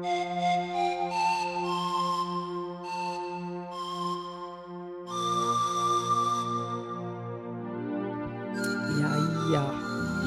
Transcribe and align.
Jæja. 0.00 0.08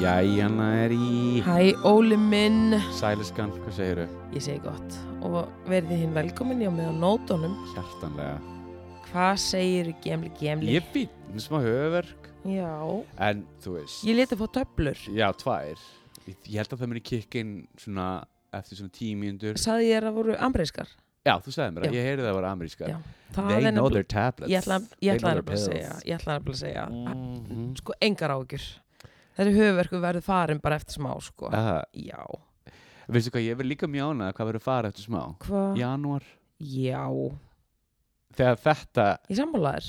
Jæja, 0.00 0.48
næri 0.48 1.40
Hæ, 1.42 1.74
Óli 1.82 2.16
minn. 2.16 2.78
Sæliskan, 2.94 3.50
hvað 3.50 3.74
segiru? 3.74 4.06
Ég 4.30 4.38
segi 4.38 4.62
gott. 4.62 4.94
Og 5.26 5.50
verði 5.66 5.98
hinn 6.04 6.14
velkomin 6.14 6.62
hjá 6.62 6.70
með 6.70 6.90
á 6.90 6.94
nótunum. 6.94 7.54
Hjartanlega. 7.74 8.38
Hvað 9.10 9.36
segir 9.42 9.90
gemli 10.04 10.30
gemli? 10.38 10.70
Ég 10.78 10.86
býtt, 10.94 11.10
smá 11.42 11.58
höfverk 11.64 12.30
Já. 12.44 12.76
En, 13.18 13.42
þú 13.64 13.70
veist. 13.80 14.04
Ég 14.06 14.14
leti 14.20 14.36
fá 14.38 14.46
töflur. 14.60 14.98
Já, 15.10 15.32
tvær. 15.40 15.78
Ég, 16.28 16.36
held 16.46 16.70
að 16.70 16.78
það 16.78 16.88
muni 16.92 17.02
kikkin 17.10 17.66
svona 17.80 18.08
eftir 18.58 18.78
svona 18.80 18.94
tíu 18.94 19.16
mínútur. 19.20 19.58
Saði 19.60 19.88
ég 19.90 19.98
að 20.02 20.08
það 20.10 20.14
voru 20.20 20.36
ambreiskar 20.48 20.88
Já, 21.24 21.38
þú 21.40 21.52
sagði 21.54 21.72
mér 21.72 21.84
það, 21.86 21.94
ég 21.96 22.04
heyrði 22.04 22.24
það 22.26 22.34
var 22.36 22.46
amerískar. 22.50 22.88
Já, 22.92 22.96
Það 23.34 23.46
They 23.48 23.70
know 23.72 23.88
their 23.88 24.04
tablets 24.04 24.50
Ég 24.52 24.58
ætla, 24.60 24.76
ég 24.84 24.98
They 25.00 25.12
ætla 25.14 25.30
know 25.32 25.38
nefnilega 25.40 25.56
að 25.56 25.62
segja. 25.64 25.94
Ég 26.04 26.18
ætla 26.18 26.34
nefnilega 26.36 26.54
að 26.54 26.60
segja 26.60 26.84
Mhm. 26.90 27.62
Sko, 27.80 27.92
engar 28.04 28.34
ágjur 28.34 28.66
Þessi 29.38 29.54
höfverku 29.56 30.00
verður 30.04 30.22
farin 30.22 30.60
bara 30.62 30.76
eftir 30.76 30.94
smá 31.00 31.14
sko. 31.24 31.48
Ah, 31.52 31.82
Já. 31.96 32.20
Veistu 33.08 33.30
hvað, 33.34 33.42
ég 33.48 33.56
verð 33.58 33.68
líka 33.72 33.88
mjána 33.90 34.28
hvað 34.32 34.46
verður 34.52 34.62
fara 34.62 34.88
eftir 34.92 35.04
smá. 35.08 35.22
Hvað? 35.42 35.76
Janúar. 35.80 36.22
Já. 36.60 37.02
Þegar 38.34 38.56
þetta, 38.62 39.06
Ég 39.30 39.38
sammálaðir 39.38 39.88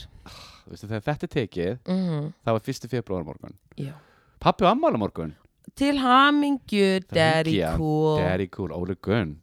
veistu, 0.69 0.87
þegar 0.89 1.05
þetta 1.11 1.29
tekið 1.35 1.77
mm 1.85 2.33
það 2.45 2.51
var 2.57 2.63
fyrsti 2.65 2.89
februar 2.89 3.23
morgun 3.27 3.55
Já. 3.77 3.93
Pappi 4.39 4.65
og 4.65 4.71
ammála 4.71 4.97
morgun 5.01 5.35
Til 5.75 5.97
hamingju, 5.99 7.01
daddy 7.11 7.57
cool. 7.75 8.19
Daddy 8.21 8.47
cool, 8.53 8.71
Óli 8.71 8.95
Gunn. 9.03 9.33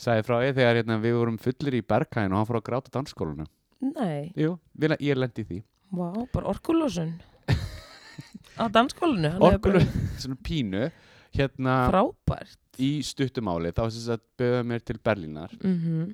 Sæði 0.00 0.24
frá 0.26 0.38
ég 0.46 0.54
þegar 0.56 0.78
hérna, 0.80 0.96
við 1.02 1.18
vorum 1.18 1.36
fullir 1.38 1.76
í 1.76 1.82
Berghain 1.86 2.32
og 2.32 2.40
hann 2.40 2.48
fór 2.48 2.58
að 2.58 2.64
gráta 2.70 2.92
dansskólinu 2.96 3.44
Nei, 3.82 4.32
Jú, 4.38 4.54
við, 4.78 4.94
ég 5.02 5.18
lendi 5.18 5.44
því. 5.46 5.58
Vá, 5.92 6.08
bara 6.32 6.48
orkulósun 6.54 7.12
Á 8.56 8.64
Orkulu, 8.68 9.60
bara- 9.60 9.84
svona 10.22 10.38
pínu 10.44 10.86
hérna 11.36 11.76
Frábært. 11.90 12.58
í 12.80 12.90
stuttumáli 13.04 13.72
þá 13.76 13.84
sem 13.92 14.04
sagt 14.08 14.24
bauða 14.40 14.64
mér 14.68 14.82
til 14.84 14.98
Berlínar. 15.04 15.52
Mm 15.62 16.12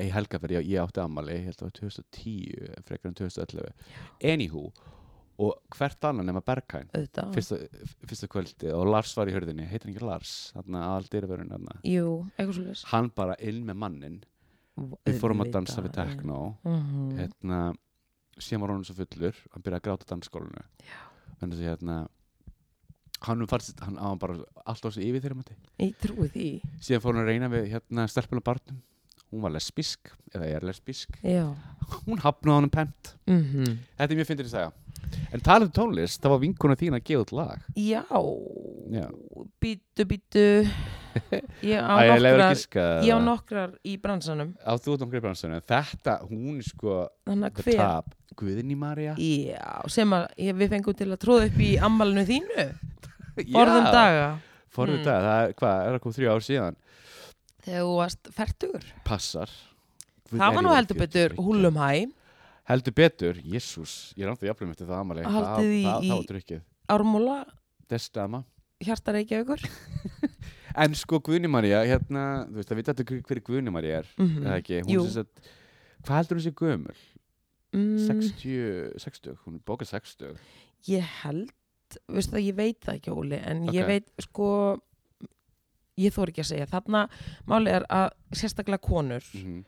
í 0.00 0.06
helgaferð, 0.14 0.54
ég, 0.54 0.68
ég 0.70 0.80
átti 0.80 1.00
ammali 1.02 1.34
ég 1.34 1.48
held 1.50 1.58
að 1.58 1.60
það 1.60 1.66
var 1.66 1.72
2010, 1.76 2.84
frekar 2.88 3.08
en 3.10 3.16
2011 3.18 3.72
Anywho 4.32 4.62
og 5.40 5.76
hvert 5.76 6.04
annan 6.04 6.28
nema 6.28 6.42
Berghain. 6.44 6.90
Fyrsta, 7.34 7.56
fyrsta 8.04 8.28
kvöldi 8.30 8.72
og 8.76 8.88
Lars 8.90 9.14
var 9.16 9.30
í 9.30 9.34
hörðinni 9.34 9.66
heitir 9.68 9.88
hann 9.88 9.94
ekki 9.94 10.04
Lars, 10.06 10.34
hann 10.56 10.76
aðal 10.76 11.08
dyrverun 11.12 11.54
hann 11.54 11.68
Jú, 11.88 12.18
eitthvað 12.36 12.56
svo 12.58 12.66
leys 12.66 12.84
hann 12.92 13.10
bara 13.16 13.36
inn 13.40 13.62
með 13.68 13.80
mannin 13.80 14.18
við 15.06 15.20
fórum 15.20 15.44
að 15.44 15.54
dansa 15.56 15.84
við 15.84 15.96
tekno 15.96 16.40
mm 16.64 17.16
hérna, 17.20 17.60
síðan 18.40 18.62
var 18.64 18.72
hann 18.74 18.86
svo 18.88 18.96
fullur. 18.96 19.36
Hann 19.52 19.64
byrjaði 19.64 19.80
að 19.80 19.86
gráta 19.88 20.10
dansskólinu 20.14 20.64
þannig 21.40 21.56
að 21.58 21.66
hérna 21.66 21.96
hann 23.26 23.48
fannst, 23.48 23.80
hann 23.84 23.98
á 24.00 24.08
bara 24.20 24.38
alltaf 24.64 24.94
svo 24.94 25.04
yfir 25.04 25.24
þeirra 25.24 25.56
Ég 25.80 25.96
trúi 26.00 26.28
því. 26.32 26.46
Síðan 26.80 27.02
fór 27.04 27.16
hann 27.16 27.24
að 27.24 27.32
reyna 27.32 27.50
við 27.52 27.66
hérna 27.74 28.06
stelpuna 28.08 28.44
barnum. 28.44 28.80
Hún 29.30 29.44
var 29.44 29.52
lesbísk, 29.54 30.10
eða 30.34 30.48
er 30.56 30.64
lesbísk. 30.66 31.20
Já. 31.22 31.44
Hún 32.06 32.22
hafnaði 32.24 32.56
honum 32.56 32.72
pent. 32.72 33.12
Mm 33.30 33.76
þetta 33.98 34.08
er 34.08 34.18
mjög 34.18 34.30
fyndir 34.32 34.48
að 34.48 34.54
segja 34.56 34.72
en 35.32 35.40
talað 35.44 35.66
um 35.68 35.72
tónlist, 35.76 36.20
það 36.22 36.32
var 36.34 36.40
vinkuna 36.42 36.76
þín 36.80 36.96
að 36.98 37.04
gefa 37.10 37.24
út 37.24 37.32
lag. 37.38 37.64
Já, 37.76 38.02
Já. 38.90 39.06
Bítu, 39.62 40.04
bítu 40.10 40.44
Ég 41.62 41.78
á 41.90 41.94
Æ, 41.98 42.06
ég 42.06 42.20
lefur 42.22 42.38
nokkrar 42.38 42.44
að 42.46 42.54
giska. 42.54 42.84
Ég 43.06 43.14
á 43.14 43.18
nokkrar 43.22 43.70
í 43.86 43.94
bransanum. 44.02 44.50
Á 44.62 44.72
þú 44.78 44.94
út 44.96 45.02
nokkri 45.04 45.20
bransunum 45.22 45.62
þetta, 45.66 46.14
hún 46.30 46.58
er 46.60 46.66
sko 46.66 46.96
Þannig 47.26 47.54
the 47.54 47.62
að 47.62 47.70
hver? 47.70 47.80
top, 47.82 48.14
Guðni 48.40 48.76
Marja 48.78 49.14
Já, 49.18 49.88
sem 49.90 50.14
að 50.14 50.26
ég, 50.38 50.54
við 50.60 50.70
fengum 50.74 50.96
til 50.98 51.08
að 51.10 51.20
tróða 51.24 51.48
upp 51.50 51.58
í 51.66 51.70
ammalinu 51.78 52.24
þínu. 52.30 52.66
Forðum 53.54 53.90
daga. 53.94 54.28
Forðum 54.70 55.00
Mm. 55.00 55.04
daga, 55.06 55.20
það 55.26 55.42
er 55.48 55.54
hvað, 55.58 55.80
er 55.86 55.94
það 55.96 56.02
komið 56.04 56.18
þrjú 56.20 56.30
ár 56.34 56.44
síðan? 56.46 56.76
Þegar 57.60 57.82
þú 57.86 57.94
varst 57.98 58.30
fertugur. 58.36 58.84
Passar. 59.04 59.50
Guð, 60.30 60.38
Það 60.38 60.46
er 60.46 60.54
var 60.54 60.62
nú 60.64 60.70
ég 60.70 60.78
heldur 60.78 60.96
orðin 60.96 61.02
betur 61.04 61.34
42? 61.34 61.44
húlum 61.46 61.80
hæ 61.82 61.90
heldur 62.70 62.94
betur, 62.96 63.38
jésús 63.42 64.12
ég 64.16 64.24
er 64.24 64.30
náttúrulega 64.30 64.52
jafnum 64.54 64.70
eftir 64.74 64.86
það 64.88 65.02
amali 65.02 65.24
Haldið 65.26 65.70
það, 65.84 66.06
í- 66.06 66.62
Ármúla, 66.90 67.36
destama. 67.90 68.44
hjarta 68.82 69.12
reykjavíkur. 69.14 69.60
En 70.80 70.94
sko 70.94 71.18
Guðni 71.18 71.48
Marja, 71.50 71.80
hérna 71.84 72.46
þú 72.46 72.54
veist, 72.60 72.68
það 72.70 72.78
veit 72.78 72.88
allir 72.92 73.06
hver, 73.10 73.22
hver 73.26 73.40
Guðni 73.48 73.72
Marja 73.74 73.96
er 74.00 74.06
Mhm. 74.18 74.44
eða 74.46 74.58
ekki, 74.62 74.76
hún 74.86 75.08
sem 75.10 75.24
sagt 75.24 75.48
hvað 76.06 76.16
heldur 76.20 76.38
hún 76.38 76.44
sé 76.46 76.52
gömul? 76.54 77.00
mm, 77.74 77.98
60, 78.06 78.98
60, 79.02 79.34
hún 79.44 79.54
er 79.58 79.64
bókað 79.66 79.90
60 79.90 80.38
Ég 80.88 81.02
held, 81.24 81.50
veistu 82.08 82.36
það, 82.36 82.46
ég 82.46 82.54
veit 82.56 82.80
það 82.86 82.94
ekki 83.00 83.10
Óli 83.12 83.40
En 83.42 83.66
ég 83.68 83.82
Ok. 83.82 83.88
veit, 83.90 84.08
sko 84.22 84.80
Ég 86.00 86.14
þór 86.14 86.30
ekki 86.32 86.40
að 86.40 86.48
segja. 86.48 86.66
Þarna 86.70 87.00
máli 87.50 87.68
er 87.74 87.84
að 87.92 88.10
sérstaklega 88.32 88.80
konur 88.80 89.20
mm 89.34 89.64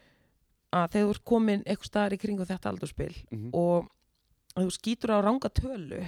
að 0.72 0.88
þegar 0.94 1.06
þú 1.06 1.14
ert 1.16 1.24
komin 1.32 1.62
eitthvað 1.66 1.90
staðar 1.90 2.16
í 2.16 2.20
kringu 2.22 2.48
þetta 2.48 2.72
aldurspil 2.72 3.12
-hmm. 3.12 3.50
og 3.52 3.88
að 4.56 4.66
þú 4.66 4.74
skýtur 4.76 5.14
á 5.14 5.18
ranga 5.24 5.48
tölu 5.48 6.02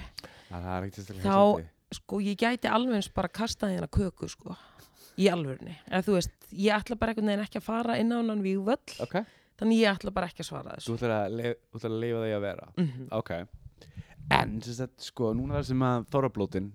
sérstaklega 0.49 1.31
Þá- 1.31 1.65
sko 1.95 2.19
ég 2.19 2.37
gæti 2.37 2.67
alveg 2.69 2.95
eins 2.99 3.09
bara 3.13 3.29
kasta 3.29 3.69
hérna 3.69 3.87
köku 3.87 4.27
sko 4.29 4.55
í 5.21 5.29
alvörni, 5.31 5.77
eða 5.87 6.03
þú 6.03 6.15
veist 6.17 6.31
ég 6.51 6.75
ætla 6.75 6.97
bara 6.99 7.13
einhvern 7.13 7.29
veginn 7.31 7.45
ekki 7.45 7.59
að 7.61 7.67
fara 7.69 7.97
inn 8.01 8.11
á 8.11 8.19
hann 8.19 8.43
við 8.43 8.63
völl, 8.67 8.95
ok, 9.05 9.15
þannig 9.59 9.79
ég 9.79 9.93
ætla 9.93 10.11
bara 10.11 10.27
ekki 10.27 10.43
að 10.43 10.49
svara 10.49 10.75
þú 10.75 10.79
þessu 10.81 10.95
ætlar 10.97 11.13
að, 11.15 11.35
leif, 11.39 11.57
þú 11.71 11.79
ætlar 11.79 11.91
að 11.93 12.01
leifa 12.03 12.23
því 12.25 12.33
að 12.35 12.41
vera? 12.41 12.67
Mm 12.75 13.07
ok, 13.19 13.31
en 14.39 14.61
sem 14.65 14.73
sagt, 14.81 14.97
sko, 15.05 15.33
núna 15.37 15.59
það 15.59 15.67
sem 15.69 15.85
að 15.87 16.07
þorrablótin 16.11 16.71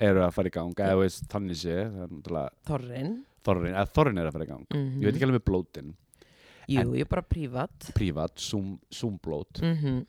eru 0.00 0.24
að 0.24 0.34
fara 0.34 0.48
í 0.50 0.54
gang 0.56 0.74
eða 0.80 0.96
þú 0.96 1.04
veist, 1.04 1.26
þannig 1.30 1.60
sé, 1.60 1.76
Þorrin 2.66 3.18
þorrin, 3.44 3.74
eða 3.74 3.88
þorrin 3.94 4.20
er 4.20 4.28
að 4.28 4.34
fara 4.36 4.46
í 4.46 4.50
gang. 4.50 4.66
Mm 4.74 4.96
ég 5.00 5.06
veit 5.06 5.14
ekki 5.14 5.26
alveg 5.28 5.38
með 5.38 5.46
blótin, 5.50 5.94
Jú, 6.70 6.86
ég 6.94 7.06
er 7.06 7.10
bara 7.10 7.26
prívat 7.26 7.90
prívat, 7.96 8.38
zoom, 8.38 8.78
zoomblót 8.94 9.62
mm 9.62 9.76
-hmm. 9.76 10.04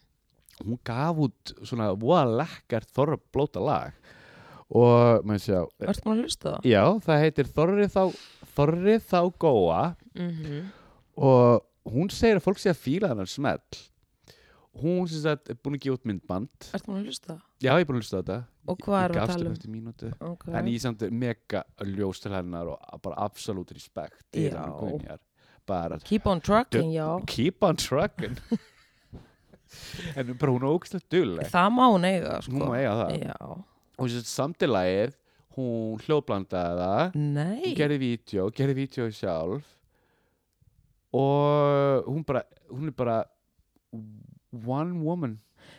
hún 0.65 0.79
gaf 0.83 1.17
út 1.17 1.53
svona 1.63 1.91
voða 1.93 2.25
lekkert 2.43 2.91
þorrablóta 2.95 3.63
lag 3.63 3.93
og 4.71 5.25
maður 5.27 5.43
sjá 5.45 5.59
Ertu 5.79 6.05
maður 6.05 6.17
að 6.17 6.23
hlusta 6.23 6.51
það? 6.51 6.69
já, 6.71 6.83
það 7.05 7.21
heitir 7.25 7.47
Þorri 7.55 7.87
þá 7.87 8.03
Þorri 8.55 8.99
þá 8.99 9.21
góa 9.39 9.95
Mm 10.15 10.69
og 11.21 11.61
hún 11.91 12.09
segir 12.09 12.39
að 12.39 12.45
fólk 12.45 12.59
sé 12.61 12.71
að 12.71 12.79
fíla 12.81 13.09
hennar 13.11 13.29
smell 13.29 13.59
hún 14.81 15.07
sem 15.11 15.19
sagt 15.25 15.49
er 15.51 15.57
búin 15.59 15.75
að 15.75 15.83
gefa 15.83 15.97
út 15.97 16.05
myndband 16.07 16.67
Ertu 16.71 16.91
maður 16.91 17.01
að 17.01 17.09
hlusta 17.09 17.33
það? 17.33 17.41
já, 17.59 17.71
ég 17.71 17.81
er 17.81 17.89
búin 17.89 17.97
að 17.99 18.03
hlusta 18.05 18.21
þetta 18.21 18.37
Og 18.71 18.77
hvað 18.77 19.03
erum 19.03 19.15
við 19.15 19.21
að 19.21 19.31
tala 19.31 19.49
um? 19.49 20.31
Okay. 20.31 20.53
en 20.53 20.67
ég 20.69 20.81
samt 20.83 21.01
er 21.01 21.11
mega 21.11 21.63
ljós 21.81 22.21
til 22.21 22.31
hennar 22.31 22.69
og 22.71 23.01
bara 23.03 23.17
absolutt 23.25 23.73
respekt 23.73 24.37
Já. 24.37 24.61
Guðnýjar 24.77 25.19
bara 25.67 25.99
Keep 26.03 26.27
on 26.27 26.41
trucking, 26.41 26.91
já. 26.95 27.19
keep 27.27 27.63
on 27.63 27.75
trucking. 27.75 28.37
En 30.19 30.33
bara 30.35 30.51
hún 30.51 30.63
er 30.65 30.67
ógæslega 30.67 31.07
dugleg. 31.13 31.47
Það 31.47 31.67
má 31.71 31.85
hún 31.87 32.03
eiga, 32.03 32.39
sko. 32.43 32.51
Hún 32.57 32.65
má 32.67 32.73
eiga 32.75 32.95
það. 32.99 33.11
Já. 33.23 33.37
Og 34.03 34.15
samtilagið 34.27 35.13
hún 35.55 36.01
hljóðblandaði 36.03 36.81
það. 36.81 37.15
Nei. 37.15 37.61
Hún 37.63 37.77
gerði 37.79 37.99
vídeo, 38.01 38.47
gerði 38.57 38.75
vídeo 38.81 39.07
sjálf. 39.15 39.69
Og 41.15 42.09
hún 42.11 42.25
bara 42.27 42.43
hún 42.67 42.91
er 42.91 42.97
bara 42.99 43.17
one 44.51 44.99
woman. 45.05 45.37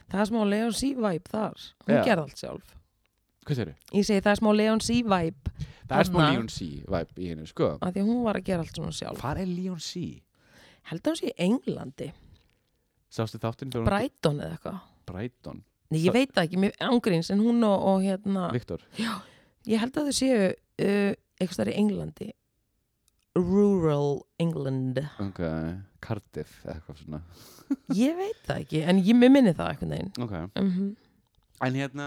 Það 0.08 0.24
er 0.24 0.30
smá 0.30 0.44
Leon 0.48 0.72
C-vibe 0.76 1.28
þar. 1.28 1.66
Hún 1.84 1.98
Já. 1.98 2.04
gerði 2.08 2.24
allt 2.24 2.40
sjálf 2.46 2.78
hvað 3.46 3.58
sér 3.60 3.70
Ég 3.92 4.06
segi 4.08 4.20
það 4.24 4.32
er 4.34 4.40
smá 4.40 4.50
Leon 4.56 4.80
C-vibe 4.80 5.52
það 5.88 5.98
er 5.98 6.08
smá 6.08 6.18
Þarna. 6.20 6.32
Leon 6.32 6.48
C 6.48 6.66
vibe 6.88 7.18
í 7.22 7.28
hennu 7.32 7.46
sko. 7.50 7.70
Af 7.80 7.92
því 7.94 8.00
að 8.04 8.08
hún 8.12 8.22
var 8.24 8.38
að 8.40 8.44
gera 8.48 8.64
allt 8.64 8.76
svona 8.78 8.92
sjálf. 8.96 9.20
Hvað 9.20 9.40
er 9.42 9.50
Leon 9.50 9.80
C? 9.82 10.22
Held 10.90 11.02
að 11.02 11.10
hún 11.12 11.18
sé 11.20 11.28
í 11.30 11.34
Englandi. 11.46 12.08
Sástu 13.12 13.38
þáttinn 13.42 13.70
þegar 13.74 13.82
hún- 13.84 13.90
Brighton 13.90 14.40
eða 14.40 14.56
eitthvað? 14.56 14.78
Brighton. 15.06 15.62
Nei, 15.92 15.98
ég 16.00 16.06
Sa- 16.08 16.12
veit 16.16 16.32
það 16.32 16.46
ekki, 16.48 16.60
mér 16.62 16.72
ángríns 16.80 17.30
en 17.30 17.40
hún 17.44 17.64
og, 17.68 17.82
og 17.92 18.00
hérna, 18.06 18.46
Viktor 18.54 18.80
ég 19.68 19.78
held 19.78 19.92
að 20.00 20.06
þau 20.08 20.14
séu 20.16 20.38
uh, 20.48 21.12
eitthvað 21.38 21.52
stær 21.58 21.68
í 21.68 21.76
Englandi. 21.76 22.30
Rural 23.36 24.22
England. 24.38 24.98
Ok, 25.20 25.40
Cardiff 26.04 26.64
eða 26.66 26.74
eitthvað 26.78 26.98
svona. 27.02 27.20
Ég 27.96 28.16
veit 28.18 28.40
það 28.44 28.58
ekki, 28.64 28.82
en 28.84 28.98
ég 29.04 29.16
minni 29.16 29.52
það 29.56 29.70
eitthvað 29.74 29.92
neginn 29.94 30.12
ok. 30.26 30.34
Mm 30.60 30.90
en 31.62 31.76
hérna 31.78 32.06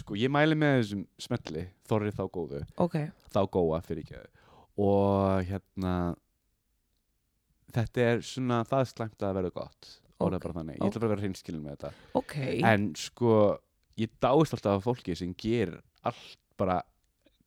sko 0.00 0.16
ég 0.18 0.30
mæli 0.32 0.56
með 0.58 0.74
þessum 0.80 1.04
smelli 1.26 1.64
Þorri 1.88 2.12
þá 2.16 2.24
góðu 2.38 2.62
Ok, 2.84 2.96
þá 3.34 3.40
góa 3.58 3.80
fyrir 3.84 4.04
ekki 4.06 4.22
og 4.78 5.44
hérna 5.48 5.94
þetta 7.74 8.04
er 8.12 8.20
svona 8.24 8.60
það 8.68 8.84
er 8.84 8.90
slæmt 8.92 9.24
að 9.26 9.38
verða 9.40 9.54
gott. 9.56 9.88
Orðið 10.18 10.38
Ok, 10.38 10.44
bara 10.44 10.56
þannig, 10.58 10.76
ég 10.78 10.84
ætla 10.88 11.00
bara 11.02 11.08
að 11.08 11.12
vera 11.14 11.22
hreinskilin 11.24 11.64
með 11.64 11.74
þetta. 11.76 11.90
Ok. 12.18 12.36
En 12.66 12.86
sko 12.98 13.32
ég 13.98 14.14
dáist 14.22 14.54
alltaf 14.56 14.78
af 14.78 14.86
fólki 14.86 15.14
sem 15.18 15.34
gerir 15.38 15.76
allt 16.06 16.38
bara 16.58 16.80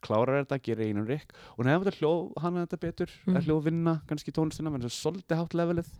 klárar 0.01 0.39
þetta, 0.41 0.57
gerir 0.65 0.89
einum 0.89 1.05
rikk 1.05 1.33
og 1.57 1.65
nefnum 1.67 1.85
þetta 1.85 1.99
hljóð 1.99 2.29
hana 2.41 2.63
þetta 2.65 2.79
betur 2.81 3.11
Mm. 3.25 3.33
mm. 3.33 3.41
hljóð 3.45 3.63
vinna 3.67 3.93
kannski 4.09 4.31
tónlistina 4.33 4.71
menn 4.71 4.81
það 4.81 4.91
er 4.91 4.97
svolítið 4.97 5.41
hátt 5.41 5.57
levelið. 5.59 5.91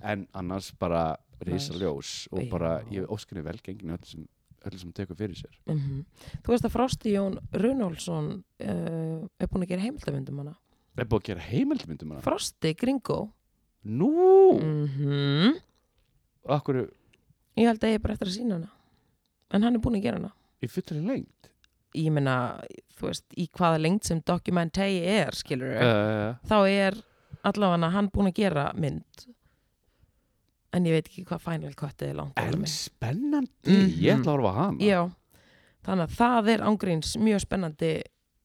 En 0.00 0.26
annars 0.34 0.72
bara 0.78 1.16
Nice. 1.42 1.72
ljós 1.74 2.28
og 2.30 2.48
bara 2.50 2.82
ég 2.90 3.08
óskinni 3.10 3.42
velgengni 3.42 3.90
öll 3.92 4.04
sem, 4.06 4.28
öll 4.68 4.78
sem 4.80 4.92
tekur 4.96 5.18
fyrir 5.18 5.38
sér. 5.38 5.54
Mm 5.70 6.02
þú 6.42 6.54
veist 6.54 6.66
að 6.66 6.74
Frosti 6.74 7.14
Jón 7.14 7.38
Runálsson 7.52 8.32
uh, 8.40 9.22
er 9.38 9.50
búin 9.50 9.66
að 9.66 9.74
gera 9.74 9.86
heimildamöndum 9.86 10.42
hana. 10.42 10.56
Er 10.98 11.08
búið 11.08 11.22
að 11.22 11.28
gera 11.30 11.46
heimildmyndum 11.48 12.14
hana? 12.14 12.24
Frosti 12.26 12.74
Gringo. 12.78 13.20
Nú, 13.82 14.12
mm 14.58 15.60
okkur 16.42 16.82
ég 16.82 17.68
held 17.68 17.82
að 17.82 17.92
ég 17.92 18.00
er 18.00 18.02
bara 18.02 18.16
eftir 18.16 18.30
að 18.30 18.36
sína 18.38 18.58
hana. 18.58 18.72
En 19.52 19.62
hann 19.66 19.76
er 19.76 19.82
búin 19.84 20.00
að 20.00 20.08
gera 20.08 20.20
hana. 20.20 20.34
Í 20.62 20.70
fullri 20.70 21.02
lengt 21.02 21.42
ég 21.96 22.12
meina, 22.14 22.36
þú 22.96 23.08
veist, 23.10 23.26
í 23.36 23.48
hvaða 23.52 23.80
lengt 23.82 24.08
sem 24.08 24.20
dokumentægi 24.24 25.02
er, 25.12 25.36
skilur 25.36 25.74
uh, 25.76 26.38
þá 26.48 26.56
er 26.70 26.98
allavega 27.48 27.90
hann 27.92 28.10
búin 28.12 28.30
að 28.30 28.38
gera 28.38 28.68
mynd 28.78 29.26
en 30.72 30.84
ég 30.88 30.92
veit 30.96 31.08
ekki 31.10 31.24
hvað 31.28 31.40
final 31.44 31.74
cut 31.74 32.02
er 32.02 32.14
langt 32.14 32.38
en 32.40 32.64
spennandi 32.66 33.76
Mhm. 33.76 34.00
ég 34.00 34.16
ætla 34.18 34.32
að 34.32 34.36
horfa 34.36 34.52
á 34.52 34.58
hana 34.62 34.78
Já, 34.80 35.00
þannig 35.84 36.06
að 36.08 36.16
það 36.16 36.48
er 36.54 36.60
ángríns 36.70 37.16
mjög 37.20 37.40
spennandi 37.46 37.92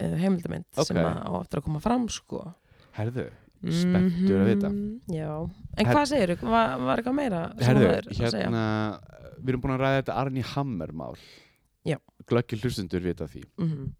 uh, 0.01 0.15
heimildamind 0.17 0.65
sem 0.73 0.97
Ok. 0.97 1.03
að 1.03 1.23
á 1.25 1.31
eftir 1.41 1.59
að 1.59 1.63
koma 1.63 1.79
fram 1.79 2.07
sko. 2.09 2.53
herðu, 2.97 3.29
spenntur 3.71 4.41
að 4.41 4.47
vita 4.55 4.69
Mhm, 4.69 5.01
Já, 5.09 5.49
en 5.77 5.85
Her- 5.85 5.95
hvað 5.95 6.05
segir 6.07 6.35
þú? 6.35 6.49
Var, 6.49 6.77
var 6.79 6.97
eitthvað 6.97 7.15
meira 7.15 7.53
sem 7.59 7.67
herðu, 7.67 7.85
þú 7.87 7.97
er 7.97 8.03
að 8.03 8.31
segja? 8.31 8.45
hérna 8.47 8.99
við 9.41 9.49
erum 9.49 9.61
búin 9.61 9.75
að 9.77 9.81
ræða 9.81 10.01
þetta 10.03 10.15
Arni 10.17 10.41
Hammer 10.41 10.91
mál 10.91 11.15
Já. 11.85 11.97
glöggir 12.27 12.59
hlustundur 12.61 13.01
vita 13.01 13.25
því 13.27 13.43
Mhm. 13.57 13.93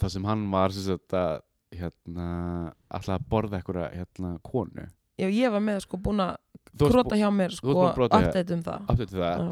það 0.00 0.10
sem 0.10 0.24
hann 0.24 0.50
var 0.50 0.68
sem 0.70 0.98
að 1.12 1.40
hérna, 1.74 2.72
alltaf 2.90 3.18
að 3.20 3.28
borða 3.28 3.60
eitthvað 3.62 3.92
hérna, 3.94 4.38
konu 4.42 4.88
Já, 5.18 5.28
ég 5.30 5.50
var 5.50 5.60
með 5.60 5.80
sko 5.82 5.96
búin 5.96 6.18
að 6.20 6.36
Þú 6.74 6.84
varst 6.88 6.94
krota 6.96 7.16
hjá 7.20 7.28
mér 7.32 7.50
þú 7.54 7.58
sko. 7.60 7.74
varst 7.80 8.16
update 8.18 8.54
um 8.56 8.62
það. 8.66 8.96
til 8.96 9.06
það. 9.14 9.44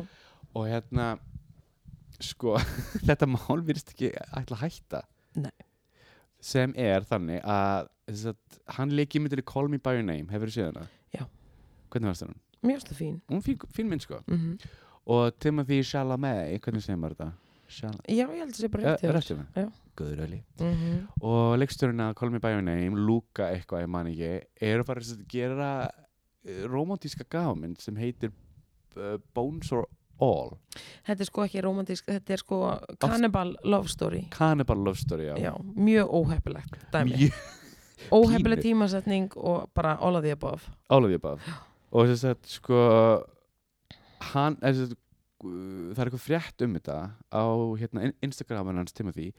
Og 0.55 0.67
hérna 0.69 1.07
sko, 2.23 2.57
þetta 3.09 3.29
mál 3.31 3.63
virðist 3.67 3.93
ekki 3.95 4.11
ætla 4.19 4.57
að 4.59 4.65
hætta. 4.67 5.03
Nei. 5.43 5.53
sem 6.43 6.73
er 6.77 7.05
þannig 7.07 7.39
að, 7.47 7.87
að 8.11 8.59
hann 8.77 8.91
leik 8.99 9.15
í 9.15 9.21
myndinni 9.23 9.45
Call 9.47 9.69
Me 9.71 9.79
By 9.79 9.95
Your 9.95 10.03
Name, 10.05 10.27
hefur 10.33 10.51
þið 10.51 10.57
séð 10.57 10.67
hana? 10.73 10.89
Já. 11.15 11.23
hvernig 11.95 12.11
varst 12.11 12.25
það? 12.27 12.33
Mjög 12.63 12.81
stu 12.83 12.95
fín. 12.99 13.15
Hún 13.31 13.43
fín, 13.47 13.63
fín 13.75 13.89
mynd 13.93 14.03
sko. 14.05 14.23
Mm 14.27 14.59
og 15.03 15.33
Timothy 15.43 15.81
Chalamet, 15.83 16.61
hvernig 16.63 16.83
segir 16.85 16.99
maður 17.03 17.17
þetta? 17.17 17.33
Chal 17.73 17.95
Já, 18.07 18.23
ég 18.23 18.37
held 18.39 18.53
að 18.53 18.53
það 18.53 18.61
sé 18.61 18.69
bara 18.71 18.93
rétt 18.93 19.27
hjá 19.27 19.37
mig 19.39 19.73
Guðröli 19.99 20.39
Mhm. 20.61 21.09
og 21.27 21.57
leiksturinn 21.59 22.03
að 22.05 22.15
Call 22.21 22.31
Me 22.31 22.39
By 22.39 22.53
Your 22.53 22.63
Name 22.63 22.95
Luka 23.07 23.49
eitthvað, 23.51 23.83
ég 23.83 23.89
man 23.91 24.07
ekki 24.07 24.29
eru 24.61 24.85
bara 24.87 25.01
að 25.01 25.25
gera 25.27 25.91
romantíska 26.71 27.25
gámynd 27.31 27.81
sem 27.81 27.97
heitir 27.97 28.33
uh, 28.97 29.19
Bones 29.35 29.73
or 29.73 29.87
All. 30.23 30.53
Þetta 31.07 31.25
er 31.25 31.27
sko 31.27 31.43
ekki 31.47 31.63
romantísk, 31.65 32.07
þetta 32.07 32.35
er 32.37 32.43
sko 32.43 32.59
Cannibal 33.03 33.57
Love 33.65 33.91
Story. 33.91 34.21
Cannibal 34.31 34.79
Love 34.79 35.01
Story 35.01 35.27
já. 35.31 35.35
Já, 35.41 35.53
mjög 35.75 36.13
óheppilegt 36.15 36.77
dæmi. 36.93 37.31
Pínu. 38.11 38.57
tímasetning 38.63 39.37
og 39.37 39.71
bara 39.75 39.97
all 40.01 40.17
of 40.17 40.23
the 40.23 40.33
above. 40.33 40.71
All 40.91 41.05
of 41.05 41.11
the 41.11 41.15
above. 41.15 41.43
Og 41.93 42.07
þess 42.11 42.25
að 42.25 42.39
sko 42.51 42.79
hann 44.33 44.57
þess 44.63 44.85
að 44.87 44.95
það 45.43 45.99
er 46.03 46.09
eitthvað 46.11 46.25
frétt 46.27 46.65
um 46.67 46.77
þetta 46.79 46.97
á 47.35 47.45
hérna, 47.81 48.05
In- 48.07 48.17
Instagramin 48.23 48.79
hans 48.79 48.95
Timothy 48.95 49.33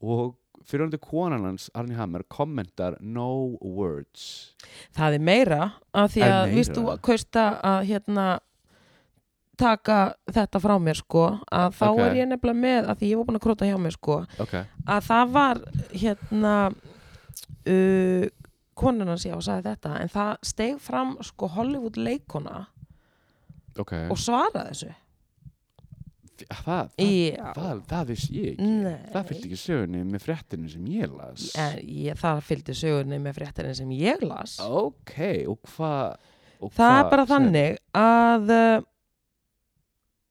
og 0.00 0.36
fyrirhundi 0.68 1.00
konan 1.00 1.46
hans 1.48 1.70
Arni 1.74 1.96
Hammer 1.96 2.24
kommentar 2.28 2.98
no 3.00 3.56
words. 3.60 4.54
Það 4.96 5.18
er 5.18 5.24
meira 5.30 5.62
af 5.96 6.12
því 6.14 6.26
að 6.28 6.52
víst 6.56 6.76
þú 6.76 6.98
kausta 7.04 7.46
að 7.64 7.80
hérna 7.92 8.26
taka 9.58 9.98
þetta 10.30 10.60
frá 10.62 10.76
mér 10.78 11.00
sko? 11.00 11.24
Að 11.50 11.72
þá 11.80 11.86
Ok. 11.88 12.00
er 12.04 12.18
ég 12.20 12.28
nefnilega 12.30 12.62
með 12.62 12.90
að 12.92 13.00
því 13.00 13.10
ég 13.10 13.16
var 13.18 13.26
búin 13.26 13.40
að 13.40 13.46
króta 13.46 13.66
hjá 13.66 13.78
mér 13.82 13.96
sko. 13.96 14.18
Ok, 14.38 14.54
að 14.86 15.08
það 15.08 15.32
var 15.34 15.62
hérna 15.92 16.54
uh, 17.66 18.28
konan 18.78 19.08
hans 19.08 19.26
já 19.26 19.34
sagði 19.42 19.72
þetta 19.72 19.94
en 20.02 20.12
það 20.12 20.32
steg 20.46 20.78
fram 20.82 21.16
sko 21.26 21.48
Hollywood 21.56 21.98
leikona 21.98 22.66
ok. 23.78 23.92
og 24.12 24.18
svaraði 24.20 24.68
þessu 24.70 24.92
það, 26.46 26.90
það, 26.98 27.52
það, 27.58 27.80
það 27.90 28.04
vissi 28.12 28.32
ég 28.38 28.50
ekki 28.52 28.66
Nei. 28.68 28.96
það 29.12 29.26
fylgdi 29.30 29.48
ekki 29.48 29.58
sögunni 29.62 30.02
með 30.08 30.24
fréttinu 30.26 30.68
sem 30.72 30.84
ég 30.94 31.14
las 31.18 31.46
en 31.58 31.78
ég, 31.82 32.18
það 32.20 32.42
fylgdi 32.48 32.76
sögurni 32.78 33.18
með 33.24 33.38
fréttarinn 33.40 33.74
sem 33.78 33.90
ég 33.98 34.22
las 34.28 34.58
ok, 34.62 35.14
og 35.50 35.58
hvað 35.74 36.16
það 36.58 36.68
er 36.68 36.76
hvað 36.78 37.10
bara 37.10 37.26
þannig 37.30 37.78
að 37.98 38.54
uh, 38.58 38.86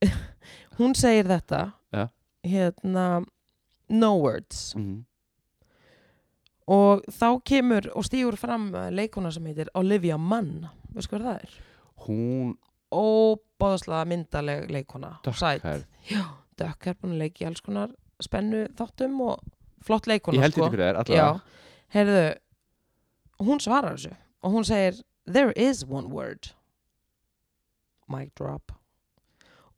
hún 0.78 0.94
segir 0.98 1.28
þetta 1.30 1.62
Ja. 1.92 2.06
hérna 2.44 3.04
no 3.88 4.10
words 4.20 4.74
Mhm. 4.76 5.04
og 6.68 7.00
þá 7.08 7.28
kemur 7.48 7.86
og 7.96 8.04
stígur 8.04 8.36
fram 8.36 8.66
uh, 8.74 8.90
leikona 8.92 9.30
sem 9.32 9.46
heitir 9.48 9.70
Olivia 9.74 10.18
Munn 10.20 10.66
veist 10.92 11.08
hvað 11.08 11.24
það 11.24 11.38
er? 11.42 11.54
hún 12.06 12.52
óbáðslega 13.58 14.04
myndaleg 14.06 14.70
leikona. 14.70 15.18
Sæt, 15.26 15.62
dökkhær 15.62 15.84
já, 16.10 16.24
dökk 16.58 16.86
er 16.86 16.98
búin 17.00 17.16
að 17.16 17.22
leiki 17.24 17.46
alls 17.48 17.62
konar 17.64 17.94
spennu 18.22 18.66
þáttum 18.78 19.20
og 19.26 19.42
flott 19.84 20.06
leikona 20.06 20.38
ég 20.38 20.46
held 20.46 20.54
sko. 20.54 20.64
þetta 20.64 20.74
fyrir 20.74 20.84
þér 20.86 20.94
já, 20.94 21.00
allavega 21.02 21.58
heyrðu 21.94 22.24
hún 23.48 23.62
svarar 23.62 23.96
þessu 23.96 24.14
og 24.42 24.54
hún 24.54 24.66
segir 24.66 25.02
there 25.26 25.52
is 25.56 25.84
one 25.84 26.08
word. 26.08 26.52
Mic 28.08 28.32
drop. 28.38 28.72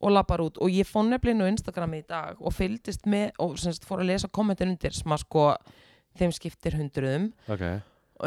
Og 0.01 0.13
lappar 0.15 0.41
út 0.41 0.57
og 0.61 0.71
ég 0.71 0.87
fór 0.87 1.05
nefnilega 1.05 1.35
inn 1.35 1.45
á 1.45 1.51
Instagram 1.51 1.93
í 1.97 2.01
dag 2.07 2.39
og 2.39 2.53
fylgdist 2.55 3.05
með 3.05 3.35
og 3.43 3.57
semst 3.61 3.85
fór 3.85 4.01
að 4.01 4.13
lesa 4.13 4.29
kommentin 4.31 4.71
undir 4.71 4.95
sem 4.95 5.11
að 5.13 5.25
sko 5.25 5.47
þeim 6.17 6.33
skiptir 6.33 6.77
hundruðum. 6.79 7.31
Ok, 7.51 7.65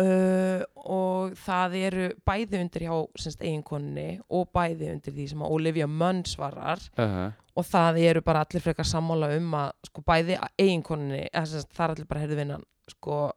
uh, 0.01 0.63
og 0.75 1.35
það 1.45 1.77
eru 1.81 2.09
bæði 2.27 2.61
undir 2.61 2.87
hjá 2.87 2.95
semst 3.21 3.45
eiginkonunni 3.45 4.09
og 4.35 4.51
bæði 4.55 4.91
undir 4.93 5.15
því 5.15 5.29
sem 5.31 5.45
að 5.45 5.55
Olivia 5.57 5.89
Munn 5.91 6.25
svarar. 6.29 6.83
Uh 6.99 7.05
-huh. 7.05 7.33
og 7.55 7.65
það 7.65 7.99
eru 7.99 8.21
bara 8.23 8.41
allir 8.45 8.63
frekar 8.63 8.85
sammála 8.85 9.37
um 9.37 9.55
að 9.55 9.71
sko 9.87 10.03
bæði 10.03 10.39
það 10.39 11.85
er 11.85 11.91
allir 11.91 12.07
bara 12.07 12.21
heyrðu 12.21 12.37
vinnan 12.37 12.65
sko, 12.91 13.33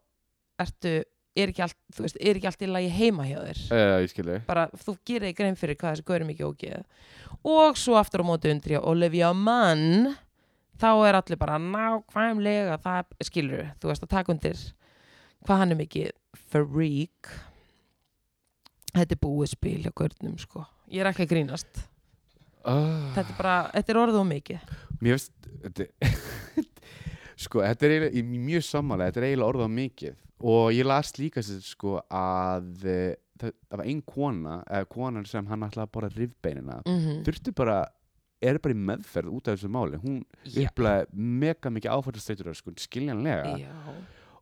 ertu, 0.59 1.03
er 1.35 1.51
ekki 1.51 1.61
allt 1.61 1.77
þú 1.93 2.05
veist, 2.05 2.17
er 2.19 2.35
ekki 2.35 2.47
allt 2.47 2.61
í 2.61 2.69
lagi 2.71 2.89
heima 2.89 3.25
hjá 3.27 3.39
þér? 3.45 3.59
Uh, 3.71 4.41
bara 4.47 4.67
þú 4.73 4.97
gerir 5.05 5.27
þig 5.29 5.37
grein 5.37 5.55
fyrir 5.55 5.75
hvað 5.75 5.95
þessi 5.95 6.07
gaur 6.07 6.21
er 6.21 6.29
mikið 6.31 6.47
ógeð 6.47 6.83
og 7.43 7.77
svo 7.77 7.97
aftur 7.99 8.25
á 8.25 8.29
móti 8.29 8.51
undir 8.51 8.77
hjá 8.77 8.81
Olivia 8.81 9.33
Munn 9.33 10.15
þá 10.81 10.89
er 11.07 11.17
allir 11.19 11.39
bara 11.41 11.57
nákvæmlega 11.61 12.77
það 12.83 13.13
skilur 13.29 13.69
þú 13.81 13.91
veist 13.91 14.05
að 14.05 14.13
taka 14.13 14.33
undir 14.33 14.57
hvað 15.45 15.61
hann 15.61 15.73
er 15.73 15.81
mikið 15.81 16.11
freak 16.51 17.31
þetta 18.97 19.15
er 19.15 19.21
búið 19.21 19.53
spil 19.53 19.77
hjá 19.83 19.93
gaurnum 19.95 20.37
sko. 20.41 20.63
Ég 20.91 21.03
er 21.03 21.11
ekki 21.11 21.25
að 21.27 21.33
grínast. 21.33 21.83
Uh, 22.67 23.11
þetta 23.15 23.31
er 23.31 23.37
bara, 23.37 23.57
þetta 23.75 23.93
er 23.93 23.99
orðið 24.01 24.21
og 24.21 24.29
mikið. 24.31 24.71
Mér 24.99 25.17
finnst 25.17 25.51
þetta, 25.63 25.87
sko, 27.45 27.61
þetta 27.63 27.87
er 27.87 27.95
eiginlega, 27.97 28.41
mjög 28.47 28.65
sammála, 28.67 29.09
þetta 29.09 29.21
er 29.21 29.27
eiginlega 29.29 29.51
orðað 29.53 29.75
mikið. 29.77 30.17
Og 30.53 30.65
ég 30.75 30.87
las 30.87 31.13
líka 31.17 31.41
sér 31.45 31.61
sko 31.65 31.95
að 32.13 32.85
eh, 32.85 33.13
það, 33.41 33.53
það 33.69 33.79
var 33.79 33.85
ein 33.93 34.01
kona, 34.05 34.57
eða 34.69 34.89
konan 34.91 35.29
sem 35.29 35.47
hann 35.49 35.65
ætlaði 35.65 35.87
að 35.87 35.93
borða 35.95 36.11
rifbeinina, 36.13 36.81
mm 36.83 36.99
-hmm. 36.99 37.23
þurfti 37.25 37.53
bara 37.57 37.79
er 38.37 38.59
bara 38.61 38.75
í 38.75 38.83
meðferð 38.89 39.33
út 39.33 39.47
af 39.47 39.57
þessu 39.57 39.71
máli. 39.73 39.97
Hún 39.97 40.19
upplæði 40.45 41.07
mega 41.41 41.71
mikið 41.73 41.95
áfættastreitur 41.95 42.53
sko, 42.53 42.75
skiljanlega. 42.77 43.55
Já, 43.63 43.95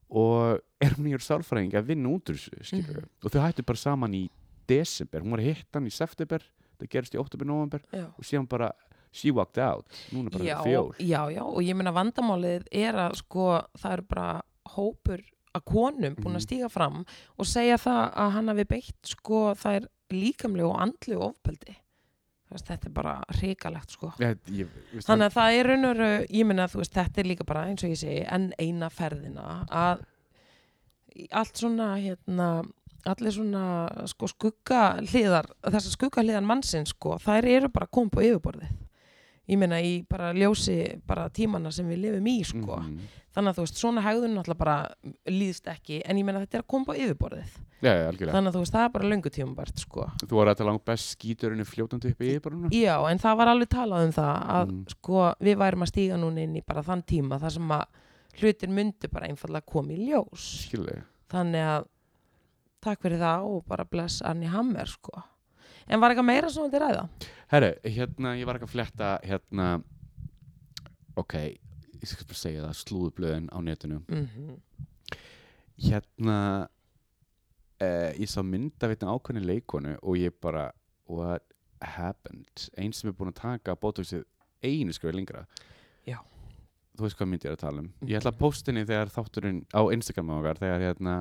og 0.10 0.60
er 0.82 0.94
hún 0.98 1.08
í 1.10 1.18
sálfræðing 1.18 1.74
að 1.74 1.88
vinna 1.92 2.10
út 2.10 2.30
úr 2.30 2.36
þessu 2.38 2.64
skilur 2.64 3.02
Mhm. 3.02 3.10
og 3.24 3.32
þau 3.32 3.42
hættu 3.46 3.66
bara 3.66 3.78
saman 3.78 4.14
í 4.14 4.30
desember, 4.68 5.22
hún 5.22 5.32
var 5.32 5.40
að 5.40 5.54
hitta 5.56 5.80
hann 5.80 5.88
í 5.88 5.92
september 5.94 6.42
það 6.80 6.90
gerist 6.90 7.16
í 7.16 7.20
oktober, 7.20 7.46
november 7.46 7.82
já. 7.94 8.06
og 8.18 8.24
síðan 8.24 8.48
bara, 8.50 8.72
she 9.12 9.32
walked 9.32 9.58
out 9.58 9.86
núna 10.12 10.30
bara 10.32 10.44
Já, 10.44 10.58
fjór 10.64 10.96
já, 11.00 11.22
já, 11.32 11.42
og 11.44 11.62
ég 11.64 11.76
meina 11.76 11.92
vandamálið 11.94 12.66
er 12.72 12.94
að 12.94 13.16
sko 13.16 13.62
það 13.78 13.94
eru 13.94 14.02
bara 14.10 14.42
hópur 14.76 15.22
að 15.56 15.64
konum 15.66 16.16
búin 16.16 16.34
Mhm. 16.34 16.36
að 16.36 16.46
stíga 16.46 16.70
fram 16.70 17.06
og 17.40 17.46
segja 17.46 17.78
það 17.78 18.14
að 18.14 18.32
hann 18.32 18.48
hafi 18.48 18.66
beitt 18.66 19.06
sko 19.06 19.54
það 19.56 19.76
er 19.82 19.88
líkamlegu 20.12 20.70
og 20.70 20.82
andlu 20.82 21.18
ofbeldi 21.32 21.76
veist, 22.54 22.68
þetta 22.70 22.90
er 22.90 22.96
bara 22.96 23.16
hrikalegt 23.40 23.96
sko. 23.96 24.12
Ég, 24.22 24.38
ég, 24.54 24.74
veist, 24.94 25.08
þannig 25.08 25.30
að 25.30 25.38
það 25.38 25.60
er 25.60 25.70
raun 25.72 25.90
og 25.90 25.94
veru, 25.96 26.10
ég 26.30 26.52
þú 26.72 26.82
veist 26.82 26.98
þetta 26.98 27.22
er 27.22 27.30
líka 27.32 27.48
bara 27.48 27.68
eins 27.70 27.86
og 27.86 27.94
ég 27.94 28.02
segi 28.02 28.24
en 28.38 28.50
eina 28.62 28.90
ferðina 28.94 29.46
að 29.70 30.06
allt 31.32 31.62
svona 31.62 31.94
hérna 31.96 32.50
allir 33.06 33.34
svona 33.36 33.66
sko 34.10 34.28
skugga 34.30 34.82
hliðar 35.04 35.48
þessar 35.62 35.94
skugga 35.94 36.24
hliðar 36.25 36.48
mannsins 36.48 36.94
sko 36.96 37.20
þær 37.22 37.48
eru 37.52 37.70
bara 37.74 37.88
að 37.88 37.94
koma 37.98 38.14
på 38.16 38.24
yfirborðið 38.25 38.74
ég 39.48 39.58
meina 39.62 39.78
í 39.82 40.06
bara 40.10 40.32
ljósi 40.34 41.02
bara 41.06 41.30
tímana 41.30 41.72
sem 41.72 41.88
við 41.90 42.02
lifum 42.08 42.28
í 42.28 42.40
sko. 42.46 42.80
Mhm. 42.82 43.00
þannig 43.36 43.52
að 43.52 43.58
þú 43.58 43.64
veist, 43.66 43.75
svona 43.82 44.02
hegðun 44.02 44.32
náttúrulega 44.38 44.58
bara 44.58 44.75
líðst 45.28 45.66
ekki, 45.68 46.02
en 46.06 46.16
ég 46.18 46.24
meina 46.25 46.40
þetta 46.40 46.56
er 46.56 46.62
að 46.64 46.68
koma 46.72 46.94
á 46.96 47.00
yfirborðið 47.04 47.56
Já, 47.84 47.92
já, 47.92 48.12
þannig 48.32 48.48
að 48.50 48.56
þú 48.56 48.62
veist, 48.64 48.72
það 48.74 48.86
er 48.86 48.90
bara 48.96 49.10
löngu 49.12 49.30
tímabært 49.36 49.78
sko. 49.84 50.06
Þú 50.24 50.38
var 50.40 50.48
að 50.48 50.56
tala 50.58 50.72
langt 50.72 50.86
best 50.86 51.18
skíturinn 51.18 51.66
fljótandi 51.68 52.10
upp 52.14 52.22
í 52.24 52.30
yfirborðinu 52.32 52.72
já, 52.72 52.96
en 53.12 53.20
það 53.20 53.36
var 53.38 53.48
alveg 53.52 53.70
talað 53.70 54.06
um 54.08 54.14
það 54.16 54.48
að 54.56 54.72
Mm. 54.72 54.86
sko, 54.90 55.36
við 55.42 55.58
værum 55.60 55.84
að 55.84 55.92
stíga 55.92 56.18
núna 56.18 56.42
inn 56.48 56.56
í 56.56 56.64
bara 56.66 56.82
þann 56.82 57.04
tíma 57.04 57.40
þar 57.40 57.52
sem 57.52 57.68
að 57.75 57.86
hlutir 58.40 58.70
myndi 58.70 59.08
bara 59.12 59.28
einfallega 59.28 59.66
koma 59.66 59.92
í 59.92 60.08
ljós 60.10 60.48
Skilði 60.70 61.02
þannig 61.30 61.68
að 61.75 61.86
takk 62.82 63.02
fyrir 63.02 63.20
það 63.20 63.44
og 63.52 63.66
bara 63.68 63.84
bless 63.84 64.22
Anni 64.22 64.46
Hammer 64.48 64.86
sko. 64.86 65.24
en 65.88 66.00
var 66.00 66.12
eitthvað 66.12 66.25
meira 66.25 66.50
sem 66.50 66.64
þetta 66.70 66.82
ræða? 66.88 67.10
Herru, 67.52 67.74
hérna, 67.84 68.34
ég 68.40 68.48
var 68.48 68.58
ekki 68.58 68.68
að 68.70 68.74
fletta 68.74 69.10
hérna 69.24 69.68
Ok, 71.16 71.36
ég 71.38 72.08
skal 72.10 72.28
bara 72.28 72.40
segja 72.40 72.64
það 72.66 72.80
slúðublöðin 72.82 73.52
á 73.54 73.58
netinu. 73.64 74.02
Mm 74.10 74.56
Hérna 75.75 76.38
uh, 77.84 78.12
Ég 78.16 78.30
sá 78.32 78.40
mynd 78.44 78.80
af 78.84 78.94
einna 78.94 79.12
ákveðni 79.12 79.44
leikonu 79.44 79.98
og 80.02 80.18
ég 80.20 80.36
bara 80.42 80.70
What 81.12 81.44
happened? 81.84 82.70
Einn 82.80 82.94
sem 82.96 83.12
er 83.12 83.18
búin 83.18 83.34
að 83.34 83.42
taka 83.42 83.75
bótóksið 83.78 84.24
einu 84.64 84.96
skrifa 84.96 85.14
lengra. 85.14 85.44
Já. 86.08 86.18
Þú 86.96 87.06
veist 87.06 87.20
hvað 87.20 87.30
mynd 87.30 87.46
ég 87.46 87.52
er 87.52 87.58
að 87.58 87.64
tala 87.66 87.84
um. 87.84 87.92
Ég 88.08 88.18
ætla 88.18 88.32
að 88.32 88.40
posta 88.40 88.72
henni 88.72 88.86
þegar 88.88 89.12
þátturinn 89.14 89.62
á 89.75 89.82
Instagram 89.94 90.32
okkar 90.40 90.62
þegar 90.64 90.86
hérna 90.88 91.16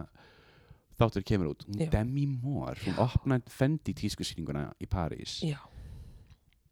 þáttur 0.99 1.27
kemur 1.27 1.51
út. 1.53 1.67
Hún. 1.67 1.85
Demi 1.93 2.27
Moore, 2.31 2.79
hún 2.87 3.01
opnaði 3.03 3.53
Fendi 3.53 3.95
tískusýninguna 3.99 4.69
í 4.79 4.89
París. 4.91 5.41
Já, 5.45 5.59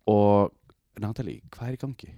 og 0.06 0.52
Natalie, 1.00 1.40
hvað 1.50 1.68
er 1.68 1.76
í 1.76 1.80
gangi? 1.82 2.12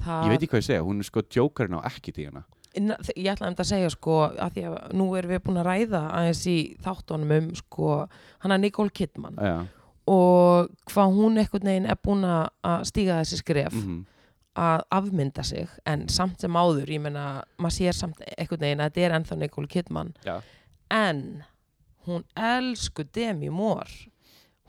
það 0.00 0.24
Ég 0.24 0.32
veit 0.32 0.40
ekki 0.42 0.50
hvað 0.54 0.62
ég 0.62 0.68
segja, 0.70 0.82
hún 0.86 0.98
er 1.02 1.08
sko 1.10 1.22
djókarinn 1.28 1.76
á 1.78 1.80
ekki 1.90 2.12
tíðana 2.16 2.44
Na, 2.78 2.94
þ- 3.02 3.16
ég 3.18 3.32
ætla 3.32 3.48
um 3.48 3.54
þetta 3.56 3.64
að 3.64 3.70
segja 3.72 3.90
sko 3.90 4.16
að 4.30 4.52
því 4.54 4.62
að 4.68 4.92
nú 4.94 5.06
erum 5.18 5.30
við 5.34 5.40
búin 5.42 5.58
að 5.58 5.66
ræða 5.66 6.00
aðeins 6.14 6.42
í 6.46 6.56
þáttunum 6.84 7.32
um 7.34 7.48
sko 7.58 7.88
hana 8.44 8.58
Nicole 8.62 8.90
Kidman. 8.94 9.34
Já, 9.42 9.56
og 10.06 10.68
hvað 10.86 11.16
hún 11.18 11.40
einhvern 11.42 11.66
veginn 11.66 11.88
er 11.90 11.98
búin 11.98 12.22
að 12.24 12.84
stíga 12.86 13.16
þessi 13.20 13.40
skref 13.42 13.74
mhm, 13.74 14.04
að 14.54 14.84
afmynda 15.00 15.42
sig 15.42 15.68
en 15.86 16.06
samt 16.08 16.40
sem 16.46 16.54
áður, 16.62 16.86
ég 16.94 17.02
meina 17.02 17.42
maður 17.58 17.74
sér 17.80 17.98
samt 17.98 18.22
einhvern 18.38 18.62
veginn 18.62 18.84
að 18.86 18.92
þetta 18.94 19.04
er 19.08 19.16
ennþá 19.18 19.40
Nicole 19.42 19.66
Kidman. 19.74 20.14
Já, 20.24 20.38
en 20.94 21.42
hún 22.06 22.22
elsku 22.38 23.02
Demi 23.14 23.50
Moore 23.50 24.09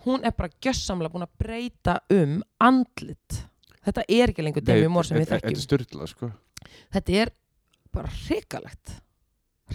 hún 0.06 0.26
er 0.26 0.36
bara 0.38 0.52
gjössamlega 0.62 1.14
búin 1.14 1.26
að 1.28 1.34
breyta 1.42 2.00
um 2.14 2.40
andlit. 2.62 3.42
Þetta 3.82 4.06
er 4.08 4.32
ekki 4.32 4.46
lengur 4.46 4.66
Demi 4.66 4.90
Moore 4.92 5.10
sem 5.10 5.18
við 5.18 5.28
Þetta 5.28 5.36
er 5.36 5.48
þekkjum. 5.48 5.64
styrla 5.66 6.08
sko. 6.10 6.32
Þetta 6.94 7.18
er 7.22 7.34
bara 7.92 8.12
hrikalegt. 8.14 8.96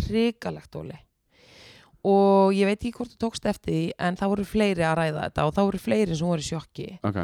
Hrikalegt 0.07 0.79
Óli. 0.79 0.99
Og 2.07 2.55
ég 2.55 2.69
veit 2.69 2.79
ekki 2.79 2.95
hvort 2.95 3.15
þú 3.17 3.19
tókst 3.25 3.49
eftir 3.51 3.73
því 3.73 3.85
en 3.99 4.19
það 4.19 4.33
voru 4.33 4.45
fleiri 4.47 4.85
að 4.87 4.99
ræða 5.01 5.23
þetta 5.25 5.47
og 5.47 5.55
það 5.57 5.69
voru 5.71 5.81
fleiri 5.83 6.19
sem 6.19 6.29
voru 6.31 6.45
sjokki. 6.47 6.91
Ok, 7.03 7.19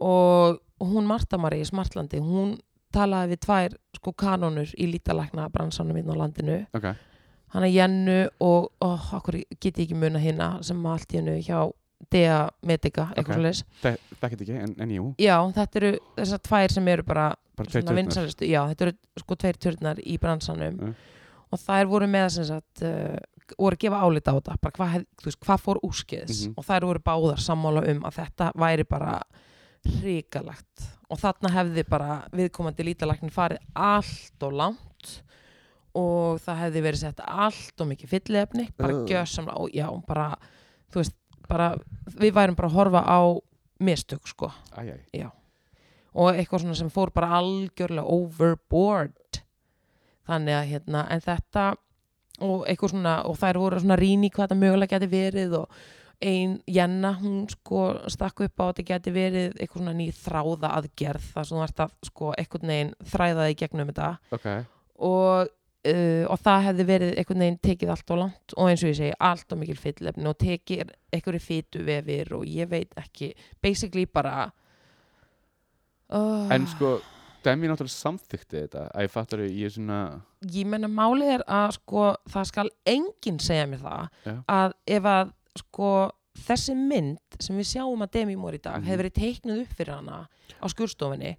og 0.00 0.60
hún 0.80 1.06
Marta 1.06 1.38
Marie 1.38 1.64
í 1.64 1.68
Smartlandi 1.68 2.22
hún 2.24 2.54
talaði 2.94 3.34
við 3.34 3.42
tvær 3.44 3.74
sko 3.98 4.14
kanonur 4.16 4.70
í 4.80 4.86
lítalækna 4.88 5.50
bransanum 5.52 5.98
inn 6.00 6.08
á 6.08 6.16
landinu. 6.16 6.58
Ok, 6.72 6.88
hana 7.52 7.68
Jennu 7.68 8.18
og 8.40 8.70
oh, 8.80 9.12
get 9.60 9.76
ég 9.76 9.84
ekki 9.84 9.98
muna 9.98 10.22
hérna 10.22 10.54
sem 10.64 10.80
allt 10.86 11.12
í 11.12 11.20
hennu 11.20 11.36
hjá 11.44 11.66
Dea 12.12 12.38
Medica 12.62 13.08
okay. 13.16 13.52
Þe- 13.82 13.96
þekkið 14.20 14.44
ekki 14.44 14.58
en, 14.60 14.76
en 14.84 14.94
jú. 14.94 15.08
Já, 15.22 15.36
þetta 15.56 15.80
eru 15.80 15.92
þessar 16.18 16.44
tvær 16.50 16.76
sem 16.76 16.88
eru 16.94 17.06
bara 17.06 17.32
Bara 17.54 17.94
vinsælustu, 17.94 18.48
já, 18.50 18.64
þetta 18.72 18.88
eru 18.88 18.94
sko 19.20 19.36
tveir 19.38 19.58
turnar 19.62 20.00
í 20.02 20.16
bransanum. 20.18 20.74
Mm. 20.74 20.94
og 21.54 21.60
þær 21.62 21.86
voru 21.86 22.08
með 22.10 22.24
sem 22.34 22.46
sagt 22.48 22.82
uh, 22.82 23.14
voru 23.54 23.76
að 23.76 23.84
gefa 23.84 24.00
álita 24.02 24.32
á 24.34 24.36
þetta. 24.40 24.56
Bara 24.64 24.74
hvað, 24.74 25.36
hvað 25.44 25.60
fór 25.62 25.80
úrskeiðis. 25.86 26.40
Mhm. 26.48 26.56
og 26.58 26.66
þær 26.66 26.86
voru 26.88 27.02
báðar 27.04 27.44
sammála 27.44 27.84
um 27.92 28.02
að 28.08 28.18
þetta 28.18 28.50
væri 28.58 28.86
bara 28.90 29.20
hrikalegt. 29.84 30.88
Og 31.12 31.20
þarna 31.20 31.52
hefði 31.52 31.84
bara 31.86 32.16
viðkomandi 32.34 32.88
lítalæknin 32.88 33.32
farið 33.34 33.62
allt 33.76 34.46
og 34.46 34.56
langt. 34.58 35.12
Og 35.94 36.40
það 36.42 36.62
hefði 36.64 36.84
verið 36.88 37.02
sett 37.04 37.20
allt 37.22 37.84
og 37.84 37.90
mikið 37.92 38.14
fyllefni 38.16 38.64
bara 38.74 38.96
Ugh. 38.96 39.04
gjössamlega 39.12 39.60
og 39.62 39.70
já, 39.76 39.86
bara 40.08 40.32
þú 40.90 41.02
veist, 41.04 41.14
bara 41.48 41.72
við 42.14 42.34
værum 42.36 42.58
bara 42.58 42.70
að 42.70 42.78
horfa 42.78 43.02
á 43.04 43.20
mistök 43.84 44.28
sko. 44.30 44.50
Æj, 44.78 44.94
æj, 45.14 45.26
og 46.14 46.30
eitthvað 46.34 46.62
svona 46.62 46.78
sem 46.78 46.92
fór 46.94 47.10
bara 47.14 47.40
algjörlega 47.40 48.06
overboard. 48.06 49.40
Þannig 50.28 50.56
að 50.56 50.70
hérna 50.70 51.02
en 51.12 51.24
þetta 51.24 51.64
og 52.44 52.64
eitthvað 52.68 52.94
svona 52.94 53.18
og 53.28 53.36
þær 53.38 53.60
voru 53.60 53.82
svona 53.82 53.98
rýni 54.00 54.30
hvað 54.32 54.48
þetta 54.48 54.60
mögulega 54.62 54.96
geti 54.96 55.10
verið 55.10 55.58
og 55.60 55.82
ein 56.24 56.54
Jenna 56.70 57.12
hún 57.18 57.44
sko 57.50 57.82
stakk 58.10 58.44
upp 58.46 58.62
á 58.62 58.64
að 58.64 58.70
þetta 58.70 58.86
geti 58.92 59.14
verið 59.14 59.58
eitthvað 59.58 59.82
svona 59.82 59.96
ný 59.98 60.06
þráða 60.16 60.70
aðgerð 60.78 61.26
þar 61.34 61.48
sem 61.48 61.58
þú 61.58 61.66
ert 61.66 61.82
að 61.84 61.94
sko 62.08 62.30
eitthvað 62.38 62.66
neginn 62.70 62.94
þræðaði 63.12 63.58
gegnum 63.60 63.92
þetta. 63.92 64.10
Ok. 64.38 64.48
Og, 65.10 65.52
uh, 65.86 66.24
og 66.32 66.38
það 66.44 66.64
hefði 66.68 66.86
verið 66.88 67.14
einhvern 67.20 67.44
veginn 67.44 67.58
tekið 67.68 67.90
allt 67.94 68.10
og 68.14 68.18
langt 68.22 68.54
og 68.56 68.68
eins 68.70 68.82
og 68.84 68.90
ég 68.92 68.98
segi 69.00 69.16
allt 69.20 69.52
og 69.52 69.58
mikil 69.62 69.76
fyllefni 69.80 70.26
og 70.30 70.38
tekið 70.40 70.92
einhverju 71.14 71.40
fytu 71.44 71.84
vefir 71.86 72.32
og 72.36 72.44
ég 72.48 72.68
veit 72.70 72.94
ekki 73.00 73.32
basically 73.62 74.06
bara 74.06 74.50
uh, 76.12 76.48
En 76.54 76.66
sko, 76.70 76.96
Demi 77.44 77.68
náttúrulega 77.68 77.92
samþykti 77.92 78.60
þetta 78.62 78.86
að 78.94 79.04
ég 79.04 79.12
fattar 79.12 79.42
ég 79.44 79.66
er 79.68 79.72
svona 79.74 79.98
ég 80.54 80.68
menna 80.68 80.88
málið 80.88 81.34
er 81.38 81.42
að 81.52 81.74
sko 81.78 82.04
það 82.32 82.46
skal 82.50 82.70
enginn 82.88 83.40
segja 83.44 83.66
mér 83.68 83.82
það 83.84 84.06
Já. 84.28 84.36
að 84.48 84.76
ef 84.96 85.08
að 85.12 85.32
sko 85.60 85.90
þessi 86.44 86.74
mynd 86.74 87.36
sem 87.44 87.58
við 87.60 87.68
sjáum 87.74 88.02
að 88.06 88.14
Demi 88.16 88.34
Moore 88.40 88.58
í 88.58 88.62
dag 88.64 88.80
Mhm. 88.80 88.86
hefði 88.88 89.02
verið 89.02 89.18
teiknuð 89.20 89.60
upp 89.66 89.74
fyrir 89.78 89.94
hana 89.94 90.16
á 90.58 90.66
skurstofinni 90.72 91.34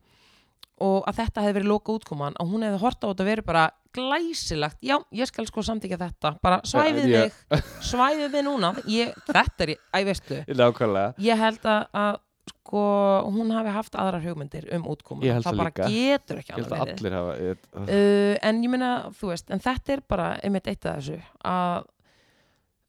og 0.83 1.05
að 1.07 1.21
þetta 1.21 1.43
hefði 1.45 1.55
verið 1.59 1.69
loka 1.71 1.93
útkoman 1.95 2.35
að 2.41 2.49
hún 2.51 2.65
hefði 2.67 2.79
hort 2.81 3.03
á 3.03 3.07
þetta 3.07 3.27
verið 3.29 3.45
bara 3.47 3.65
glæsilegt, 3.95 4.81
já, 4.83 4.97
ég 5.15 5.29
skal 5.29 5.45
sko 5.47 5.63
samtíka 5.63 5.95
þetta. 6.01 6.33
Bara 6.43 6.57
svæfið 6.67 7.05
Já. 7.07 7.21
mig. 7.23 7.61
svæfið 7.91 8.33
mig 8.33 8.43
núna, 8.43 8.73
ég, 8.91 9.13
þetta 9.29 9.63
er 9.69 9.71
æ, 9.79 9.99
veistu, 10.09 10.41
Nákvæmlega. 10.59 11.13
Ég 11.23 11.39
held 11.39 11.69
að, 11.71 11.85
að 11.95 12.17
sko, 12.51 12.83
hún 13.31 13.53
hafi 13.55 13.71
haft 13.77 13.95
aðrar 13.95 14.25
hugmyndir 14.25 14.67
um 14.75 14.87
útkoman, 14.91 15.23
Ég 15.25 15.39
það 15.45 15.59
bara 15.61 15.71
líka. 15.71 15.87
getur 15.95 16.41
ekki 16.41 16.55
Ég 16.59 16.67
að 16.67 16.83
allir 16.83 17.15
hafa 17.21 17.35
ég, 17.39 17.65
uh, 17.79 18.35
en 18.49 18.63
ég 18.65 18.73
meina, 18.73 18.91
þú 19.15 19.31
veist 19.31 19.51
en 19.55 19.63
þetta 19.63 19.95
er 19.95 20.03
bara 20.11 20.27
einmitt 20.43 20.67
eitt 20.71 20.85
af 20.89 20.99
þessu 20.99 21.19
að 21.45 21.85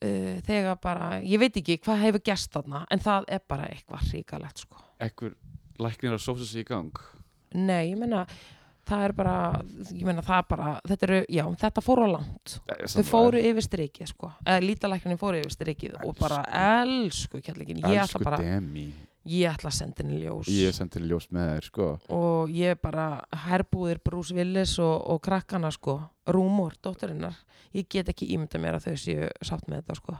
uh, 0.05 0.37
þegar 0.49 0.81
bara, 0.83 1.11
ég 1.23 1.41
veit 1.41 1.57
ekki 1.63 1.79
hvað 1.85 2.03
hefur 2.07 2.25
gerst 2.33 2.53
þarna 2.57 2.83
en 2.91 3.05
það 3.05 3.29
er 3.37 3.45
bara 3.49 3.69
eitthvað 3.71 4.11
ríkalegt 4.15 4.65
sko. 4.67 4.81
Ekkur 5.07 5.37
læknir 5.83 6.17
að 6.17 6.25
sósa 6.25 6.49
sig 6.49 6.65
í 6.65 6.69
gang 6.73 6.91
nei, 7.55 7.91
ég 7.93 7.99
meina 8.01 8.27
það 8.87 9.05
er 9.09 9.15
bara, 9.19 9.37
ég 9.91 10.05
meina 10.07 10.23
það 10.25 10.39
er 10.39 10.47
bara 10.51 10.69
þetta 10.87 11.09
eru, 11.09 11.19
já, 11.39 11.43
þetta 11.63 11.83
fór 11.83 12.03
á 12.03 12.09
langt. 12.17 12.55
Þau 12.93 13.03
fóru 13.09 13.43
yfir 13.43 13.67
strikið 13.67 14.13
sko. 14.13 14.31
Eða 14.45 14.63
lítalækninni 14.63 15.19
fóru 15.21 15.41
yfir 15.43 15.57
strikið 15.57 15.99
og 16.05 16.15
bara 16.21 16.45
elsku 16.85 17.43
kjallingin, 17.43 17.83
ég 17.83 18.05
ætla 18.05 18.23
bara 18.23 18.41
Demi. 18.43 18.87
Ég 19.27 19.51
ætla 19.51 19.73
að 19.73 19.75
senda 19.81 20.05
henni 20.05 20.21
ljós. 20.23 20.47
Ég 20.55 20.75
sendi 20.77 21.01
ljós 21.03 21.27
með 21.35 21.49
þér 21.51 21.65
sko. 21.67 21.87
Og 22.15 22.53
ég 22.55 22.79
bara 22.79 23.07
herbúðir 23.49 23.99
Bruce 24.07 24.35
Willis 24.37 24.77
og, 24.79 25.01
og 25.11 25.19
krakkana 25.25 25.73
sko. 25.75 25.99
Rúmor, 26.31 26.77
dótturinnar. 26.79 27.35
Ég 27.75 27.89
get 27.91 28.13
ekki 28.13 28.29
ímynda 28.37 28.61
mér 28.63 28.79
að 28.79 28.87
þau 28.87 29.01
séu 29.03 29.27
sátt 29.43 29.67
með 29.67 29.83
þetta 29.83 29.99
sko. 29.99 30.15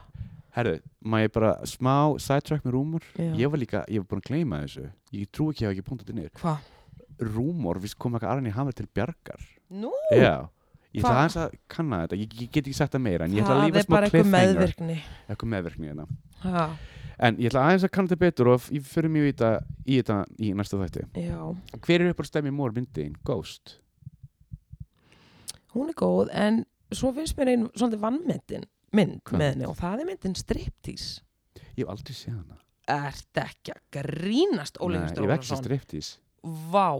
Herru, 0.57 0.75
má 1.07 1.21
ég 1.21 1.31
bara 1.31 1.53
smá 1.69 2.17
sidetrack 2.19 2.65
með 2.67 2.75
rúmor? 2.75 3.07
Já. 3.15 3.29
Ég 3.39 3.53
var 3.53 3.61
líka, 3.61 3.85
ég 3.87 4.03
var 4.03 4.09
búin 4.11 4.23
að 4.25 4.27
gleyma 4.27 4.59
þessu. 4.65 4.87
Ég 5.15 5.31
trú 5.31 5.51
ekki 5.53 5.63
að 5.63 5.69
ég 5.69 5.71
hafa 5.71 5.77
ekki 5.77 5.87
punktið 5.87 6.17
niður. 6.17 6.33
Hvað? 6.41 6.73
Rúmor, 7.19 7.79
við 7.81 7.95
kom 7.97 8.13
eitthvað 8.17 8.35
Arni 8.35 8.51
Hammer 8.53 8.75
til 8.77 8.87
bjargar? 8.93 9.41
Nú, 9.69 9.91
Já. 10.13 10.47
Ég 10.95 11.03
ætla 11.03 11.09
Hva? 11.11 11.17
aðeins 11.21 11.35
að 11.37 11.55
kanna 11.69 11.97
þetta, 12.05 12.17
ég, 12.17 12.35
ég 12.41 12.51
get 12.51 12.63
ekki 12.63 12.73
sagt 12.77 12.93
það 12.95 13.01
meira 13.03 13.25
En 13.27 13.33
ég 13.35 13.43
ætla 13.43 13.57
að 13.57 13.65
lífa 13.67 13.77
er 13.81 13.85
smá 13.85 13.93
bara 13.93 14.07
eitthvað 14.07 14.23
cliffhanger. 14.23 14.53
meðvirkni. 14.55 14.95
Meðverkni 15.51 15.89
hérna. 15.91 16.69
En 17.19 17.37
ég 17.41 17.49
ætla 17.51 17.65
aðeins 17.67 17.83
að 17.85 17.91
kanna 17.97 18.11
þetta 18.13 18.21
betur 18.23 18.49
og 18.53 18.69
ég 18.73 18.85
fyrir 18.87 19.11
mjög 19.13 19.27
í 19.27 19.33
þetta 19.33 19.49
í, 19.85 19.97
þetta, 19.99 20.17
í 20.39 20.51
næsta 20.57 20.79
þætti. 20.81 21.03
Já, 21.27 21.41
Hver 21.85 22.01
er 22.05 22.13
upp 22.13 22.21
á 22.21 22.25
stemmi 22.29 22.53
mór 22.55 22.73
myndin? 22.77 23.15
Ghost? 23.27 23.77
hún 25.77 25.91
er 25.91 25.97
góð 25.99 26.31
en 26.33 26.63
svo 26.95 27.11
finnst 27.13 27.37
mér 27.37 27.51
einn 27.53 27.65
svolítið 27.77 28.01
vannmyndin 28.01 28.63
mynd 28.97 29.19
Hvað? 29.27 29.37
með 29.41 29.51
henni 29.51 29.67
og 29.67 29.75
það 29.77 29.99
er 30.03 30.09
myndin 30.09 30.37
striptease. 30.39 31.21
Ég 31.77 31.83
hef 31.83 31.91
aldrei 31.93 32.15
séð 32.17 32.37
hana. 32.39 32.57
Ert 32.87 33.41
ekki 33.43 33.73
að 33.75 33.81
grínast 33.99 34.79
Óli 34.81 34.95
Nei, 34.97 35.03
Hustur 35.09 35.25
Ég 35.27 35.29
Ólafsson 35.33 35.59
striptease 35.61 36.17
Vá, 36.43 36.91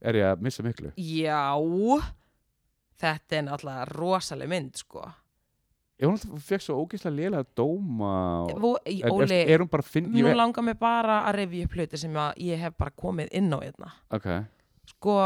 Er 0.00 0.14
ég 0.16 0.24
að 0.32 0.40
missa 0.46 0.62
miklu? 0.64 0.92
já. 0.96 1.54
Þetta 3.00 3.36
er 3.38 3.44
náttúrulega 3.46 3.84
rosaleg 3.96 4.48
mynd 4.50 4.76
sko. 4.76 5.06
Ég 6.00 6.08
hún 6.08 6.16
alltaf 6.16 6.44
fekk 6.48 6.64
svo 6.64 6.78
ógeðslega 6.80 7.12
lélega 7.16 7.44
dóma 7.56 8.10
og, 8.46 8.54
Vó, 8.60 8.70
í, 8.88 9.02
er, 9.04 9.12
Óli, 9.12 9.36
er, 9.36 9.50
er 9.52 9.60
hún 9.60 9.68
bara 9.72 9.84
finn 9.84 10.08
nú 10.12 10.32
langar 10.36 10.64
mig 10.64 10.78
bara 10.80 11.18
að 11.28 11.36
revja 11.42 11.66
upp 11.68 11.76
hluti 11.76 12.00
sem 12.00 12.16
að 12.16 12.40
ég 12.46 12.60
hef 12.60 12.76
bara 12.80 12.92
komið 12.96 13.28
inn 13.36 13.52
á 13.52 13.58
hérna. 13.60 13.90
Ok, 14.16 14.28
sko 14.94 15.16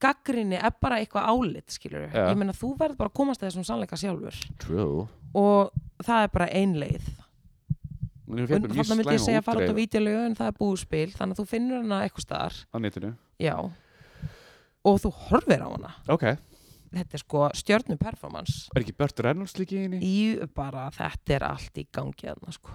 gaggrinni 0.00 0.60
er 0.60 0.74
bara 0.80 1.00
eitthvað 1.00 1.28
álit 1.32 1.72
skilur 1.74 2.04
Já. 2.12 2.28
ég 2.30 2.36
meina 2.38 2.52
þú 2.56 2.74
verður 2.78 3.00
bara 3.00 3.10
að 3.10 3.16
komast 3.20 3.42
að 3.42 3.48
þessum 3.48 3.64
sannleika 3.68 3.96
sjálfur. 4.00 4.36
True. 4.60 5.06
Og 5.34 5.72
það 6.04 6.26
er 6.28 6.34
bara 6.36 6.50
ein 6.60 6.76
þannig 8.28 8.90
myndi 8.98 9.14
ég 9.16 9.22
segja 9.24 9.40
að 9.40 9.44
fara 9.48 9.64
út 9.64 9.72
á 9.72 9.78
vídeolögu 9.78 10.24
en 10.26 10.34
það 10.38 10.50
er 10.52 10.56
búspil 10.58 11.06
þannig 11.14 11.34
að 11.34 11.40
þú 11.40 11.46
finnur 11.48 11.82
hana 11.82 12.00
eitthvað 12.04 12.26
staðar. 12.26 12.58
Á 12.68 12.76
netinu. 12.84 13.12
Já. 13.40 13.54
Og 14.84 15.00
þú 15.02 15.12
horfir 15.28 15.64
á 15.64 15.68
hana. 15.68 15.94
Ok, 16.08 16.24
þetta 16.92 17.14
er 17.18 17.22
sko 17.24 17.48
stjörnu 17.54 17.96
performance 18.00 18.68
er 18.74 18.82
ekki 18.84 18.94
Burt 18.96 19.20
Reynolds 19.20 19.56
líka 19.58 19.76
í 19.76 19.82
henni? 19.86 19.98
í 20.00 20.46
bara 20.54 20.90
þetta 20.94 21.34
er 21.38 21.42
allt 21.48 21.80
í 21.80 21.86
gangi 21.92 22.28
þarna 22.28 22.52
sko. 22.54 22.70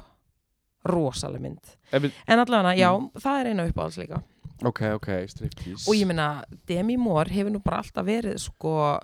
Rosaleg 0.85 1.39
mynd. 1.41 1.77
Við- 1.93 2.11
en 2.27 2.39
allavega, 2.39 2.75
já, 2.75 2.89
Mm. 2.91 3.11
það 3.15 3.39
er 3.39 3.45
eina 3.53 3.67
uppáhalds 3.71 3.97
líka. 3.97 4.23
Ok, 4.63 4.81
ok, 4.93 5.07
striptease. 5.27 5.87
Og 5.87 5.95
ég 5.95 6.05
meina, 6.05 6.43
Demi 6.67 6.97
Moore 6.97 7.29
hefur 7.29 7.51
nú 7.51 7.63
bara 7.63 7.77
alltaf 7.81 8.05
verið 8.05 8.37
sko 8.39 8.99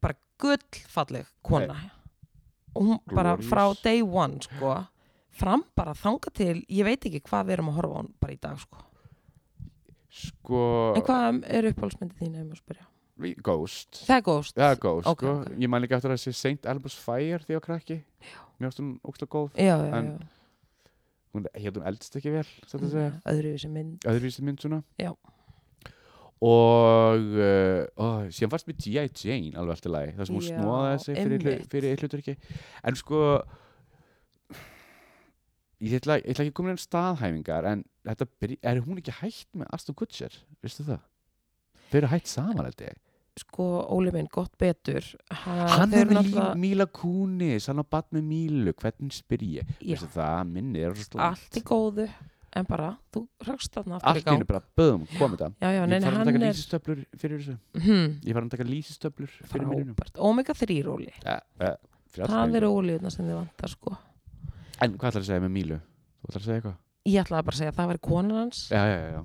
bara 0.00 0.14
gullfalleg 0.38 1.26
kona. 1.42 1.76
Og 2.74 2.82
hún 2.86 3.00
bara 3.14 3.36
Glorious. 3.36 3.50
frá 3.50 3.82
day 3.82 4.00
one 4.02 4.38
sko 4.40 4.86
fram 5.32 5.64
bara 5.78 5.94
þanga 5.96 6.32
til, 6.36 6.56
ég 6.68 6.84
veit 6.86 7.06
ekki 7.08 7.22
hvað 7.28 7.46
við 7.48 7.56
erum 7.56 7.70
að 7.72 7.78
horfa 7.80 7.96
á 7.96 8.00
hún 8.02 8.10
bara 8.20 8.34
í 8.36 8.40
dag 8.42 8.58
sko. 8.62 8.82
Sko 10.12 10.62
en 10.98 11.04
hvað 11.06 11.38
er 11.48 11.68
uppáhaldsmyndið 11.70 12.18
þín 12.20 12.34
ef 12.36 12.44
maður 12.48 12.60
spyrja? 12.62 12.88
Ghost. 13.46 14.02
Það 14.08 14.16
er 14.16 14.22
Ghost. 14.26 14.56
Já, 14.58 14.68
Ghost, 14.82 15.06
Ok, 15.08 15.20
sko. 15.22 15.32
ok. 15.44 15.50
Ég 15.62 15.70
man 15.70 15.82
líka 15.84 15.96
eftir 15.96 16.10
að 16.12 16.20
sé 16.20 16.32
Saint 16.34 16.66
Albus 16.66 16.96
Fire 16.98 17.38
því 17.46 17.56
á 17.56 17.60
krakki. 17.64 17.98
Ást 18.62 18.78
hún 18.82 18.96
ógstlega 19.06 19.30
góð. 19.30 19.50
Já, 19.56 19.76
já, 19.78 19.94
En- 19.98 20.12
já, 20.18 20.28
Hún 21.32 21.46
hétt 21.56 21.76
hún 21.78 21.86
eldst 21.88 22.16
ekki 22.18 22.28
vel, 22.30 22.44
að 22.44 22.90
segja. 22.92 23.12
Öðruvísi 23.24 23.68
mynd. 23.72 24.02
Öðruvísi 24.04 24.42
mynd 24.44 24.60
svona. 24.60 24.82
Já. 25.00 25.14
og 26.42 27.22
uh, 27.38 27.86
ó, 27.96 28.06
síðan 28.34 28.50
fannst 28.50 28.66
mér 28.66 28.76
G.I. 28.82 29.04
Jane 29.14 29.52
alveg 29.54 29.76
alltaf 29.76 29.92
lagi 29.94 30.14
það 30.16 30.26
sem 30.26 30.34
hún 30.36 30.42
Já, 30.48 30.56
snóðaði 30.58 31.02
sig 31.04 31.18
fyrir, 31.20 31.60
fyrir 31.70 31.92
eitt 31.92 32.02
hlutur 32.02 32.22
ekki 32.24 32.34
en 32.90 32.98
sko 32.98 33.20
ég 35.82 35.96
ætla, 36.00 36.16
ég 36.22 36.30
ætla 36.32 36.44
ekki 36.46 36.54
komin 36.58 36.76
en 36.76 36.80
staðhæfingar 36.82 37.66
en 37.72 37.84
þetta 38.06 38.26
er 38.62 38.80
hún 38.86 39.00
ekki 39.02 39.14
hætt 39.20 39.48
með 39.58 39.70
Aston 39.76 39.96
Kutcher, 39.98 40.34
veistu 40.62 40.84
það? 40.86 41.00
Þau 41.90 41.96
eru 42.02 42.10
hætt 42.12 42.30
saman 42.30 42.68
ég. 42.72 43.00
Sko, 43.40 43.64
Óli 43.88 44.10
minn, 44.12 44.26
gott 44.28 44.52
betur. 44.60 45.06
Ha, 45.32 45.52
hann 45.78 45.94
er 45.96 46.04
náttúrulega- 46.04 46.50
Mí- 46.54 46.68
Míla 46.74 46.86
Kunis 46.92 47.66
hann 47.66 47.80
á 47.80 47.84
bat 47.88 48.10
með 48.12 48.22
Mílu, 48.28 48.74
hvernig 48.76 49.12
spyr 49.16 49.40
ég? 49.40 49.66
Já, 49.80 49.96
veistu 49.96 50.08
það, 50.12 50.50
minni 50.52 50.82
er 50.84 50.92
allt 51.16 51.56
í 51.56 51.62
góðu 51.64 52.08
en 52.54 52.66
bara, 52.68 52.98
þú 53.10 53.22
rakst 53.48 53.72
þarna 53.72 53.96
aftur 53.96 54.04
í 54.04 54.12
allt 54.12 54.20
í 54.20 54.24
gang. 54.28 54.46
bara, 54.46 54.60
böðum, 54.76 55.06
komið 55.16 55.38
það 55.40 55.54
já, 55.62 55.68
já, 55.72 55.86
ég 55.86 56.02
fara 56.02 56.12
að 56.12 56.16
hann 56.18 56.26
taka 56.26 56.44
lýsistöflur 56.44 57.04
fyrir 57.16 57.38
þessu. 57.40 57.58
Hm, 57.80 58.20
ég 58.28 58.34
var 58.34 58.42
að 58.42 58.50
taka 58.50 58.64
lýsistöflur 58.68 59.28
fyrir 59.48 59.66
minnum 59.66 59.96
omega 60.18 60.52
3 60.52 60.84
Óli. 60.84 61.12
Það 62.12 62.54
eru 62.56 62.68
ólíðuna 62.76 63.10
sem 63.10 63.24
þið 63.24 63.38
vantar 63.40 63.68
sko 63.72 63.96
En 64.82 64.96
hvað 64.98 65.12
ætlar 65.12 65.22
að 65.22 65.28
segja 65.30 65.44
með 65.44 65.54
Mílu? 65.56 65.78
Þú 66.22 66.28
ætlar 66.30 66.42
að 66.42 66.46
segja 66.48 66.60
eitthvað? 66.60 66.78
ég 67.12 67.18
ætlaði 67.24 67.44
bara 67.48 67.56
að 67.56 67.58
segja 67.58 67.70
að 67.72 67.78
það 67.80 67.88
væri 67.92 68.00
konan 68.06 68.36
hans 68.38 68.58
Já, 68.70 68.82
já, 68.86 68.98
já, 69.02 69.08
já. 69.16 69.22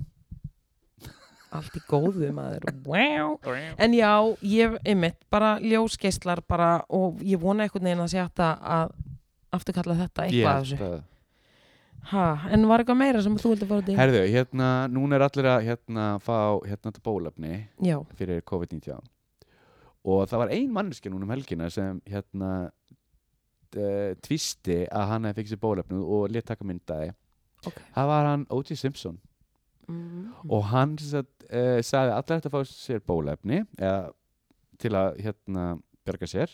allt 1.58 1.76
í 1.78 1.82
góðu 1.88 2.30
maður 2.36 2.64
wow. 2.84 3.36
en 3.80 3.94
já, 3.96 4.10
ég 4.44 4.74
einmitt 4.84 5.20
bara 5.32 5.52
ljósgeislar 5.62 6.42
bara 6.50 6.82
og 6.92 7.22
ég 7.24 7.38
vona 7.40 7.64
einhvern 7.64 7.86
veginn 7.88 8.02
að 8.04 8.10
sé 8.12 8.18
hægt 8.20 8.42
að- 8.42 8.66
að 8.78 8.90
afturkalla 9.56 9.96
þetta 10.02 10.26
eitthvað 10.26 10.50
af 10.50 10.58
held 10.58 10.72
þessu 10.74 10.88
að- 10.88 11.04
ha, 12.10 12.26
en 12.50 12.66
var 12.68 12.82
eitthvað 12.82 12.98
meira 13.00 13.22
sem 13.22 13.36
þú 13.38 13.54
vildi 13.54 13.68
fara 13.70 13.80
í 13.86 13.96
Herðu, 13.96 14.24
hérna, 14.34 14.68
núna 14.90 15.14
er 15.16 15.24
allir 15.28 15.48
að 15.54 15.64
hérna, 15.70 16.08
fá 16.20 16.36
hérna 16.66 16.90
þetta 16.92 17.02
bólefni 17.06 17.68
já, 17.80 17.96
fyrir 18.18 18.42
COVID-19 18.42 18.98
og 20.04 20.26
það 20.28 20.38
var 20.38 20.48
ein 20.50 20.70
manneskja 20.72 21.10
núna 21.14 21.22
um 21.24 21.30
helgina 21.30 21.70
sem 21.70 22.02
hérna 22.04 22.70
uh, 23.76 24.12
tvisti 24.24 24.82
að 24.86 25.08
hann 25.12 25.28
hefði 25.28 25.42
fikk 25.42 25.52
sér 25.52 25.62
bólefnu 25.62 26.02
og 26.02 26.28
létt 26.32 26.48
taka 26.50 26.66
myndaði 26.66 27.12
ok 27.66 27.80
það 27.94 28.10
var 28.12 28.28
hann 28.30 28.46
O.J. 28.54 28.78
Simpson 28.78 29.18
mm. 29.88 30.26
og 30.48 30.68
hann 30.72 30.96
sagt, 31.02 31.46
uh, 31.50 31.78
sagði 31.84 32.14
að 32.14 32.18
allir 32.18 32.38
ætti 32.38 32.50
að 32.50 32.56
fá 32.56 32.72
sér 32.72 33.04
bólefni 33.04 33.62
eða 33.78 34.12
til 34.78 34.94
að 34.94 35.18
hérna 35.24 35.64
berga 36.06 36.28
sér 36.30 36.52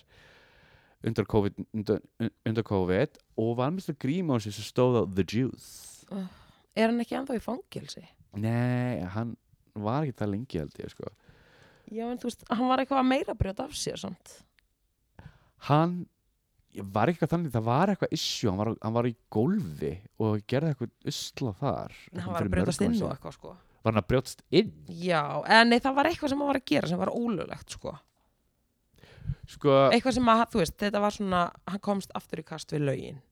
undir 1.05 1.27
COVID, 1.29 1.59
undir, 1.77 2.01
undir 2.49 2.65
COVID 2.65 3.19
og 3.41 3.51
var 3.59 3.75
með 3.75 3.91
þetta 3.91 4.05
grím 4.07 4.33
á 4.33 4.41
sig 4.41 4.57
sem 4.57 4.67
stóð 4.67 5.03
á 5.03 5.03
The 5.05 5.27
Juice 5.29 6.09
er 6.75 6.89
hann 6.89 7.03
ekki 7.03 7.19
ennþá 7.19 7.37
í 7.39 7.45
fangelsi? 7.45 8.03
Nei, 8.41 9.05
hann 9.15 9.37
var 9.79 10.03
ekki 10.03 10.19
það 10.19 10.33
lengi 10.33 10.63
held 10.63 10.81
ég 10.81 10.91
sko 10.95 11.07
já, 11.93 12.09
en 12.09 12.19
þú 12.19 12.31
veist, 12.31 12.49
hann 12.49 12.71
var 12.71 12.81
eitthvað 12.81 13.07
meira 13.07 13.35
að 13.35 13.41
brjóta 13.43 13.69
af 13.69 13.77
sér 13.79 14.01
samt 14.01 14.41
Hann 15.65 16.05
var 16.83 17.11
eitthvað 17.11 17.31
þannig, 17.35 17.53
það 17.55 17.67
var 17.69 17.93
eitthvað 17.93 18.17
issue, 18.17 18.51
hann 18.51 18.59
var, 18.61 18.71
hann 18.83 18.97
var 18.97 19.09
í 19.09 19.15
gólfi 19.33 19.93
og 20.23 20.41
gerði 20.51 20.73
eitthvað 20.73 21.13
usla 21.13 21.53
þar 21.61 21.95
hann 22.17 22.33
var 22.33 22.47
að 22.47 22.55
brjótast 22.55 22.85
inn 22.87 22.97
og 22.99 23.13
eitthvað 23.13 23.37
sko. 23.37 23.53
Var 23.85 23.93
hann 23.93 24.01
að 24.01 24.09
brjótast 24.11 24.43
inn? 24.51 24.73
já, 24.89 25.21
en 25.59 25.71
nei, 25.71 25.79
það 25.85 25.99
var 25.99 26.09
eitthvað 26.11 26.33
sem 26.33 26.43
hann 26.43 26.51
var 26.51 26.61
að 26.61 26.67
gera 26.73 26.91
sem 26.91 27.03
var 27.05 27.13
ólulegt 27.15 27.77
sko. 27.77 27.95
Sko, 29.49 29.77
eitthvað 29.93 30.17
sem 30.19 30.33
að, 30.33 30.43
þú 30.53 30.63
veist, 30.63 30.77
þetta 30.81 31.05
var 31.05 31.15
svona 31.15 31.45
hann 31.69 31.85
komst 31.85 32.13
aftur 32.17 32.41
í 32.43 32.47
kast 32.49 32.73
við 32.75 32.87
lögin. 32.89 33.23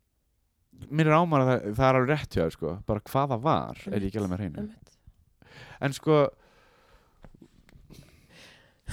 Mér 0.93 1.11
er 1.11 1.19
ámar 1.19 1.45
að 1.45 1.51
það, 1.51 1.67
það 1.79 1.89
er 1.89 1.99
alveg 1.99 2.13
rétt 2.13 2.37
hjá 2.37 2.47
sko, 2.53 2.77
bara 2.89 3.05
hvað 3.09 3.35
það 3.35 3.45
var 3.45 3.83
er 3.89 3.99
ég 3.99 4.09
ekki 4.09 4.21
alveg 4.21 4.33
með 4.33 4.43
hreinu. 4.43 4.65
En 5.83 5.95
sko 5.97 6.21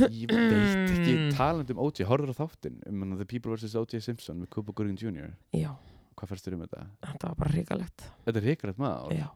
Ég 0.07 0.31
veit 0.31 0.93
ekki 0.95 1.13
talandi 1.35 1.75
um 1.75 1.81
O.J. 1.83 2.05
Horfður 2.07 2.31
á 2.31 2.39
þáttinn 2.39 2.79
um 2.88 3.15
The 3.19 3.27
People 3.27 3.55
vs. 3.55 3.75
O.J. 3.79 3.99
Simpson 4.05 4.39
með 4.43 4.51
Cuba 4.55 4.75
Gooding 4.75 4.99
Jr. 4.99 5.33
já, 5.55 5.71
Hvað 6.19 6.31
færst 6.33 6.47
þér 6.47 6.55
um 6.57 6.63
þetta? 6.65 6.85
þetta 7.05 7.29
var 7.31 7.38
bara 7.43 7.53
hrikalegt 7.55 8.05
Þetta 8.25 8.39
er 8.41 8.47
hrikalegt 8.47 8.81
mál 8.83 9.13
já. 9.15 9.27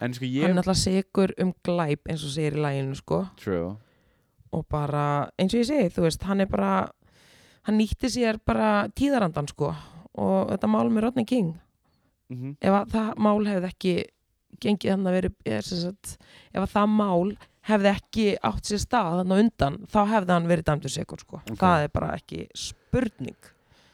En 0.00 0.14
sko 0.16 0.24
hann 0.24 0.32
ég 0.32 0.48
er 0.48 0.56
alltaf 0.56 0.78
sigur 0.80 1.34
um 1.44 1.52
glæp 1.66 2.08
eins 2.08 2.22
og 2.24 2.32
segir 2.32 2.56
í 2.56 2.62
læginu 2.64 2.96
sko 2.96 3.24
True 3.40 3.76
og 4.50 4.64
bara, 4.66 5.30
eins 5.38 5.52
og 5.54 5.60
ég 5.60 5.68
segi, 5.68 5.90
þú 5.94 6.02
veist 6.08 6.24
hann 6.26 6.40
er 6.42 6.48
bara, 6.50 6.70
hann 7.68 7.76
nýtti 7.78 8.08
sér 8.10 8.40
bara 8.42 8.88
tíðarandan 8.98 9.46
sko 9.52 9.68
og 10.18 10.48
þetta 10.50 10.70
mál 10.72 10.88
með 10.90 11.04
Rodney 11.06 11.28
King 11.28 11.52
mm 12.30 12.56
ef 12.60 12.74
að 12.80 12.90
það 12.96 13.20
mál 13.26 13.46
hefði 13.46 13.68
ekki 13.70 13.94
gengið 14.60 14.90
hann 14.90 15.06
að 15.06 15.16
veri 15.16 15.30
er, 15.46 15.62
sem 15.66 15.78
sagt, 15.84 16.16
ef 16.50 16.64
að 16.64 16.72
það 16.74 16.90
mál 16.96 17.30
hefði 17.68 17.90
ekki 17.92 18.26
átt 18.42 18.64
sér 18.70 18.80
stað 18.82 19.20
þannig 19.20 19.42
undan, 19.44 19.78
þá 19.92 20.00
hefði 20.14 20.32
hann 20.36 20.46
verið 20.48 20.64
dæmdur 20.70 20.90
sigur 20.94 21.20
sko, 21.20 21.40
Ok. 21.44 21.56
það 21.60 21.84
er 21.84 21.90
bara 21.92 22.12
ekki 22.16 22.46
spurning, 22.56 23.36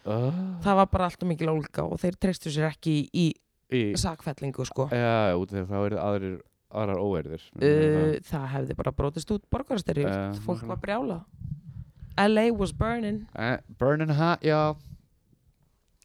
uh, 0.06 0.30
það 0.62 0.76
var 0.82 0.86
bara 0.92 1.08
alltaf 1.10 1.28
mikil 1.28 1.48
ólga 1.50 1.84
og 1.90 1.98
þeir 2.00 2.16
treystu 2.20 2.50
sér 2.54 2.70
ekki 2.72 2.98
í 3.12 3.32
Í 3.74 3.96
sakfellingu 3.98 4.62
sko. 4.62 4.84
Já, 4.94 5.34
út 5.34 5.50
af 5.50 5.56
því 5.56 5.62
að 5.64 5.70
þá 5.72 5.78
eru 5.88 5.96
aðrir 5.98 6.34
aðrar 6.70 7.00
óverðir 7.02 7.42
uh, 7.58 8.20
það. 8.22 8.44
hefði 8.52 8.76
bara 8.78 8.92
brotist 8.94 9.30
út 9.34 9.42
borgarastyrri, 9.50 10.04
Eh, 10.06 10.38
fólk 10.46 10.62
var 10.70 10.78
brjála 10.78 11.24
LA 12.16 12.44
was 12.54 12.72
burning. 12.72 13.26
Uh, 13.34 13.58
Burning 13.78 14.08
Hot, 14.14 14.40
já 14.46 14.74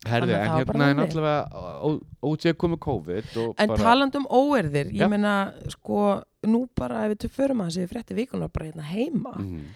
Herði, 0.01 0.33
að 0.33 0.39
en 0.41 0.49
það 0.49 0.59
hérna 0.61 0.85
er 0.89 0.95
náttúrulega 0.97 1.89
OJ 2.25 2.53
komið 2.57 2.79
COVID 2.81 3.35
og 3.37 3.51
En 3.61 3.69
bara, 3.69 3.83
talandi 3.85 4.17
um 4.17 4.25
óerðir, 4.33 4.87
ég 4.95 5.03
Já. 5.03 5.09
meina 5.11 5.33
sko, 5.69 6.05
nú 6.49 6.63
bara 6.73 7.03
ef 7.05 7.11
við 7.13 7.19
töf- 7.25 7.35
förum 7.37 7.61
að 7.61 7.69
þessi 7.69 7.91
frétti 7.91 8.17
vikunar 8.17 8.49
bara 8.49 8.65
hérna 8.71 8.87
heima. 8.89 9.35
Mm. 9.37 9.67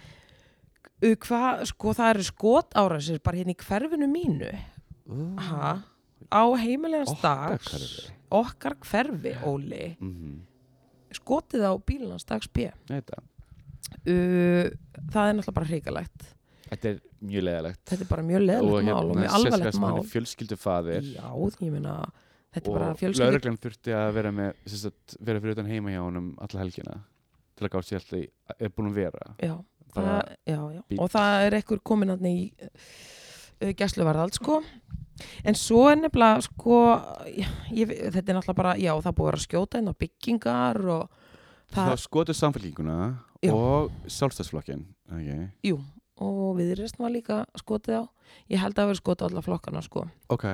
mm, 1.04 1.20
hvað, 1.28 1.62
sko, 1.70 1.94
það 1.94 2.10
eru 2.16 2.26
skot 2.32 2.74
árásir 2.82 3.22
bara 3.22 3.38
hérna 3.38 3.54
í 3.54 3.60
hverfinu 3.62 4.10
mínu. 4.10 4.50
Uh, 5.06 5.38
ha, 5.46 5.76
á 6.34 6.44
heimilegans 6.58 7.14
dags 7.22 7.70
hverfi. 7.70 8.10
okkar 8.34 8.80
hverfi, 8.82 9.36
Óli. 9.46 9.92
Mm, 10.02 10.40
skotið 11.14 11.70
á 11.70 11.74
bílans 11.86 12.26
dags 12.26 12.50
B. 12.50 12.66
Uh, 12.90 14.74
það 15.14 15.30
er 15.30 15.38
náttúrulega 15.38 15.54
bara 15.54 15.70
hrikalegt 15.70 16.35
Þetta 16.66 16.90
er 16.90 17.02
mjög 17.26 17.46
leðalegt 17.46 17.82
þetta 17.90 18.06
er 18.06 18.10
bara 18.10 18.26
mjög 18.26 18.46
leðilegt 18.46 18.88
mál 18.88 19.10
og 19.10 19.20
mjög 19.20 19.36
alvarlegt 19.40 19.80
mál 19.82 20.00
fjölskyldufaðir 20.12 21.10
já, 21.16 21.26
ég 21.62 21.74
meina 21.74 21.96
þetta 22.56 22.72
er 22.72 22.78
bara 22.78 22.90
og 22.90 23.00
fjölskyldi 23.02 23.26
lauruglan 23.26 23.60
þurfti 23.66 23.96
að 23.96 24.12
vera 24.18 24.34
með 24.36 24.76
sagt, 24.76 25.18
vera 25.20 25.44
fyrir 25.44 25.58
utan 25.58 25.70
heima 25.72 25.94
hjá 25.94 26.02
honum 26.04 26.32
alla 26.46 26.64
helgina 26.64 26.98
til 27.56 27.68
að 27.68 27.74
gátt 27.76 27.90
sér 27.90 28.02
alltaf 28.02 28.20
í- 28.20 28.58
er 28.60 28.74
búin 28.76 28.92
að 28.92 29.00
vera 29.00 29.28
já, 29.40 29.56
það, 29.96 30.34
já, 30.46 30.60
já. 30.76 30.82
bíll. 30.90 31.00
og 31.00 31.12
það 31.16 31.48
er 31.48 31.58
ekkur 31.62 31.84
komin 31.92 32.14
hann 32.14 32.30
í 32.30 32.38
uh, 32.52 33.74
gæsluvarðald 33.82 34.40
sko 34.40 34.62
en 35.48 35.56
svo 35.56 35.86
er 35.92 36.02
nefnilega 36.02 36.42
sko 36.50 36.80
ég, 37.30 37.54
ég, 37.72 37.94
þetta 38.12 38.26
er 38.26 38.40
náttúrulega 38.40 38.60
bara, 38.60 38.76
já 38.82 38.92
það 39.06 39.18
búið 39.22 39.32
að 39.38 39.46
skjóta 39.46 39.82
inn 39.82 39.94
á 39.94 39.96
byggingar 39.96 40.82
og 40.98 41.22
það 41.72 41.94
það, 41.94 42.02
skotur 42.04 42.38
samfélkinguna 42.38 42.98
Já. 43.46 43.52
og 43.54 43.92
sjálfstæðsflokkin 44.10 44.86
okay. 45.12 45.48
Og 46.22 46.56
viðrist 46.60 46.98
var 47.02 47.12
líka 47.12 47.42
skotið 47.60 48.02
á. 48.02 48.04
Ég 48.50 48.62
held 48.62 48.74
að 48.76 48.82
það 48.84 48.90
verið 48.92 49.02
skotið 49.02 49.26
á 49.26 49.28
alla 49.32 49.46
flokkana 49.50 49.82
sko. 49.86 50.08
Ok, 50.30 50.46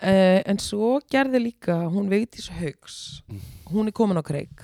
Uh, 0.00 0.40
en 0.48 0.56
svo 0.56 0.94
gerði 1.12 1.42
líka 1.42 1.74
hún 1.92 2.06
Vigdís 2.08 2.46
Haugs 2.56 3.20
Mm. 3.28 3.40
hún 3.68 3.86
er 3.86 3.92
komin 3.92 4.16
á 4.16 4.24
kreik 4.24 4.62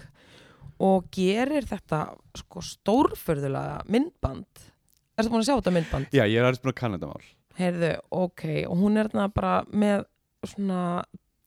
og 0.81 1.11
gerir 1.13 1.67
þetta 1.69 2.17
sko 2.35 2.63
stórförðulega 2.65 3.83
myndband. 3.85 4.47
Ertu 5.19 5.29
búin 5.29 5.43
að 5.45 5.51
sjá 5.51 5.57
þetta 5.61 5.75
myndband? 5.77 6.07
já, 6.11 6.25
ég 6.25 6.39
er 6.41 6.47
aðeins 6.49 6.63
búin 6.65 6.73
að 6.73 6.79
kanna 6.81 6.97
þetta 6.97 7.11
mál. 7.13 7.29
Heyrðu, 7.59 7.91
ok, 8.11 8.45
og 8.71 8.77
hún 8.81 8.97
er 8.97 9.09
þarna 9.13 9.29
bara 9.35 9.65
með 9.73 10.07
svona 10.47 11.05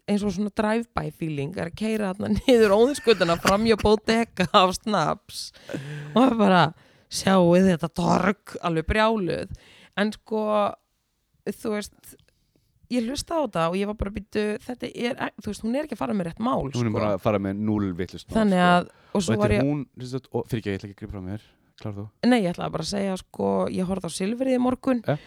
eins 0.08 0.24
og 0.24 0.34
svona 0.38 0.54
drive-by 0.54 1.10
feeling 1.12 1.58
er 1.58 1.72
að 1.72 1.76
keira 1.82 2.14
þarna 2.14 2.30
niður 2.46 2.76
óðinskutuna 2.78 3.40
framjá 3.42 3.76
bóteka 3.82 4.46
af 4.54 4.76
snaps. 4.78 5.52
Og 6.14 6.22
það 6.22 6.32
er 6.32 6.38
bara 6.38 6.62
sjáu 7.10 7.54
þetta 7.58 7.90
torg 7.98 8.58
alveg 8.62 8.88
brjáluð 8.90 9.54
en 10.00 10.12
sko 10.16 10.44
þú 11.50 11.72
veist 11.76 12.16
ég 12.90 13.06
hlusta 13.06 13.38
á 13.38 13.46
þetta 13.46 13.64
og 13.70 13.78
ég 13.78 13.90
var 13.90 13.98
bara 14.00 14.14
býtu 14.14 14.44
þetta 14.66 14.90
er, 14.90 15.18
þú 15.42 15.52
veist, 15.52 15.64
hún 15.66 15.78
er 15.78 15.86
ekki 15.86 15.98
að 15.98 16.02
fara 16.04 16.16
með 16.18 16.30
rétt 16.30 16.42
mál 16.42 16.64
hún 16.64 16.72
er 16.74 16.78
sko. 16.80 16.94
bara 16.98 17.12
að 17.16 17.24
fara 17.26 17.42
með 17.42 17.60
núl 17.70 17.92
vittlust 17.98 18.30
þannig 18.34 18.64
að, 18.66 18.90
og 18.90 19.20
og 19.20 19.26
svo 19.26 19.34
þetta 19.36 19.44
var 19.44 19.56
ég 19.56 19.68
hún, 19.68 19.84
sagt, 20.10 20.30
og, 20.34 20.48
fyrir 20.50 20.62
ekki, 20.62 20.70
ég 20.70 20.80
ætla 20.80 20.90
ekki 20.90 20.96
að 20.98 21.02
gripa 21.04 21.14
frá 21.18 21.26
mér 21.26 21.44
klar 21.80 21.94
þú? 21.96 22.08
Nei, 22.28 22.40
ég 22.44 22.50
ætlaði 22.54 22.74
bara 22.76 22.86
að 22.86 22.90
segja 22.94 23.20
sko, 23.22 23.52
ég 23.72 23.88
horfði 23.90 24.10
á 24.10 24.18
Silfrið 24.18 24.58
í 24.58 24.64
morgun 24.64 25.04
Ja. 25.08 25.18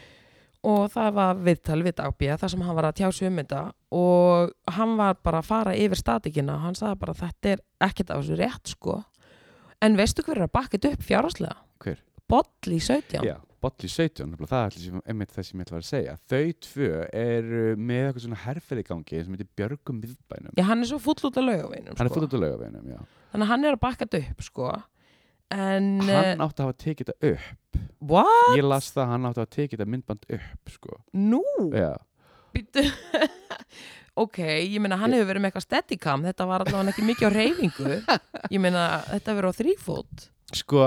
og 0.72 0.82
það 0.94 1.14
var 1.18 1.38
viðtal 1.46 1.78
við 1.82 1.94
dagbíða 1.98 2.38
þar 2.42 2.52
sem 2.52 2.60
hann 2.66 2.76
var 2.78 2.88
að 2.90 2.98
tjá 3.00 3.08
sig 3.14 3.30
um 3.30 3.38
þetta 3.40 3.62
og 3.98 4.52
hann 4.76 4.96
var 4.98 5.16
bara 5.22 5.40
að 5.42 5.48
fara 5.48 5.72
yfir 5.78 5.98
statikina 6.02 6.58
hann 6.62 6.76
sagði 6.78 7.00
bara 7.02 7.14
þetta 7.18 7.54
er 7.54 7.64
ekkert 7.88 8.10
af 8.10 8.22
þessu 8.22 8.38
rétt 8.38 8.74
sko 8.74 8.98
en 9.82 9.96
veistu 9.98 10.22
hver 10.22 10.38
er 10.38 10.46
að 10.46 10.52
bakka 10.54 10.78
þetta 10.78 10.92
upp 10.94 11.06
fjárháslega? 11.08 11.56
Hver? 11.82 12.02
Boll 12.32 12.72
í 12.72 12.80
17 12.80 13.26
Já, 13.26 13.36
Bolli 13.62 13.86
17, 13.86 14.26
nefnilega, 14.26 14.50
það 14.50 14.64
er 14.66 15.02
einmitt 15.12 15.34
það 15.34 15.44
sem 15.46 15.60
ég 15.60 15.66
ætla 15.68 15.78
að 15.78 15.84
segja 15.86 16.14
þau 16.32 16.46
tvö 16.66 16.88
eru 17.22 17.60
með 17.78 18.06
eitthvað 18.08 18.24
svona 18.24 18.38
herferði 18.42 18.84
gangi 18.88 19.20
sem 19.22 19.36
heitir 19.36 19.50
Björgum 19.60 20.00
miðbænum 20.02 20.56
Já, 20.58 20.64
hann 20.66 20.82
er 20.82 20.90
svo 20.90 20.98
full 21.02 21.28
út 21.28 21.38
af 21.38 21.46
laugaveinum 21.46 21.94
hann 21.98 22.08
er 22.08 22.10
sko. 22.10 22.16
fótt 22.16 22.26
út 22.26 22.34
á 22.34 22.42
laugaveginum, 22.42 22.88
já 22.90 22.98
þannig 23.32 23.46
að 23.46 23.52
hann 23.52 23.68
er 23.68 23.76
að 23.76 23.82
bakka 23.84 24.08
þetta 24.08 24.32
upp 24.32 24.46
sko 24.48 24.72
en 25.52 25.88
hann 26.08 26.42
átti 26.46 26.62
að 26.62 26.66
hafa 26.66 26.78
tekið 26.82 27.12
þetta 27.12 27.32
upp 27.32 27.80
what? 28.12 28.56
ég 28.58 28.66
las 28.66 28.90
það, 28.90 29.04
að 29.04 29.12
hann 29.14 29.28
átti 29.30 29.38
að 29.38 29.46
hafa 29.46 29.54
tekið 29.58 29.78
þetta 29.78 29.92
myndband 29.94 30.28
upp 30.38 30.74
sko. 30.74 30.98
Nú? 31.14 31.42
já, 31.76 31.92
Ok, 34.22 34.38
ég 34.44 34.76
meina 34.84 34.98
hann 35.00 35.14
hefur 35.14 35.30
verið 35.30 35.40
með 35.40 35.52
eitthvað 35.52 35.64
steadicam 35.64 36.24
þetta 36.26 36.44
var 36.50 36.66
allavega 36.66 36.92
ekki 36.92 37.04
mikið 37.08 37.30
á 37.30 37.36
reyfingu 37.38 37.94
ég 38.54 38.60
meina 38.60 38.82
þetta 39.08 39.36
verið 39.38 39.54
á 39.54 39.58
þrýfót 39.62 40.26
sko 40.52 40.82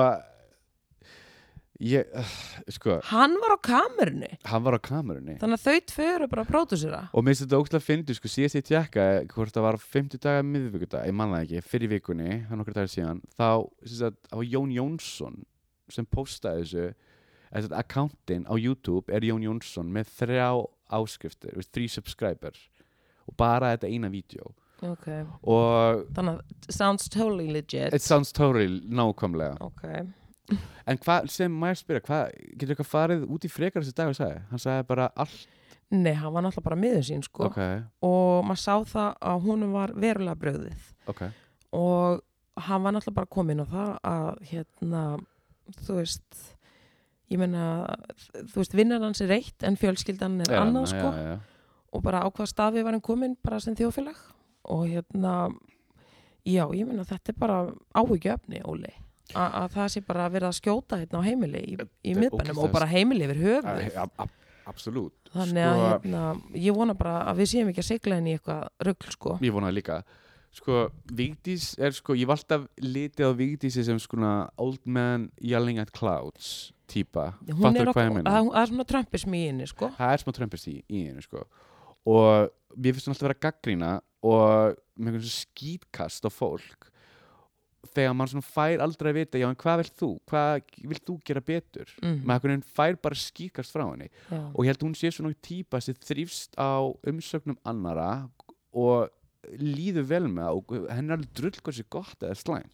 ég, 1.86 2.12
uh, 2.18 2.36
sko 2.76 2.98
hann 3.12 3.36
var 3.44 3.56
á 3.56 3.60
kamerunni. 3.70 4.32
hann 4.50 4.66
var 4.66 4.78
á 4.78 4.82
kamerunni. 4.82 5.38
Þannig 5.42 5.62
að 5.62 5.66
þau 5.66 5.90
tvö 5.94 6.08
eru 6.16 6.30
bara 6.32 6.46
að 6.46 6.52
pródusera 6.54 7.02
og 7.12 7.24
mér 7.26 7.36
finnst 7.36 7.46
þetta 7.46 7.62
ógslag 7.62 7.82
að 7.82 7.88
fyndi, 7.90 8.18
sko, 8.18 8.32
síðast 8.32 8.60
ég 8.60 8.68
tjekka 8.70 9.08
hvort 9.34 9.56
það 9.56 9.68
var 9.70 9.80
50 9.82 10.24
daga 10.26 10.46
miðvikudag, 10.50 11.08
ég 11.10 11.18
manna 11.22 11.42
ekki 11.46 11.64
fyrir 11.66 11.94
vikunni, 11.96 12.42
það 12.46 12.56
er 12.56 12.62
nokkur 12.62 12.78
dagar 12.80 12.94
síðan 12.96 13.22
þá, 13.38 13.50
sem 13.86 14.00
sagt, 14.02 14.22
það 14.30 14.42
var 14.42 14.52
Jón 14.56 14.76
Jónsson 14.76 15.42
sem 15.94 16.08
postaði 16.10 16.66
þessu 16.66 16.88
þess 17.56 17.70
að 17.70 17.80
accountin 17.80 18.48
á 18.50 18.54
YouTube 18.58 19.14
er 19.14 19.24
Jón 19.24 19.46
Jónsson 19.46 19.92
með 19.94 20.10
þrjá 20.20 20.50
áskriftir, 20.96 21.56
þrjí 21.72 21.88
subscriber 21.94 22.58
og 23.26 23.38
bara 23.40 23.72
þetta 23.74 23.90
eina 23.90 24.10
vídeo. 24.14 24.52
Ok, 24.86 25.08
og 25.48 26.04
þannig 26.14 26.42
að 26.42 26.76
sounds 26.76 27.08
totally 27.10 27.48
legit. 27.54 27.94
It 27.96 28.04
sounds 28.04 28.34
totally 28.36 28.82
nákvæmlega. 28.86 29.56
Ok, 29.64 29.86
en 30.86 30.98
hvað, 31.02 31.30
sem 31.34 31.52
maður 31.62 31.80
spyrja, 31.82 32.02
hvað 32.06 32.34
getur 32.60 32.74
eitthvað 32.76 32.90
farið 32.92 33.24
út 33.36 33.46
í 33.48 33.52
frekar 33.52 33.82
þessi 33.84 33.96
dag 33.98 34.12
sagði, 34.18 34.42
hann 34.52 34.62
sagði 34.62 34.88
bara 34.92 35.08
allt, 35.16 35.46
nei, 35.92 36.14
hann 36.14 36.34
var 36.34 36.46
náttúrulega 36.46 36.68
bara 36.70 36.80
miður 36.82 37.06
sín 37.08 37.24
sko. 37.26 37.48
Ok, 37.50 37.60
og 38.06 38.46
maður 38.46 38.62
sá 38.62 38.76
það 38.92 39.10
að 39.32 39.44
honum 39.48 39.74
var 39.76 39.94
verulega 39.96 40.40
bröðið 40.42 40.92
ok. 41.14 41.24
Og 41.76 42.22
hann 42.68 42.84
var 42.86 42.94
náttúrulega 42.96 43.20
bara 43.20 43.34
komin 43.38 43.64
á 43.64 43.66
það 43.70 43.92
að 44.12 44.44
hérna, 44.52 45.04
þú 45.86 45.98
veist 46.00 46.44
ég 47.34 47.42
meina, 47.42 47.66
þú 48.54 48.60
veist 48.62 48.76
vinnar 48.78 49.02
hans 49.02 49.22
er 49.26 49.34
eitt 49.40 49.66
en 49.66 49.78
fjölskyldan 49.82 50.40
er 50.46 50.52
Já, 50.54 50.60
annað 50.62 50.92
sko. 50.94 51.10
já, 51.10 51.32
já. 51.34 51.38
og 51.96 52.04
bara 52.06 52.22
á 52.22 52.30
hvað 52.30 52.52
staði 52.52 52.84
var 52.86 52.94
hann 52.94 53.02
komin 53.06 53.34
bara 53.42 53.58
sem 53.60 53.74
þjóðfélag. 53.78 54.20
Og 54.70 54.86
hérna 54.90 55.50
já, 56.46 56.64
ég 56.74 56.86
meina 56.86 57.04
þetta 57.06 57.34
er 57.34 57.38
bara 57.42 57.58
áhyggjöfni, 57.98 58.62
Óli 58.66 58.94
að 59.34 59.70
það 59.74 59.88
sé 59.96 60.02
bara 60.06 60.30
verið 60.30 60.48
að 60.52 60.58
skjóta 60.60 61.00
hérna 61.02 61.22
á 61.22 61.24
heimili 61.26 61.62
í, 61.66 61.74
í 61.74 61.78
Þetta 61.80 62.12
er 62.14 62.20
miðbænum 62.22 62.60
og 62.66 62.72
bara 62.76 62.86
heimili 62.92 63.26
yfir 63.26 63.40
höfuð. 63.42 63.80
Ja, 63.94 64.04
ab- 64.06 64.20
ab- 64.26 64.42
Absolutt. 64.66 65.30
Þannig 65.30 65.62
að 65.62 65.82
hérna, 65.86 66.22
ég 66.58 66.74
vona 66.74 66.94
bara 66.98 67.20
að 67.30 67.42
við 67.44 67.50
séum 67.52 67.68
ekki 67.70 67.84
að 67.84 67.90
sigla 67.92 68.16
inn 68.18 68.28
í 68.32 68.38
eitthvað 68.38 68.64
rugl 68.88 69.12
sko. 69.14 69.36
Ég 69.46 69.54
vonaði 69.54 69.76
líka. 69.78 69.98
Sko, 70.56 70.78
Vigdís 71.12 71.76
er 71.78 71.92
sko, 71.92 72.16
ég 72.16 72.26
var 72.30 72.40
alltaf 72.40 72.64
litið 72.82 73.28
á 73.28 73.32
Vigdísi 73.38 73.84
sem 73.86 74.00
svona 74.00 74.50
old 74.58 74.80
man 74.88 75.28
yelling 75.42 75.78
at 75.84 75.92
clouds 75.92 76.72
hún 77.50 77.62
fattur 77.62 77.90
hvað 77.92 78.06
ég 78.08 78.14
meina? 78.16 78.30
það, 78.32 78.50
það 78.54 78.62
er 78.62 78.70
svona 78.72 78.86
trömpism 78.90 79.34
í 79.36 79.44
henni 79.50 79.68
sko. 79.68 79.90
Það 79.98 80.14
er 80.16 80.22
smá 80.24 80.34
trömpist 80.38 80.68
í, 80.72 80.76
í 80.90 81.04
henni 81.10 81.22
sko. 81.26 81.44
Og 82.06 82.50
mér 82.78 82.94
finnst 82.96 83.08
hún 83.10 83.14
alltaf 83.16 83.28
vera 83.28 83.40
gaggrína 83.46 83.92
og 84.26 84.78
með 84.98 85.12
einhvern 85.12 85.26
svona 85.26 85.44
skítkast 85.46 86.26
á 86.26 86.32
fólk 86.32 86.90
þegar 87.94 88.16
mann 88.16 88.28
svona 88.32 88.48
fær 88.48 88.82
aldrei 88.86 89.12
að 89.12 89.18
vita 89.20 89.38
já 89.42 89.48
en 89.50 89.56
hvað 89.56 89.78
vilt 89.84 89.96
þú, 90.02 90.10
hvað 90.32 90.62
vilt 90.92 91.06
þú 91.06 91.18
gera 91.26 91.42
betur? 91.42 91.92
Mm. 92.02 92.22
maður 92.26 92.34
einhvern 92.36 92.54
veginn 92.56 92.70
fær 92.80 92.96
bara 93.02 93.16
skítkast 93.16 93.72
frá 93.76 93.86
henni. 93.92 94.10
Já. 94.32 94.42
og 94.56 94.62
ég 94.66 94.72
held 94.72 94.82
að 94.82 94.88
hún 94.90 94.96
sé 95.00 95.12
svona 95.12 95.34
típa 95.42 95.82
sem 95.82 95.96
þrýfst 95.96 96.56
á 96.58 96.72
umsögnum 97.08 97.58
annara 97.66 98.30
og 98.74 99.10
líður 99.62 100.08
vel 100.10 100.26
með 100.28 100.42
það 100.48 100.56
og 100.58 100.90
henni 100.90 101.12
er 101.12 101.18
alveg 101.20 101.34
drull 101.38 101.60
hvað 101.62 101.76
sé 101.78 101.84
gott 101.94 102.24
eða 102.26 102.36
slæmt. 102.40 102.72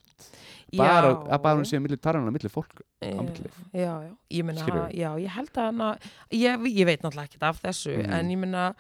Bara, 0.77 1.09
að 1.33 1.41
bara 1.41 1.57
hún 1.57 1.65
sé 1.67 1.75
að 1.79 1.81
milli 1.83 1.97
tarðan 1.97 2.29
á 2.29 2.31
milli 2.31 2.49
fólk 2.53 2.83
Já, 3.01 3.09
já, 3.73 3.93
já, 4.05 4.11
ég 4.37 4.45
meina, 4.45 4.87
já, 4.93 5.09
ég 5.19 5.33
held 5.33 5.51
að 5.57 5.65
hana, 5.71 5.87
ég, 6.31 6.65
ég 6.69 6.85
veit 6.87 7.01
náttúrulega 7.01 7.27
ekkert 7.27 7.43
af 7.49 7.61
þessu, 7.63 7.95
Mhm. 7.97 8.13
en 8.13 8.29
ég 8.29 8.37
meina, 8.37 8.75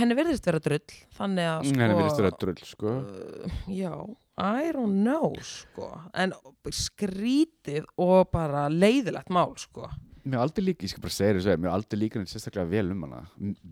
henni 0.00 0.16
verðist 0.18 0.44
vera 0.44 0.58
drull, 0.58 0.82
þannig 1.14 1.46
að, 1.46 1.64
sko, 1.70 1.78
henni 1.78 1.94
verðist 2.00 2.18
vera 2.20 2.30
drull 2.42 2.56
sko. 2.66 2.94
uh, 2.98 3.48
já, 3.70 3.92
I 4.40 4.70
don't 4.72 5.02
know, 5.04 5.34
sko, 5.44 5.90
en 6.16 6.32
skrítið 6.72 7.84
og 8.00 8.30
bara 8.32 8.66
leiðilegt 8.72 9.28
mál, 9.34 9.52
sko. 9.60 9.88
mér 10.24 10.42
aldrei 10.44 10.64
líka, 10.70 10.84
ég 10.86 10.92
skal 10.94 11.04
bara 11.04 11.14
segja 11.16 11.36
þessu 11.38 11.56
mér 11.60 11.74
aldrei 11.74 11.98
líka 12.02 12.20
neitt 12.20 12.32
sérstaklega 12.32 12.68
vel 12.70 12.90
um 12.94 13.04
hana 13.06 13.20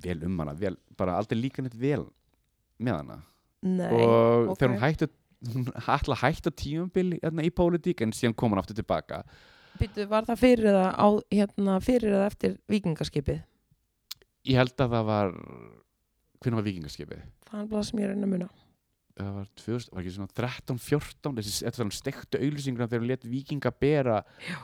vel 0.05 0.23
um 0.29 0.39
hana, 0.43 0.55
vel, 0.57 0.77
bara 0.99 1.17
aldrei 1.21 1.39
líka 1.41 1.65
neitt 1.65 1.77
vel 1.79 2.07
með 2.81 3.01
hana 3.03 3.19
Nei, 3.67 3.89
og 3.91 4.53
ok. 4.53 4.59
þegar 4.61 4.73
hún 4.75 4.83
hætti 4.85 5.09
hún 5.49 5.69
ætla 5.97 6.17
að 6.17 6.23
hætta 6.23 6.51
tímabili 6.55 7.19
hérna, 7.23 7.45
í 7.47 7.51
pólitík 7.55 8.01
en 8.05 8.13
síðan 8.17 8.37
kom 8.39 8.53
hann 8.55 8.63
aftur 8.63 8.79
tilbaka 8.79 9.23
Býtu, 9.79 10.07
var 10.11 10.25
það 10.27 10.41
fyrir 10.41 10.71
eða, 10.73 10.87
á, 10.99 11.09
hérna, 11.31 11.77
fyrir 11.85 12.15
eða 12.17 12.29
eftir 12.33 12.57
vikingaskipið? 12.73 13.43
ég 14.49 14.57
held 14.59 14.73
að 14.81 14.95
það 14.97 15.05
var 15.13 15.35
hvernig 16.43 16.59
var 16.61 16.67
vikingaskipið 16.71 17.21
Það 17.49 17.61
er 17.63 17.69
bara 17.73 17.85
sem 17.89 18.01
ég 18.03 18.09
er 18.09 18.17
að 18.17 18.33
muna. 18.33 18.49
Það 19.19 19.33
var, 19.35 19.49
2000, 19.59 19.91
var 19.95 20.03
ekki 20.05 20.15
svona 20.15 20.33
13-14 20.39 21.37
þessi 21.41 21.67
þetta 21.67 21.83
var 21.85 21.97
stektu 21.99 22.39
auðlýsingur 22.39 22.87
þegar 22.87 23.03
hún 23.05 23.11
let 23.13 23.25
vikinga 23.27 23.73
bera 23.83 24.21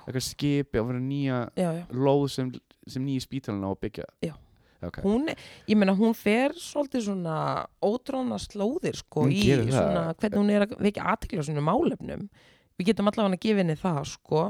eitthvað 0.06 0.26
skipi 0.28 0.78
og 0.82 0.88
vera 0.92 1.02
nýja 1.02 1.38
Já, 1.58 1.68
já. 1.80 1.84
lóð 1.90 2.26
sem, 2.36 2.52
sem 2.86 3.04
nýja 3.04 3.24
spítalina 3.26 3.66
á 3.66 3.72
að 3.74 3.80
byggja 3.86 4.08
okay. 4.84 5.02
Hún, 5.04 5.30
ég 5.66 5.78
meina, 5.80 5.94
hún 5.96 6.14
fer 6.14 6.52
svolítið 6.60 7.06
svona 7.06 7.36
ótróna 7.82 8.36
slóðir, 8.42 8.98
sko, 9.00 9.22
Hún 9.24 9.32
í 9.32 9.40
gerir 9.46 9.70
það. 9.70 9.78
svona, 9.80 10.02
hvernig 10.20 10.42
hún 10.42 10.50
er 10.52 10.66
að 10.66 10.74
vekja 10.84 11.06
aðtekla 11.14 11.40
á 11.40 11.46
svona 11.48 11.62
málefnum. 11.64 12.26
Við 12.76 12.90
getum 12.90 13.08
allavega 13.08 13.38
að 13.38 13.44
gefa 13.46 13.62
henni 13.62 13.76
það, 13.80 14.00
sko, 14.12 14.42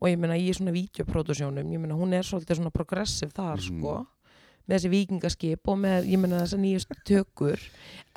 og 0.00 0.08
ég 0.08 0.16
meina, 0.22 0.38
í 0.40 0.48
svona 0.56 0.72
vídeoprodusjónum, 0.72 1.68
ég 1.74 1.82
meina, 1.84 1.98
hún 2.00 2.14
er 2.16 2.24
svolítið 2.24 2.60
svona 2.62 2.72
progressiv 2.72 3.32
þar, 3.36 3.58
Mhm. 3.60 3.66
sko, 3.82 4.06
með 4.68 4.74
þessi 4.76 4.90
vikingaskip 4.92 5.70
og 5.72 5.78
með, 5.82 6.08
ég 6.12 6.20
meina, 6.20 6.42
þessar 6.44 6.60
nýjust 6.62 6.96
tökur, 7.08 7.62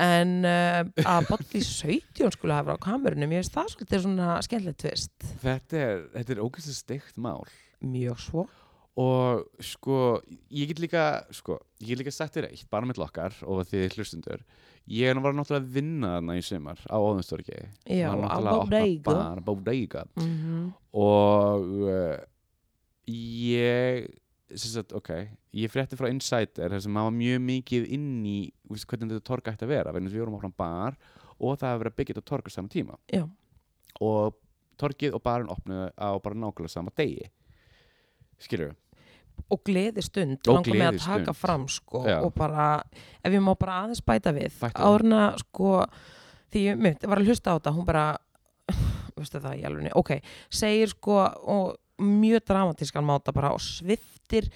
en 0.02 0.34
uh, 0.48 0.82
að 1.08 1.30
Bodli 1.30 1.62
17 1.64 2.34
skulle 2.36 2.58
hafa 2.58 2.76
á 2.76 2.84
kamerunum, 2.84 3.32
ég 3.32 3.44
veist 3.44 3.56
það 3.56 3.70
svolítið 3.76 4.04
svona 4.06 4.32
skemmtilegt 4.46 4.82
tvist. 4.84 5.30
þetta 5.46 5.84
er, 5.86 6.02
þetta 6.18 6.36
er 6.36 6.44
ógæst 6.44 6.76
steikt 6.76 7.22
mál 7.22 7.46
Mjög 7.82 8.20
svo. 8.22 8.48
og 9.02 9.46
sko, 9.64 10.02
ég 10.52 10.74
get 10.74 10.84
líka 10.84 11.06
sko, 11.34 11.62
ég 11.80 11.94
get 11.94 12.04
líka 12.04 12.14
sagt 12.14 12.36
þér 12.36 12.52
eitt, 12.52 12.68
bara 12.70 12.90
með 12.90 13.00
lokkar 13.02 13.38
og 13.48 13.64
þið 13.72 13.96
hlustundur 13.96 14.44
ég 14.92 15.16
var 15.22 15.36
náttúrulega 15.38 15.62
að 15.64 15.72
vinna 15.76 16.16
þarna 16.18 16.36
í 16.36 16.44
sumar 16.46 16.82
á 16.90 16.98
Óðinstorgi 16.98 17.60
Já, 17.86 18.10
á 18.12 18.38
Bodega. 18.42 19.06
bar, 19.08 19.42
Bodega 19.46 20.06
Mm 20.20 20.72
og 20.92 21.64
uh, 21.88 22.18
ég 23.08 24.10
sagt, 24.60 24.94
ok, 24.98 25.10
ég 25.58 25.72
frétti 25.72 25.98
frá 26.00 26.10
Insider 26.12 26.74
þar 26.74 26.84
sem 26.84 26.94
maður 26.96 27.10
var 27.10 27.18
mjög 27.18 27.42
mikið 27.48 27.90
inn 27.98 28.12
í 28.28 28.38
veist, 28.70 28.88
hvernig 28.90 29.14
þetta 29.14 29.28
torg 29.32 29.52
ætti 29.52 29.68
að 29.68 29.74
vera 29.74 29.96
þess 29.96 30.10
að 30.10 30.16
við 30.16 30.24
vorum 30.24 30.38
áfram 30.40 30.56
bar 30.58 31.00
og 31.42 31.58
það 31.58 31.72
hefur 31.72 31.84
verið 31.84 31.92
að 31.92 32.00
byggja 32.00 32.16
þetta 32.16 32.30
torg 32.32 32.50
á 32.50 32.52
sama 32.54 32.74
tíma. 32.76 32.98
Já. 33.12 33.24
og 34.02 34.40
torgið 34.82 35.18
og 35.18 35.22
barinn 35.22 35.52
opnuðu 35.54 35.90
á 35.94 36.10
bara 36.24 36.38
nákvæmlega 36.42 36.74
sama 36.74 36.94
degi. 36.98 37.28
Skilur 38.42 38.76
og 39.52 39.62
gleði 39.66 40.04
stund 40.06 40.48
langar 40.48 40.76
mig 40.76 40.88
að 40.88 41.00
taka 41.04 41.34
fram 41.36 41.68
sko 41.72 42.04
og 42.06 42.32
bara, 42.36 42.82
ef 43.24 43.34
ég 43.34 43.44
má 43.44 43.54
bara 43.60 43.84
aðeins 43.84 44.04
bæta 44.06 44.34
við 44.36 44.58
árna 44.72 45.32
sko 45.42 45.80
því 46.52 46.66
ég 46.68 47.08
var 47.08 47.22
að 47.22 47.32
hlusta 47.32 47.56
á 47.56 47.58
þetta, 47.58 47.74
hún 47.76 47.88
bara 47.88 48.06
veistu 49.18 49.42
það 49.42 49.58
í 49.58 49.66
alveg 49.68 49.98
ok, 50.00 50.14
segir 50.54 50.92
sko 50.94 51.18
og 51.56 51.81
mjög 52.02 52.46
dramatískan 52.50 53.06
máta 53.08 53.34
bara 53.36 53.54
og 53.56 53.64
sviftir 53.64 54.50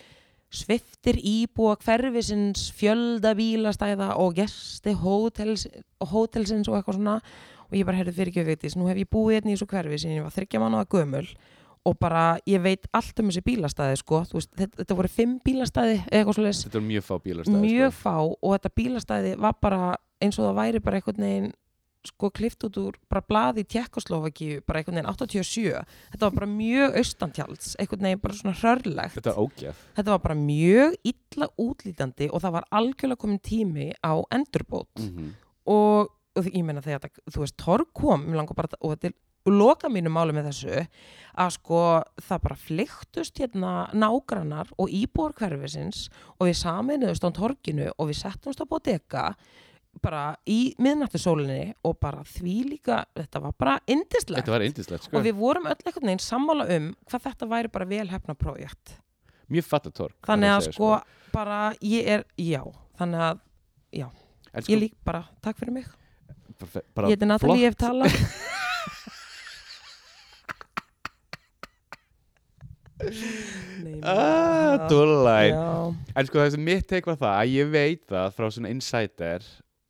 sviftir 0.56 1.18
íbúa 1.20 1.76
hverfisins 1.82 2.70
fjölda 2.78 3.34
bílastæða 3.36 4.14
og 4.22 4.38
gesti 4.38 4.94
hótels, 4.96 5.66
hótelsins 6.00 6.70
og 6.70 6.80
eitthvað 6.80 7.00
svona. 7.00 7.20
Og 7.66 7.76
ég 7.80 7.88
bara 7.88 7.98
heyrði 7.98 8.14
fyrir 8.14 8.32
ekki 8.32 8.46
veitis, 8.46 8.76
nú 8.78 8.86
hef 8.88 9.00
ég 9.02 9.10
búið 9.10 9.40
hérna 9.40 9.52
í 9.52 9.56
þessu 9.56 9.68
hverfi 9.72 9.98
sem 10.00 10.14
ég 10.14 10.24
var 10.24 10.34
þryggja 10.36 10.62
mánuða 10.62 10.86
gömul 10.94 11.26
og 11.86 11.98
bara 12.02 12.38
ég 12.50 12.62
veit 12.64 12.88
allt 12.98 13.20
um 13.22 13.30
þessi 13.30 13.44
bílastæði 13.46 14.00
sko, 14.02 14.22
veist, 14.34 14.52
þetta, 14.58 14.80
þetta 14.82 14.98
voru 14.98 15.12
fimm 15.12 15.36
bílastæði 15.46 16.00
þetta 16.10 16.80
er 16.80 16.88
mjög 16.88 17.06
fá 17.06 17.16
bílastæði 17.22 17.62
mjög 17.62 17.92
sko. 17.92 18.00
fá 18.02 18.16
og 18.26 18.56
þetta 18.56 18.72
bílastæði 18.80 19.36
var 19.46 19.58
bara 19.62 19.82
eins 20.24 20.40
og 20.40 20.48
það 20.48 20.58
væri 20.62 20.82
bara 20.86 21.02
einhvern 21.02 21.28
veginn 21.28 21.52
sko 22.10 22.30
klift 22.36 22.64
út 22.68 22.78
úr 22.82 22.98
bara 23.10 23.22
blaði 23.26 23.64
í 23.66 23.68
Tjekkoslovakíu 23.76 24.62
bara 24.68 24.80
einhvern 24.82 25.00
veginn 25.00 25.10
87 25.12 25.84
þetta 26.14 26.22
var 26.28 26.36
bara 26.40 26.50
mjög 26.52 26.98
austantjalds 27.02 27.76
einhvern 27.80 28.06
veginn 28.08 28.22
bara 28.24 28.34
svona 28.40 28.56
hrörlegt. 28.60 29.16
Þetta 29.20 29.36
þetta 29.98 30.12
var 30.16 30.20
bara 30.28 30.36
mjög 30.40 30.96
illa 31.12 31.50
útlítandi 31.60 32.30
og 32.32 32.42
það 32.46 32.56
var 32.60 32.70
algjörlega 32.72 33.22
komin 33.26 33.40
tími 33.40 33.92
á 34.06 34.14
endurbót. 34.32 34.92
Mm 35.00 35.34
og, 35.66 36.12
og 36.38 36.44
því- 36.46 36.52
ég 36.60 36.64
meina 36.66 36.82
þegar 36.86 37.10
þú 37.32 37.40
veist, 37.42 37.56
Torg 37.58 37.88
kom 37.98 38.28
bara, 38.56 38.68
og 38.82 38.92
þetta 38.94 39.08
er 39.08 39.14
loka 39.50 39.90
mínu 39.90 40.10
máli 40.14 40.34
með 40.34 40.48
þessu 40.52 40.88
að 41.38 41.50
sko 41.56 41.80
það 42.22 42.42
bara 42.42 42.56
flyktust 42.56 43.38
hérna 43.42 43.72
nágrannar 43.94 44.70
og 44.78 44.90
íbúar 44.90 45.34
hverfisins 45.38 46.10
og 46.40 46.48
við 46.48 46.58
saminuðust 46.62 47.26
á 47.26 47.30
torginu 47.34 47.92
og 47.98 48.10
við 48.10 48.18
settumst 48.22 48.62
á 48.62 48.66
bodega 48.66 49.36
bara 50.04 50.36
í 50.50 50.74
miðnættisólinni 50.82 51.74
og 51.88 51.96
bara 52.04 52.24
því 52.28 52.56
líka, 52.74 53.00
þetta 53.16 53.42
var 53.46 53.54
bara 53.58 53.78
indislegt 53.88 54.42
þetta 54.44 54.52
var 54.56 54.66
indislegt 54.68 55.08
sko. 55.08 55.18
og 55.18 55.24
við 55.26 55.38
vorum 55.40 55.66
öll 55.72 55.78
einhvern 55.86 56.10
veginn 56.12 56.24
sammála 56.26 56.68
um 56.76 56.92
hvað 57.10 57.28
þetta 57.30 57.50
væri 57.56 57.72
bara 57.74 57.86
velhefna 57.90 58.36
prójekt 58.36 58.98
mjög 59.50 59.68
fatta 59.70 59.92
torg 59.94 60.16
þannig 60.26 60.50
verð 60.50 60.58
að 60.58 60.68
segja, 60.68 60.78
sko 60.78 61.32
bara 61.36 61.60
ég 61.82 62.08
er, 62.18 62.26
já 62.38 62.62
þannig 63.00 63.28
að 63.32 63.44
En 64.56 64.64
ég 64.72 64.80
lík 64.80 64.94
bara, 65.04 65.20
takk 65.44 65.58
fyrir 65.60 65.74
mig. 65.76 65.88
Bara, 66.60 66.82
bara 66.96 67.08
ég 67.12 67.18
heiti 67.18 67.28
Natalie, 67.28 67.66
ég 67.66 67.74
hef 67.74 67.76
talað. 67.76 68.14
Nei, 73.84 74.00
Ah, 74.04 74.88
já. 74.90 75.52
Já, 75.52 75.96
En 76.16 76.26
sko 76.30 76.40
þessi 76.40 76.60
mitt 76.62 76.88
teik 76.88 77.06
var 77.10 77.18
það 77.20 77.34
að 77.42 77.52
ég 77.52 77.72
veit 77.74 78.04
það 78.10 78.32
frá 78.38 78.48
svona 78.56 78.72
insider 78.72 79.44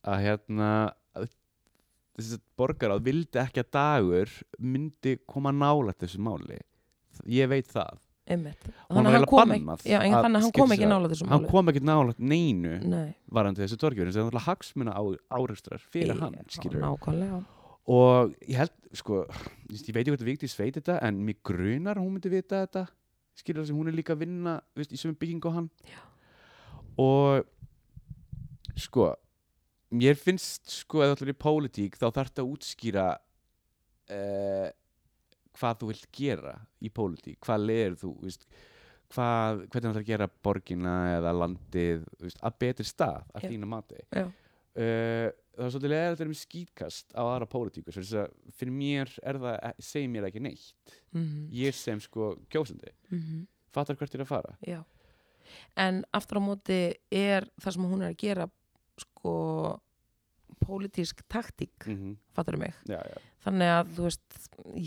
að 0.06 0.22
hérna 0.24 0.70
að 1.16 1.28
þessi 2.16 2.40
borgaráð 2.58 3.04
vildi 3.06 3.40
ekki 3.42 3.62
að 3.64 3.70
dagur 3.76 4.34
myndi 4.58 5.16
koma 5.28 5.52
nálægt 5.52 6.04
þessu 6.04 6.22
máli. 6.24 6.58
Ég 7.28 7.48
veit 7.50 7.68
það. 7.72 8.02
Einmitt. 8.26 8.64
Að 8.90 8.96
hann 8.96 9.06
eiginlega 9.06 9.30
kom 9.30 9.52
ekki 9.54 9.86
Já, 9.86 10.00
að 10.02 10.16
að 10.16 10.36
hann 10.42 10.52
kom 10.56 10.72
ekki 10.74 10.86
nála 10.90 11.10
þessum 11.12 11.28
hann 11.30 11.44
máli. 11.44 11.50
kom 11.52 11.70
ekki 11.70 11.82
nálægt 11.86 12.22
neinu 12.32 12.72
Nei, 12.82 13.12
varandi 13.30 13.62
þessu 13.62 13.76
torgjörn 13.78 14.10
það 14.10 14.18
er 14.18 14.24
náttúrulega 14.26 14.48
hagsmuna 14.48 14.94
á, 14.98 15.02
áreistrar 15.38 15.84
fyrir 15.94 16.18
hann 16.18 16.34
skilur 16.50 16.82
Nákvæmlega. 16.82 17.38
Og 17.86 18.32
ég 18.50 18.58
held 18.58 18.74
sko 18.98 19.20
ég 19.70 19.78
ég 19.78 19.94
veit 19.94 20.02
ekki 20.02 20.16
þetta 20.16 20.26
Vigdís 20.26 20.56
veit 20.58 20.74
þetta 20.74 20.96
en 21.06 21.20
mér 21.22 21.38
grunar 21.46 22.00
að 22.00 22.02
hún 22.02 22.16
myndi 22.16 22.32
vita 22.34 22.64
þetta 22.64 22.82
skilur 23.38 23.62
það 23.62 23.70
sem 23.70 23.78
hún 23.78 23.92
er 23.92 23.96
líka 24.00 24.16
að 24.16 24.24
vinna 24.24 24.56
veist, 24.74 24.90
í 24.90 24.98
sömu 24.98 25.14
byggingu 25.20 25.46
og 25.52 25.56
hann. 25.60 25.70
Já. 25.86 26.02
og 26.98 27.46
sko 28.74 29.12
mér 29.96 30.18
finnst 30.18 30.70
sko 30.82 31.02
þú 31.02 31.14
ætlar 31.14 31.32
í 31.32 31.38
pólitík 31.46 31.98
þá 31.98 32.06
þarf 32.08 32.30
þetta 32.30 32.44
að 32.44 32.52
útskýra 32.54 33.06
uh, 34.12 34.68
hvað 35.56 35.80
þú 35.80 35.90
vilt 35.90 36.08
gera 36.14 36.54
í 36.84 36.90
pólitík, 36.92 37.38
hvað 37.44 37.64
leir 37.64 37.96
þú 38.00 38.12
veist, 38.22 38.46
hvað, 39.14 39.62
hvernig 39.70 39.86
þú 39.86 39.92
ætlar 39.92 40.02
að 40.02 40.10
gera 40.10 40.28
borgina 40.48 40.96
eða 41.16 41.34
landið 41.36 42.04
veist, 42.22 42.42
að 42.44 42.58
betri 42.64 42.88
stað 42.88 43.30
að 43.32 43.48
þína 43.50 43.70
mati. 43.70 44.02
Uh, 44.76 45.30
það 45.56 45.64
er 45.64 45.72
svolítið 45.72 45.92
leðilegt 45.92 46.16
að 46.16 46.20
vera 46.20 46.32
með 46.32 46.40
skýtkast 46.42 47.14
á 47.16 47.22
aðra 47.24 47.46
að 47.48 48.34
fyrir 48.58 48.74
mér 48.76 49.14
er 49.22 49.38
það 49.40 49.80
segir 49.88 50.12
mér 50.12 50.28
ekki 50.28 50.42
neitt. 50.44 50.66
Mhm, 51.16 51.46
ég 51.56 51.74
sem 51.74 52.02
sko 52.04 52.34
kjósandi. 52.52 52.92
Mhm, 53.08 53.46
fattar 53.72 53.96
hvert 53.96 54.14
er 54.14 54.26
að 54.26 54.32
fara. 54.34 54.56
Já. 54.60 54.82
En 55.78 56.04
aftur 56.12 56.42
á 56.42 56.42
móti 56.42 56.80
er 57.10 57.48
það 57.62 57.72
sem 57.72 57.88
hún 57.88 58.02
er 58.02 58.12
að 58.12 58.20
gera 58.20 58.50
sko 59.00 59.80
pólitísk 60.62 61.22
taktík 61.28 61.86
mm 61.86 61.96
-hmm. 61.96 62.16
fattar 62.32 62.56
mig 62.56 62.74
já, 62.88 62.98
já. 62.98 63.18
þannig 63.44 63.68
að 63.68 63.86
þú 63.96 64.02
veist 64.02 64.38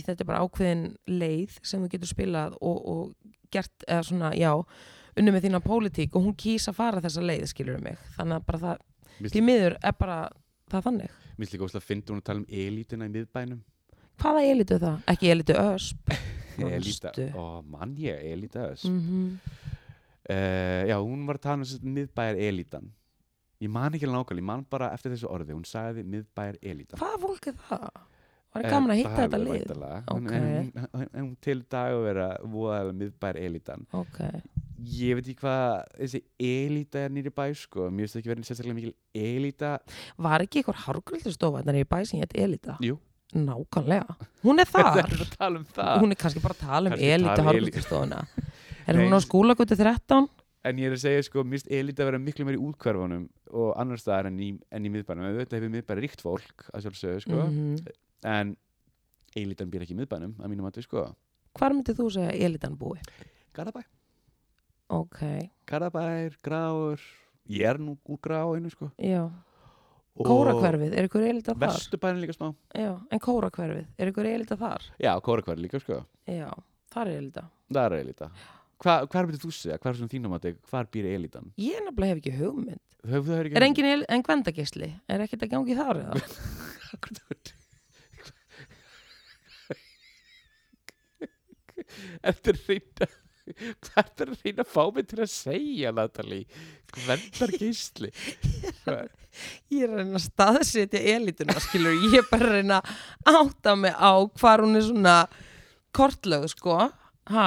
þetta 0.06 0.22
er 0.24 0.26
bara 0.26 0.44
ákveðin 0.44 0.86
leið 1.08 1.60
sem 1.64 1.84
þú 1.84 1.90
getur 1.90 2.08
spilað 2.08 2.58
og, 2.62 2.78
og 2.88 3.16
gert 3.52 3.84
eða 3.88 4.04
svona, 4.04 4.34
já, 4.36 4.64
unni 5.18 5.32
með 5.32 5.44
þína 5.44 5.60
pólitík 5.60 6.16
og 6.16 6.24
hún 6.24 6.36
kýs 6.36 6.68
að 6.70 6.76
fara 6.76 7.02
þessa 7.02 7.22
leið 7.22 7.46
skilur 7.46 7.82
mig, 7.82 7.98
þannig 8.18 8.36
að 8.36 8.46
bara 8.46 8.60
það 8.60 8.78
Mér 9.20 9.30
því 9.30 9.42
miður 9.42 9.78
er 9.84 9.94
bara 10.00 10.30
það 10.72 10.84
þannig 10.84 11.12
finnst 11.38 11.54
líka 11.54 11.66
óslega 11.66 11.84
að 11.84 11.88
finna 11.88 12.10
hún 12.10 12.22
að 12.22 12.24
tala 12.24 12.40
um 12.40 12.46
elítina 12.50 13.06
í 13.06 13.10
miðbænum 13.10 13.64
hvaða 14.20 14.44
elitu 14.44 14.76
er 14.76 14.80
það? 14.80 15.02
ekki 15.08 15.32
elitu 15.32 15.54
ösp 15.54 16.14
Manstu? 16.60 17.26
ó 17.36 17.62
mann 17.64 17.96
ég, 17.98 18.20
elíta 18.34 18.70
þess 18.70 18.86
mm 18.86 19.40
uh, 20.30 20.84
já, 20.90 20.96
hún 21.00 21.26
var 21.28 21.40
að 21.40 21.46
tala 21.48 21.66
um 21.66 21.94
miðbæjar 21.96 22.40
elítan 22.50 22.92
ég 23.60 23.70
man 23.74 23.94
ekki 23.98 24.08
nákvæmlega, 24.08 24.40
ég 24.44 24.48
man 24.52 24.66
bara 24.72 24.92
eftir 24.96 25.12
þessu 25.16 25.30
orði 25.34 25.56
hún 25.58 25.66
sagði 25.68 26.06
miðbæjar 26.08 26.60
elítan 26.64 27.00
hvaða 27.02 27.20
fólk 27.26 27.50
er 27.52 27.58
það? 27.70 27.90
var 28.56 28.64
ég 28.66 28.72
gaman 28.74 28.94
að 28.94 29.00
hitta 29.02 29.18
þetta 29.24 29.40
lið? 29.44 29.66
en, 29.74 30.00
Ok. 30.16 30.32
en, 30.32 30.72
en, 30.94 31.10
en 31.22 31.28
til 31.44 31.60
dag 31.70 31.92
að 31.94 32.06
vera 32.08 32.30
voðalega 32.50 32.96
miðbæjar 33.02 33.38
elítan. 33.46 33.84
Ok, 33.94 34.18
ég 34.90 35.20
veit 35.20 35.28
ekki 35.28 35.36
hvað 35.44 35.84
þessi 36.00 36.22
elíta 36.40 37.04
er 37.06 37.14
nýri 37.14 37.30
bæ 37.36 37.44
sko, 37.60 37.90
mér 37.92 38.08
finnst 38.08 38.16
það 38.16 38.22
ekki 38.24 38.32
verið 38.34 38.48
sérstaklega 38.50 38.80
mikil 38.80 38.96
elíta. 39.14 39.74
Var 40.18 40.46
ekki 40.48 40.64
eitthvað 40.64 40.82
hárgröldustofa 40.88 41.62
þannig 41.68 41.86
í 41.86 41.90
bæ 41.94 42.00
sem 42.10 42.20
ég 42.20 42.26
heit 42.26 42.36
elita 42.48 42.78
jú, 42.82 42.98
nákvæmlega, 43.38 44.18
hún 44.48 44.64
er 44.64 44.72
það 44.74 44.90
þar. 44.98 45.14
er 45.14 45.26
að 45.28 45.38
um 45.62 45.70
það. 45.78 45.94
Hún 46.02 46.16
er 46.16 46.22
kannski 46.24 46.42
bara 46.48 46.58
að 46.58 46.64
tala 46.66 46.90
um 46.90 46.98
um 47.44 47.52
hárgröldustofuna 47.52 48.24
er 48.90 48.98
Nei, 48.98 49.04
hún 49.06 49.14
á 49.14 49.20
skólagötu 49.22 49.78
13? 49.78 50.26
En 50.70 50.80
ég 50.82 50.90
er 50.90 50.96
að 50.96 51.02
segja 51.04 51.26
sko, 51.28 51.44
mér 51.44 51.58
finnst 51.60 51.72
elíta 51.80 52.04
að 52.06 52.10
vera 52.12 52.22
miklu 52.24 52.46
meir 52.48 52.58
í 52.58 52.64
útkverfunum 52.70 53.26
og 53.52 53.70
annar 53.82 54.02
staðar 54.02 54.30
en 54.30 54.40
í, 54.40 54.50
en 54.72 54.86
í 54.86 54.92
miðbænum. 54.94 55.28
Auðvitað 55.30 55.58
hefur 55.60 55.74
miðbæri 55.76 56.04
ríkt 56.06 56.22
fólk 56.26 56.66
að 56.74 56.86
sjálfsögðu 56.86 57.22
sko, 57.26 57.42
Mhm. 57.50 57.88
en 58.30 58.56
elítan 59.36 59.70
býr 59.72 59.86
ekki 59.86 59.96
í 59.98 60.00
miðbænum 60.02 60.36
að 60.40 60.50
mínum 60.54 60.70
að 60.70 60.82
sko. 60.84 61.16
Hvar 61.58 61.74
myndið 61.74 61.98
þú 62.00 62.10
segja 62.14 62.36
elitan 62.46 62.78
búi? 62.78 63.00
Garðabæ, 63.54 63.84
ok, 64.90 65.50
Garðabær, 65.68 66.36
Gráur 66.44 67.00
ég 67.50 67.66
er 67.66 67.78
nú 67.82 67.98
úr 68.08 68.20
Gráinu 68.22 68.70
sko. 68.72 68.92
Já. 68.98 69.30
Kórakverfið, 70.20 70.94
er 71.00 71.06
ykkur 71.08 71.24
elita 71.24 71.54
þar? 71.56 71.70
Vesturbærin 71.72 72.20
líka 72.20 72.34
smá. 72.36 72.50
Já, 72.76 72.92
en 73.10 73.20
Kórakverfið, 73.24 73.86
er 73.98 74.10
ykkur 74.12 74.26
elita 74.28 74.58
þar? 74.60 74.82
Já, 75.00 75.14
Kórakværi 75.24 75.64
líka 75.64 75.80
sko. 75.80 76.02
Já, 76.28 76.52
þar 76.92 77.08
er 77.08 77.18
elita 77.22 77.44
Það 77.72 77.86
er 77.86 78.04
elíta 78.04 78.30
Hva, 78.80 78.94
Hvar 79.12 79.28
myndir 79.28 79.42
þú 79.42 79.52
segja, 79.52 79.78
hvar 79.78 79.92
er 79.92 79.98
svona 80.00 80.14
þínum 80.14 80.36
að 80.38 80.46
þig 80.48 80.60
hvar 80.72 80.86
býr 80.94 81.06
elítan? 81.12 81.50
Ég 81.60 81.82
nefnilega 81.84 82.14
hef 82.14 82.22
ekki 82.22 82.36
hugmynd. 82.40 82.84
Höfðu 83.10 83.32
það 83.32 83.42
ekki 83.46 83.58
Er 83.60 83.66
engin 83.68 83.90
el 83.90 84.04
en 84.12 84.24
gvendagisli? 84.28 84.90
Er 85.08 85.24
ekkert 85.24 85.46
að 85.48 85.54
gangi 85.56 85.76
þar 85.80 85.98
eða? 86.04 86.14
Þetta 92.20 92.54
er 92.54 92.60
reyna 92.68 93.08
Hvað 93.82 94.22
er 94.24 94.30
reyna 94.44 94.62
að 94.62 94.70
fá 94.70 94.84
mig 94.94 95.08
til 95.10 95.20
að 95.24 95.32
segja 95.34 95.92
Natalie? 95.96 96.46
Gvendar 96.94 97.54
gísli 97.58 98.12
Ég 99.72 99.86
er 99.86 99.94
að 99.94 100.02
reyna 100.02 100.20
að 100.20 100.26
staðsetja 100.26 101.00
elituna, 101.16 101.56
skilur. 101.64 101.96
Ég 102.10 102.20
er 102.22 102.28
bara 102.30 102.50
að 102.50 102.56
reyna 102.58 102.80
að 103.30 103.38
átta 103.44 103.76
mig 103.80 103.94
á 103.96 104.12
hvar 104.42 104.64
hún 104.66 104.76
er 104.80 104.84
svona 104.88 105.14
kortlög, 105.96 106.48
sko. 106.52 106.78
Ha, 107.30 107.46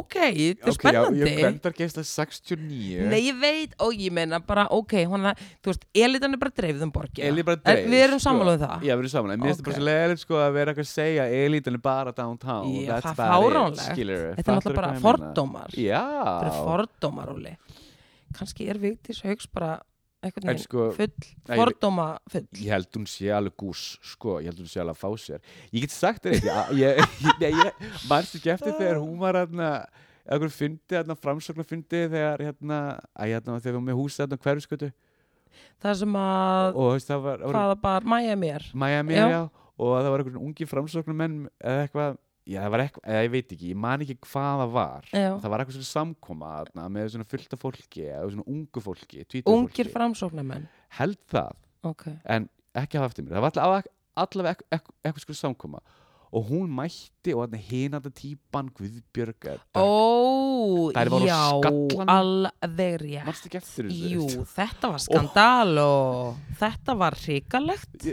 ok, 0.00 0.16
þetta 0.34 0.70
er 0.70 0.76
spennandi. 0.76 1.30
Gvendar 1.38 1.76
gísli 1.78 2.04
69 2.08 3.06
Nei, 3.10 3.20
ég 3.28 3.38
veit, 3.40 3.76
og 3.84 3.94
ég 3.96 4.12
meina 4.14 4.40
bara, 4.44 4.66
ok, 4.74 4.96
er, 5.04 5.40
þú 5.62 5.72
veist, 5.72 5.86
elitan 5.94 6.36
er 6.36 6.42
bara 6.42 6.54
dreifð 6.60 6.84
um 6.86 6.92
borgina. 6.94 7.46
Bara 7.48 7.60
En 7.74 7.88
Við 7.92 8.04
erum 8.08 8.20
sko. 8.20 8.28
sammála 8.28 8.56
um 8.56 8.62
það. 8.64 8.84
Já, 8.84 8.92
við 8.94 9.04
erum 9.04 9.14
saman, 9.14 9.34
en 9.34 9.40
mér 9.40 9.52
finnst 9.52 9.62
þetta 9.62 9.70
bara 9.70 9.78
svo 9.78 9.88
leiðilegt 9.90 10.24
sko 10.24 10.40
að 10.42 10.52
vera 10.58 10.74
eitthvað 10.74 10.88
að 10.88 10.92
segja 10.92 11.24
elítan 11.40 11.78
er 11.78 11.84
bara 11.88 12.12
downtown. 12.12 12.74
Já, 12.74 12.92
það 12.92 13.10
er 13.10 13.18
fáránlegt. 13.22 13.88
Þetta 13.94 14.44
er 14.44 14.58
náttúrulega 14.58 14.80
bara 14.82 14.92
ég 14.94 15.02
fordómar. 15.04 15.74
Já. 15.78 16.04
Þetta 16.04 16.52
er 16.52 16.60
fordómar, 16.68 17.34
Óli. 17.34 17.56
Kannski 18.34 18.68
er 18.68 18.78
Vigdís 18.82 19.22
Hauks 19.22 19.46
bara 19.46 19.76
einhvern 19.76 19.80
En 19.80 19.93
veginn 20.24 20.62
sko, 20.64 20.86
full, 20.96 21.28
fordóma 21.50 22.06
full. 22.32 22.46
Ég 22.60 22.72
held 22.72 22.88
hún 22.96 23.06
sé 23.10 23.28
alveg 23.34 23.56
gús 23.60 23.84
sko, 24.02 24.38
ég 24.40 24.50
held 24.52 24.62
hún 24.64 24.70
sé 24.72 24.80
alveg 24.80 24.96
að 24.96 25.02
fá 25.04 25.10
sér. 25.26 25.44
Ég 25.70 25.84
get 25.84 25.94
sagt 25.94 26.24
þér 26.24 26.38
eitt 26.38 26.48
ég, 26.80 26.98
ég, 27.28 27.44
ég, 27.44 27.60
ég 27.60 27.86
manstu 28.10 28.40
ekki 28.40 28.54
eftir 28.54 28.76
þegar 28.80 29.02
hún 29.02 29.18
var 29.20 29.40
okkur 30.24 30.52
fyndi 30.54 31.00
framsóknar 31.20 31.66
fyndi 31.68 32.04
þegar 32.08 32.40
hérna, 32.40 32.78
æ, 33.12 33.28
hérna 33.34 33.58
þegar 33.60 33.64
við 33.64 33.74
varum 33.74 33.88
með 33.90 33.98
húsið 34.00 34.22
hérna 34.24 34.38
hverfiskötu 34.40 34.88
það 35.84 35.98
sem 36.00 36.16
að 36.18 36.78
og 36.80 36.92
veist, 36.94 37.10
það 37.10 37.24
var, 37.26 37.44
var 37.52 37.74
bar, 37.82 38.06
mæja 38.08 38.36
mér 38.40 38.64
Miami, 38.74 39.14
Já. 39.18 39.26
já. 39.34 39.42
og 39.76 39.92
það 39.98 40.10
var 40.14 40.24
einhvern 40.24 40.40
ungi 40.48 40.68
framsóknar 40.70 41.18
menn 41.18 41.36
eða 41.60 41.84
eitthvað, 41.84 42.16
já 42.44 42.60
það 42.60 42.70
var 42.74 42.84
eitthvað 42.84 43.10
eða 43.14 43.24
ég 43.24 43.32
veit 43.34 43.54
ekki, 43.56 43.70
ég 43.72 43.80
man 43.84 44.04
ekki 44.04 44.16
hvað 44.26 44.62
það 44.62 44.74
var. 44.76 45.08
Já. 45.10 45.28
það 45.42 45.50
var 45.54 45.64
eitthvað 45.64 45.78
svona 45.78 45.90
samkoma 45.90 46.52
þarna, 46.58 46.86
með 46.96 47.10
svona 47.14 47.28
fullta 47.30 47.60
fólki 47.60 48.06
eða 48.06 48.30
svona 48.34 48.46
ungu 48.54 48.84
fólki, 48.84 49.24
ungir 49.24 49.48
fólki. 49.48 49.88
Framsóknarmenn. 49.94 50.68
Held 50.98 51.20
það, 51.32 51.60
ok, 51.90 52.06
en 52.36 52.48
ekki 52.84 53.00
hafa 53.00 53.12
eftir 53.12 53.26
mér. 53.26 53.38
Það 53.38 53.46
var 53.46 53.90
allavega, 54.24 54.68
eitthvað 54.74 55.24
sko 55.24 55.38
samkoma 55.38 55.82
og 56.34 56.48
hún 56.50 56.72
mætti 56.74 57.32
og 57.34 57.44
hinanda 57.68 58.10
típan 58.10 58.66
Guðbjörg 58.74 59.46
eða- 59.52 59.62
ó, 59.78 60.90
voru 61.12 61.28
já 61.28 61.38
alveg 62.10 62.96
rétt 63.04 63.28
manstu 63.28 63.48
ekki 63.48 63.60
eftir 63.60 63.88
þessu? 63.88 64.10
Jú, 64.14 64.26
þetta 64.58 64.90
var 64.94 65.02
skandal 65.04 65.78
og 65.84 66.40
þetta 66.60 66.96
var 67.04 67.18
hrikalegt. 67.24 68.08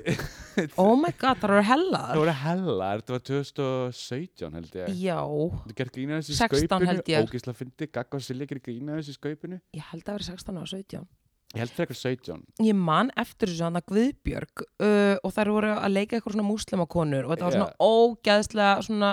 Oh 0.76 0.98
my 1.00 1.14
god, 1.16 1.38
það 1.40 1.48
það 1.62 1.62
hellar 1.70 2.18
voru 2.20 2.34
hella, 2.36 2.88
þetta 3.00 3.14
var 3.16 3.22
2017 3.30 4.58
held 4.58 4.74
ég. 4.82 4.90
Já, 5.00 5.18
Þú 5.24 5.76
gerð 5.80 5.94
grína 5.96 6.20
þessu 6.20 6.34
í 6.36 6.40
16 6.42 6.68
skaupinu. 6.68 7.22
Ógisla 7.24 7.54
fyndi, 7.56 7.88
Gagga 7.88 8.20
og 8.20 8.26
Silja 8.26 8.48
gerð 8.50 8.66
grína 8.68 8.98
þessu 9.00 9.16
í 9.16 9.18
skaupinu? 9.18 9.62
Ég 9.80 9.88
held 9.94 10.04
að 10.12 10.18
vera 10.20 10.28
16 10.36 10.60
og 10.62 10.68
17 10.68 11.08
Ég 11.52 11.60
held 11.66 11.74
frekar 11.76 11.98
17 12.00 12.44
ég 12.64 12.78
man 12.78 13.10
eftir 13.20 13.52
þessu 13.52 13.66
hann 13.68 13.80
að 13.80 13.90
Guðbjörg 13.92 14.64
uh, 14.64 15.18
og 15.20 15.34
þær 15.36 15.52
voru 15.52 15.74
að 15.74 15.96
leika 15.98 16.16
eitthvað 16.16 16.38
svona 16.38 16.48
múslemakonur 16.48 17.28
og 17.28 17.34
þetta 17.34 17.48
var 17.48 17.58
svona 17.58 17.90
ógæðslega 17.92 18.86
svona 18.88 19.12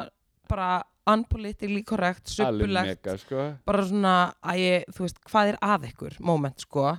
bara 0.48 0.70
unpolitically 1.09 1.83
correct, 1.88 2.29
suppulegt 2.29 3.09
sko. 3.22 3.46
Bara 3.66 3.85
svona, 3.88 4.14
að 4.44 4.61
ég, 4.61 4.90
þú 4.92 5.07
veist, 5.07 5.22
hvað 5.31 5.55
er 5.55 5.59
að 5.64 5.87
ykkur 5.88 6.18
moment, 6.20 6.61
sko? 6.61 6.90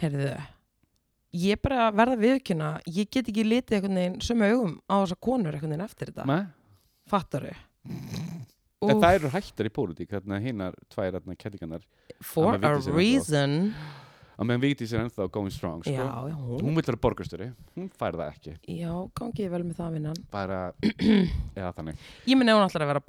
Heyrðu, 0.00 0.30
ég 1.36 1.60
bara 1.60 1.90
verða 1.92 2.16
viðkjöna, 2.22 2.70
ég 2.88 3.10
get 3.12 3.28
ekki 3.28 3.44
litið 3.44 3.76
einhvern 3.76 4.00
veginn 4.00 4.22
sömu 4.24 4.48
augum 4.48 4.76
á 4.88 4.94
þessa 5.02 5.18
konur 5.28 5.52
einhvern 5.52 5.74
veginn 5.76 5.84
eftir 5.84 6.12
þetta, 6.14 6.26
Ma? 6.30 6.38
fattaru 7.10 7.52
það 8.80 9.16
eru 9.18 9.30
hættar 9.34 9.68
í 9.68 9.72
pólitík 9.74 10.12
Þarna 10.14 10.38
hinnar 10.40 10.76
tvær 10.92 11.18
þarna 11.18 11.36
kettingarnar 11.36 11.82
for 12.24 12.56
a 12.56 12.72
reason 12.94 13.74
Að 14.40 14.48
meðan 14.48 14.62
Vigdís 14.62 14.92
er 14.96 15.02
ennþá 15.04 15.26
going 15.34 15.52
strong 15.52 15.82
sko. 15.84 15.92
já, 15.92 16.04
já, 16.30 16.36
hún, 16.40 16.62
Hún 16.64 16.76
vil 16.78 16.84
vera 16.86 16.96
borgarstjóri 16.96 17.48
Hún 17.76 17.90
fær 17.92 18.16
það 18.16 18.30
ekki. 18.30 18.52
Já, 18.78 18.92
gangi 19.20 19.48
vel 19.52 19.60
með 19.68 19.80
það 19.82 19.90
vinnan. 19.98 20.20
Bara, 20.32 20.60
eða 21.58 21.72
þannig. 21.76 22.06
Ég 22.24 22.40
myndi 22.40 22.54
ef 22.54 22.56
hún 22.56 22.64
ætlar 22.64 22.86
að 22.86 22.92
vera 22.94 23.02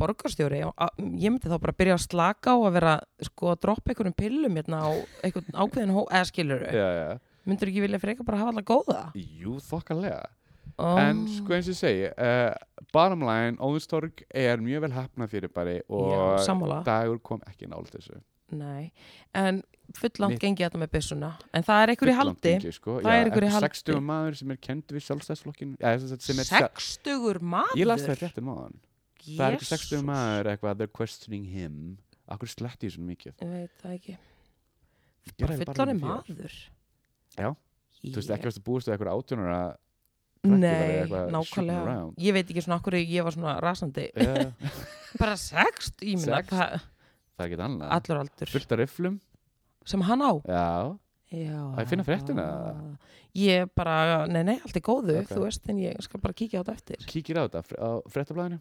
að- 0.76 1.00
ég 1.00 1.32
myndi 1.32 1.48
þá 1.48 1.58
bara 1.64 1.78
byrja 1.80 1.96
að 1.96 2.04
slaka 2.04 2.52
á 2.52 2.58
að 2.60 2.76
vera 2.76 2.96
sko 3.30 3.54
að 3.54 3.62
droppa 3.64 3.94
einhverjum 3.94 4.18
pillum 4.20 4.60
hérna 4.60 4.82
á 4.84 4.92
einhvern 5.24 5.56
ákveðin 5.56 5.96
hó, 5.96 6.02
eða 6.12 6.28
skilur 6.28 6.68
Já, 6.68 6.88
já. 7.00 7.08
Myndur 7.48 7.72
ekki 7.72 7.82
vilja 7.82 8.02
freka 8.02 8.28
bara 8.28 8.42
hafa 8.44 8.52
alltaf 8.52 8.68
góða? 8.68 9.00
Jú, 9.16 9.56
þokkalega. 9.64 10.26
Oh. 10.82 10.98
En 11.00 11.24
sko 11.30 11.56
eins 11.56 11.68
og 11.70 11.74
ég 11.74 11.80
segi 11.80 12.06
uh, 12.12 12.52
Bottom 12.92 13.24
line, 13.28 13.56
Óðinstorg 13.62 14.24
er 14.30 14.62
mjög 14.64 14.84
vel 14.88 14.94
hafnað 14.96 15.32
fyrir 15.34 15.52
bari 15.54 15.80
Og 15.92 16.12
Já, 16.44 16.82
dagur 16.88 17.20
kom 17.24 17.42
ekki 17.48 17.70
nált 17.70 17.92
þessu. 17.94 18.20
Nei, 18.52 18.92
en 19.38 19.62
fullant 20.00 20.32
Mitt- 20.36 20.42
gengi 20.42 20.64
þetta 20.64 20.80
með 20.82 20.92
byssuna. 20.96 21.30
En 21.54 21.64
það 21.64 21.82
er 21.84 21.92
einhver 21.94 22.12
í 22.12 22.16
Fulllangt 22.16 22.46
haldi. 22.46 22.72
sko. 22.72 22.96
Það 23.02 23.04
Já, 23.04 23.12
er 23.12 23.26
einhver 23.26 23.44
í 23.44 23.48
einhver 23.48 23.56
haldi. 23.58 23.70
60 23.72 24.02
maður 24.12 24.38
sem 24.38 24.52
er 24.52 24.58
kend 24.58 24.84
við 24.88 25.04
sjálfstæðsflokkin 25.08 25.76
ja, 25.80 25.98
sem 26.00 26.08
sagt- 26.10 26.22
sem 26.22 26.40
er 26.40 26.44
sjálf- 26.44 26.80
Sextugur 26.80 27.40
maður 27.42 27.76
Ég 27.82 27.86
las 27.86 28.02
það 28.02 28.22
rétt 28.22 28.38
um 28.38 28.46
maðan 28.46 28.80
Það 29.22 29.46
er 29.48 29.56
ekki 29.58 29.66
60 29.70 29.98
Jesús. 29.98 30.06
maður 30.06 30.46
eitthvað 30.52 30.78
They're 30.78 30.94
questioning 30.94 31.46
him. 31.46 31.98
Akkur 32.32 32.48
sletti 32.50 32.88
ég 32.88 32.94
svona 32.96 33.10
mikið? 33.12 33.34
Ég 33.42 33.52
veit 33.52 33.72
það 33.84 33.94
ekki. 34.00 34.18
Þér. 35.38 36.00
maður? 36.00 36.54
Já. 37.38 37.56
Þú 38.02 38.16
veist 38.18 38.32
ekki 38.34 38.50
að 38.50 38.64
búist 38.66 38.88
við 38.90 38.96
eitthvað 38.98 39.14
átjónur 39.14 39.52
að 39.54 39.78
Nei, 40.44 41.06
nákvæmlega. 41.06 42.14
Ég 42.18 42.34
veit 42.34 42.50
ekki 42.50 42.64
svona 42.66 42.80
okkur 42.82 42.96
ég 42.98 43.24
var 43.24 43.32
svona 43.36 43.60
rasandi. 43.62 44.08
Yeah, 44.18 44.52
Bara 45.22 45.36
sext, 45.38 46.02
ég 46.02 46.18
minna 46.18 46.42
það 46.42 46.82
Það 47.38 47.46
er 47.46 47.52
ekki 47.52 47.60
annað. 47.62 47.92
Allur 47.98 48.20
aldur. 48.24 48.50
Fullt 48.50 48.72
af 48.74 48.80
rifflum 48.82 49.20
Sem 49.86 50.04
hann 50.06 50.22
á. 50.22 50.32
Já, 50.46 50.98
Já. 51.32 51.56
Á 51.72 51.80
ég 51.80 51.86
að 51.86 51.92
finna 51.94 52.04
fréttina? 52.04 52.46
Ég 53.40 53.70
bara, 53.76 54.26
nei 54.28 54.42
nei, 54.44 54.58
allt 54.60 54.76
er 54.76 54.84
góðu 54.84 55.22
Ok. 55.22 55.30
Þú 55.32 55.44
veist, 55.46 55.70
en 55.72 55.78
ég 55.80 56.02
skal 56.04 56.20
bara 56.20 56.36
kíkja 56.36 56.60
á 56.60 56.64
þetta 56.68 56.76
eftir. 56.76 57.06
Kíkir 57.08 57.40
á 57.40 57.48
þetta 57.48 57.62
á 57.80 57.90
fréttablaðinu? 58.12 58.60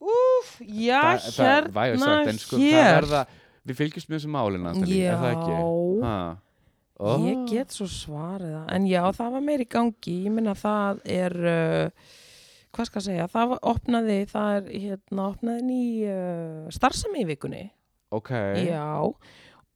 Úf, 0.00 0.54
já, 0.64 1.20
það, 1.20 1.26
það, 1.36 1.66
vægast 1.76 2.02
hérna, 2.02 2.10
sagt, 2.10 2.30
en 2.32 2.38
sko, 2.40 2.56
það 2.56 2.64
hér. 2.66 2.94
verða, 2.96 3.24
Við 3.68 3.76
fylgjumst 3.76 4.08
með 4.08 4.16
þessu 4.16 4.30
málin 4.32 4.62
Natalie, 4.64 5.00
Já, 5.04 5.10
er 5.12 5.18
það 5.20 5.34
ekki? 5.36 5.58
Ha. 6.06 6.14
Oh. 7.00 7.26
Ég 7.28 7.42
get 7.48 7.74
svo 7.76 7.86
svarið 7.88 8.54
það, 8.56 8.64
en 8.76 8.86
já, 8.88 9.02
það 9.16 9.36
var 9.36 9.44
meir 9.44 9.62
í 9.62 9.66
gangi, 9.76 10.14
ég 10.24 10.34
minna 10.36 10.54
það 10.58 11.02
er, 11.16 11.36
uh, 11.52 12.16
hvað 12.74 12.88
skal 12.88 13.00
ég 13.00 13.06
segja, 13.06 13.28
það 13.36 13.52
var, 13.52 13.60
opnaði, 13.74 14.16
það 14.32 14.56
er, 14.56 14.72
hérna, 14.86 15.28
opnaði 15.28 15.66
ný 15.68 15.82
uh, 16.08 16.72
starfsemi 16.74 17.22
í 17.22 17.28
vikunni, 17.30 17.62
Ok. 18.10 18.32
Já, 18.66 18.82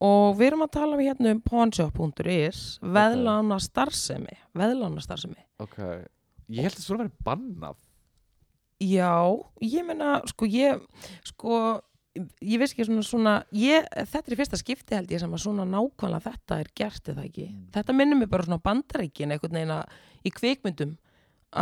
og 0.03 0.35
við 0.39 0.51
erum 0.51 0.67
að 0.67 0.75
tala 0.75 0.99
við 0.99 1.13
hérna 1.13 1.35
um 1.37 1.41
pawnshop.is, 1.45 2.65
veðlána 2.83 3.61
starfsemi, 3.63 4.39
veðlána 4.57 5.05
starfsemi. 5.05 5.41
Ok 5.63 5.79
Ég 6.53 6.67
held 6.67 6.75
að 6.75 6.81
það 6.81 6.87
svona 6.89 7.05
verið 7.07 7.21
bannað 7.25 7.79
Já, 8.83 9.17
ég 9.63 9.85
meina, 9.87 10.19
sko, 10.29 10.47
ég, 10.51 10.81
sko, 11.29 11.59
ég 12.43 12.61
veist 12.61 12.75
ekki 12.75 12.87
svona, 12.89 13.05
svona, 13.07 13.35
ég, 13.55 13.87
þetta 14.11 14.31
er 14.31 14.35
í 14.35 14.39
fyrsta 14.41 14.59
skipti 14.61 14.97
held 14.97 15.13
ég 15.15 15.23
sem 15.23 15.35
að 15.35 15.45
svona 15.45 15.67
nákvæmlega 15.69 16.25
þetta 16.27 16.59
er 16.61 16.71
gert 16.77 17.11
eða 17.13 17.25
ekki. 17.29 17.47
Þetta 17.75 17.97
minnir 17.97 18.19
mig 18.19 18.31
bara 18.33 18.47
svona 18.47 18.63
bandaríkin 18.65 19.35
einhvern 19.35 19.57
veginn 19.61 19.75
að 19.77 19.95
í 20.27 20.33
kvikmyndum 20.35 20.97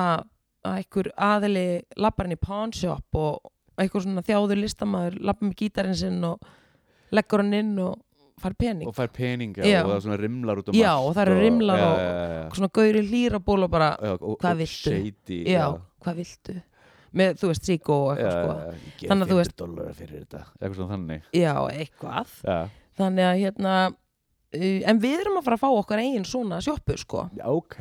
að, 0.03 0.25
einhver 0.73 1.11
aðili 1.29 1.66
lappar 2.01 2.29
hann 2.29 2.37
í 2.37 2.40
pawn 2.40 2.75
shop 2.77 3.18
og 3.21 3.53
einhver 3.81 4.05
svona 4.07 4.25
þjáður 4.27 4.62
listamæður 4.62 5.21
lappar 5.21 5.51
með 5.51 5.59
gítarinn 5.62 5.99
sinn 5.99 6.18
og 6.27 6.51
leggur 7.12 7.45
hann 7.45 7.59
inn 7.61 7.77
og 7.83 8.01
fær 8.40 8.55
pening. 8.59 8.88
Og 8.88 8.95
fær 8.97 9.09
peninga 9.12 9.62
Já. 9.66 9.83
og 9.85 9.90
það 9.92 10.01
svona 10.07 10.18
rimlar 10.21 10.57
út 10.62 10.68
um 10.68 10.75
Já, 10.75 10.92
og 10.99 11.14
það 11.16 11.23
eru 11.27 11.38
rimlar 11.40 11.79
og- 11.81 11.99
já. 11.99 12.47
Og 12.47 12.57
svona 12.57 12.68
gauri 12.73 13.03
hlýraból 13.09 13.64
og 13.64 13.71
bara, 13.71 13.97
Já, 14.03 14.12
og, 14.21 14.38
Hvað 14.38 14.51
og 14.53 14.59
viltu? 14.59 14.90
Shady 14.90 15.45
já, 15.47 15.64
hvað 16.05 16.14
viltu? 16.16 16.62
Með, 17.12 17.35
þú 17.37 17.49
veist, 17.53 17.62
síkó 17.68 17.97
og 18.09 18.16
eitthvað, 18.16 18.61
sko. 18.73 19.07
Þannig 19.07 19.27
að 19.27 19.29
þú 19.29 19.37
400 19.37 19.37
veist- 19.37 19.57
dólarar 19.61 19.95
fyrir 19.95 20.23
þetta 20.25 20.45
Eitthvað 20.62 20.77
svona 20.77 20.95
þannig 20.97 21.23
Já, 21.33 21.55
eitthvað. 21.68 22.29
Já, 22.45 22.68
þannig 22.99 23.25
að 23.29 23.40
hérna 23.42 23.75
en 24.53 24.99
við 25.01 25.21
erum 25.23 25.38
að 25.41 25.45
fara 25.47 25.57
að 25.57 25.62
fá 25.62 25.69
okkar 25.81 26.01
eigin 26.03 26.25
svona 26.29 26.59
sjoppu 26.61 26.97
sko. 27.01 27.23
Já, 27.38 27.45
ok. 27.49 27.77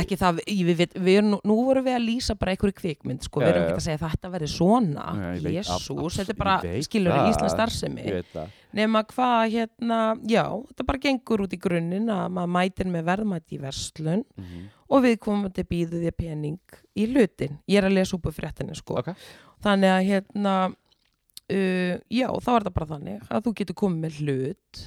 Ekki 0.00 0.18
það, 0.20 0.40
við, 0.46 0.72
við, 0.76 0.96
við, 1.00 1.14
erum, 1.20 1.30
nú- 1.44 1.56
vorum 1.64 1.86
við 1.86 1.94
að 1.96 2.04
lýsa 2.04 2.34
bara 2.38 2.52
einhverju 2.54 2.76
kvikmynd 2.80 3.24
sko, 3.24 3.40
við 3.40 3.48
erum 3.54 3.62
ekki 3.68 3.78
að 3.78 3.86
segja 3.86 4.02
þetta 4.04 4.30
verði 4.34 4.48
svona. 4.52 5.06
Jésús, 5.40 6.18
þetta 6.20 6.34
er 6.34 6.40
bara 6.42 6.56
skilur 6.84 7.12
það. 7.16 7.30
Íslands 7.32 7.54
starfsemi. 7.56 8.04
Nema 8.76 9.02
hvað 9.10 9.40
hérna, 9.56 10.00
já, 10.30 10.44
þetta 10.68 10.86
bara 10.86 10.98
gengur 11.02 11.40
út 11.46 11.56
í 11.56 11.58
grunninn 11.58 12.06
að 12.14 12.28
maður 12.36 12.52
mætir 12.54 12.86
með 12.92 13.08
verðmæti 13.08 13.56
í 13.56 13.62
verslun 13.64 14.24
Mhm. 14.36 14.68
og 14.90 15.02
við 15.02 15.16
komum 15.18 15.50
til 15.54 15.64
býðu 15.64 15.98
því 16.04 16.12
pening 16.16 16.58
í 16.96 17.06
hlutin, 17.10 17.58
ég 17.66 17.78
er 17.78 17.88
að 17.88 17.94
lesa 17.96 18.16
á 18.16 18.30
fréttinni 18.30 18.76
sko, 18.76 18.98
Ok. 18.98 19.14
þannig 19.64 19.90
að 19.90 20.06
hérna 20.06 20.54
uh, 21.50 21.98
já, 22.10 22.28
þá 22.30 22.50
er 22.56 22.62
það 22.68 22.74
bara 22.74 22.86
þannig 22.86 23.26
að 23.30 23.42
þú 23.46 23.54
getur 23.58 23.74
komið 23.74 24.00
með 24.04 24.20
hlut 24.20 24.82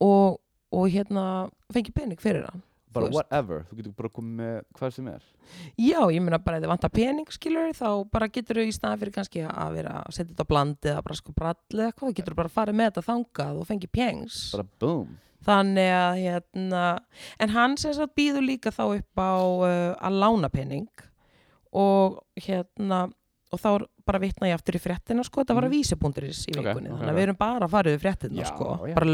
og, 0.00 0.38
og 0.74 0.88
hérna 0.92 1.24
fengið 1.72 2.00
pening 2.02 2.20
fyrir 2.22 2.48
hann 2.50 2.62
Bara 2.94 3.08
Þú 3.10 3.16
whatever, 3.18 3.64
þú 3.66 3.76
getur 3.78 3.94
bara 3.98 4.10
komið 4.14 4.34
með 4.38 4.58
hvað 4.78 4.92
sem 4.94 5.06
er. 5.10 5.22
Já, 5.82 5.98
ég 6.14 6.22
meina 6.22 6.38
bara 6.38 6.60
ef 6.60 6.62
þið 6.62 6.70
vantar 6.70 6.92
pening 6.94 7.32
skilur 7.34 7.72
þá 7.74 7.88
bara 8.14 8.28
getur 8.30 8.60
þau 8.60 8.68
í 8.70 8.74
staðan 8.76 9.00
fyrir 9.00 9.16
kannski 9.16 9.42
að 9.50 9.74
vera 9.80 9.96
að 10.04 10.14
setja 10.14 10.30
þetta 10.30 10.46
á 10.46 10.50
blandi 10.52 10.90
eða 10.92 11.02
bara 11.08 11.18
sko 11.18 11.34
brall 11.34 11.56
eða 11.74 11.88
eitthvað, 11.88 12.12
þá 12.12 12.18
getur 12.20 12.36
þú 12.36 12.38
bara 12.38 12.54
farið 12.54 12.78
með 12.78 12.90
þetta 12.90 13.04
þangað 13.08 13.58
og 13.58 13.68
fengið 13.70 13.92
pengs 13.98 14.38
Bara 14.54 14.68
boom. 14.84 15.16
Þannig 15.44 15.90
að 15.96 16.20
hérna 16.22 16.84
en 17.44 17.52
hann 17.56 17.74
sem 17.82 17.96
sagt 17.98 18.14
býður 18.16 18.46
líka 18.46 18.72
þá 18.72 18.84
upp 18.86 19.20
á 19.20 19.34
uh, 19.42 19.90
að 19.98 20.20
lána 20.22 20.52
pening 20.54 20.86
og 21.74 22.22
hérna 22.46 23.08
og 23.54 23.60
þá 23.62 23.68
er 23.78 23.84
bara 24.04 24.20
vitna 24.20 24.48
ég 24.50 24.56
aftur 24.58 24.76
í 24.76 24.82
fréttina 24.82 25.24
sko, 25.24 25.40
þetta 25.44 25.54
var 25.56 25.64
að 25.68 25.72
Mhm. 25.72 25.76
vísibúnduris 25.78 26.40
í 26.50 26.56
vikunni 26.58 26.90
ok, 26.90 26.98
þannig 26.98 27.12
að 27.14 27.18
við 27.20 27.26
erum 27.28 27.38
bara 27.40 27.66
að 27.68 27.70
fara 27.76 27.90
yfir 27.94 28.02
fréttina 28.04 28.42
Já, 28.42 28.48
sko, 28.50 28.68
já. 28.88 28.94
bara 28.98 29.06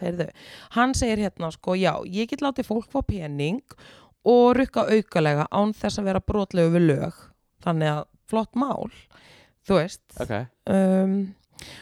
heyrðu. 0.00 0.28
hann 0.76 0.94
segir 0.94 1.18
hérna 1.24 1.50
sko, 1.52 1.74
já, 1.74 1.94
ég 2.06 2.28
get 2.28 2.40
látið 2.44 2.68
fólk 2.70 2.86
fá 2.92 3.00
pening 3.06 3.62
og 4.24 4.54
rukka 4.56 4.84
aukalega 4.86 5.46
án 5.50 5.72
þess 5.74 5.98
að 5.98 6.04
vera 6.10 6.20
brotlegu 6.20 6.70
við 6.76 6.86
lög. 6.92 7.14
Þannig 7.64 7.88
að 7.88 8.04
flott 8.28 8.54
mál 8.54 8.90
þú 9.66 9.76
veist. 9.80 10.02
Ok. 10.20 10.34
Um, 10.66 11.34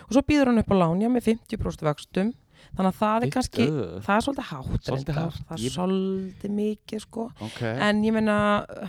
og 0.07 0.13
svo 0.15 0.23
býður 0.27 0.47
hann 0.53 0.59
upp 0.63 0.71
á 0.71 0.77
lánja 0.79 1.11
með 1.11 1.27
50% 1.35 1.83
vöxtum. 1.87 2.33
Þannig 2.77 2.93
að 2.93 2.99
það 3.01 3.23
er 3.27 3.31
kannski 3.35 3.67
það 4.05 4.15
er 4.15 4.25
svolítið 4.27 4.49
hátt 4.53 4.89
Svolítið 4.89 5.15
hátt. 5.19 5.43
það 5.49 5.59
er 5.59 5.75
svolítið 5.75 6.51
mikið 6.59 7.01
sko. 7.05 7.29
En 7.63 8.03
ég 8.05 8.13
meina 8.13 8.39
uh, 8.69 8.89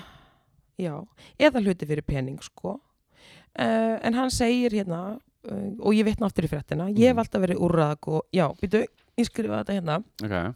já, 0.79 0.95
eða 1.39 1.61
hluti 1.65 1.85
fyrir 1.89 2.05
pening 2.07 2.39
sko 2.45 2.77
uh, 2.79 3.97
en 4.01 4.15
hann 4.15 4.31
segir 4.31 4.71
hérna 4.79 5.01
uh, 5.17 5.67
og 5.79 5.93
ég 5.97 6.07
vitna 6.07 6.29
aftur 6.29 6.47
í 6.47 6.51
fréttina 6.51 6.87
ég 6.91 7.09
hef 7.11 7.17
Mhm. 7.17 7.23
alltaf 7.25 7.43
verið 7.45 7.61
úrraðak 7.67 8.07
og 8.07 8.25
já, 8.33 8.47
býtu, 8.61 8.85
ég 9.19 9.27
skrifa 9.27 9.61
þetta 9.63 9.77
hérna 9.79 9.99
ok, 10.23 10.55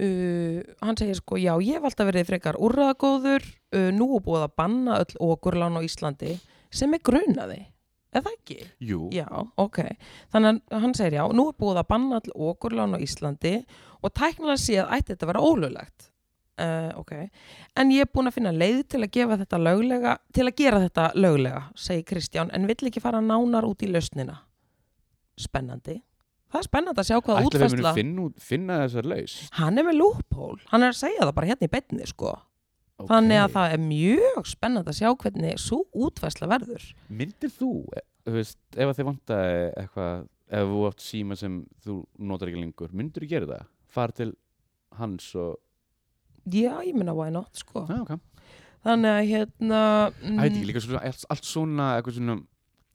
uh, 0.00 0.62
hann 0.82 0.96
segir 0.98 1.18
sko, 1.20 1.36
já, 1.40 1.52
ég 1.62 1.78
hef 1.78 1.84
alltaf 1.90 2.08
verið 2.10 2.28
frekar 2.32 2.58
úrraðagóður 2.58 3.44
uh, 3.76 3.90
nú 3.94 4.08
er 4.16 4.24
búið 4.26 4.46
að 4.48 4.56
banna 4.62 4.98
öll 5.04 5.20
okurlán 5.32 5.78
á 5.78 5.80
Íslandi 5.84 6.36
sem 6.74 6.94
er 6.96 7.02
grunaði 7.06 7.60
eða 8.14 8.30
ekki? 8.30 8.60
jú 8.86 9.08
Já, 9.10 9.26
ok. 9.58 9.80
Þannig 10.30 10.60
að 10.70 10.82
hann 10.84 10.92
segir 10.94 11.16
já, 11.18 11.24
nú 11.34 11.48
er 11.50 11.56
búið 11.58 11.80
að 11.82 11.88
banna 11.90 12.20
all 12.20 12.34
okurlán 12.52 12.94
á 12.94 12.98
Íslandi 13.02 13.54
og 14.04 14.12
tæknilega 14.14 14.60
séð 14.62 14.86
ætti 14.94 15.12
þetta 15.14 15.26
að 15.26 15.30
vera 15.32 15.42
ólöglegt. 15.48 16.10
Uh, 16.54 16.92
ok, 17.00 17.12
en 17.82 17.88
ég 17.90 18.04
er 18.04 18.10
búin 18.14 18.30
að 18.30 18.36
finna 18.36 18.52
leið 18.54 18.84
til 18.94 19.00
að 19.02 19.10
gefa 19.16 19.38
þetta 19.40 19.58
löglega, 19.58 20.12
til 20.36 20.44
að 20.46 20.52
gera 20.60 20.78
þetta 20.84 21.06
löglega, 21.18 21.62
segir 21.74 22.04
Kristján, 22.06 22.52
en 22.54 22.68
vill 22.70 22.90
ekki 22.90 23.02
fara 23.02 23.18
nánar 23.24 23.66
út 23.66 23.82
í 23.82 23.88
lausnina. 23.90 24.36
Spennandi. 25.40 25.96
Það 26.54 26.60
er 26.60 26.66
spennandi 26.68 27.02
að 27.02 27.08
sjá 27.08 27.16
hvaða 27.18 27.40
Ætli 27.42 27.58
við 27.58 27.64
útfæsla. 27.64 27.80
munum 27.82 27.96
finna, 27.98 28.44
finna 28.46 28.74
þessar 28.84 29.08
laus 29.10 29.32
Hann 29.58 29.78
er 29.82 29.86
með 29.88 29.96
loophole, 29.98 30.60
hann 30.70 30.84
er 30.86 30.92
að 30.94 31.00
segja 31.00 31.24
það 31.24 31.32
bara 31.40 31.48
hérna 31.50 31.66
í 31.66 31.72
betni, 31.72 32.06
sko. 32.06 32.34
Ok. 33.02 33.08
Þannig 33.10 33.40
að 33.42 33.54
það 33.56 33.72
er 33.74 33.82
mjög 33.88 34.46
spennandi 34.52 34.92
að 34.92 34.98
sjá 35.00 35.08
hvernig 35.24 35.58
svo 35.58 35.80
útfæsla 36.06 36.46
verður. 36.54 36.84
Myndir 37.10 37.50
þú, 37.50 37.72
e- 37.98 38.04
veist, 38.36 38.60
ef 38.76 38.86
að 38.86 38.94
þið 39.00 39.08
vantaði 39.10 39.58
eitthvað, 39.82 40.28
ef 40.54 40.70
þú 40.70 40.86
átt 40.92 41.02
síma 41.02 41.36
sem 41.42 41.58
þú 41.82 41.96
notar 42.30 42.52
ekki 42.52 42.62
lengur, 42.62 42.94
myndir 42.94 43.26
þú 43.26 43.32
gera 43.34 43.50
það? 43.50 43.66
Far 43.98 44.14
til 44.14 44.30
hans 45.00 45.32
og, 45.34 45.58
Já, 46.44 46.72
ég 46.84 46.94
minna 46.96 47.14
why 47.16 47.30
not, 47.32 47.50
sko. 47.56 47.86
já, 47.88 48.00
ok. 48.04 48.18
Þannig 48.84 49.14
að 49.14 49.28
hérna 49.30 49.78
Það 50.20 50.42
veit 50.42 50.50
ekki 50.50 50.68
líka 50.68 50.82
svona, 50.84 51.00
allt, 51.08 51.22
allt 51.32 51.46
svona, 51.48 51.86
eitthvað 51.96 52.18
svona, 52.18 52.40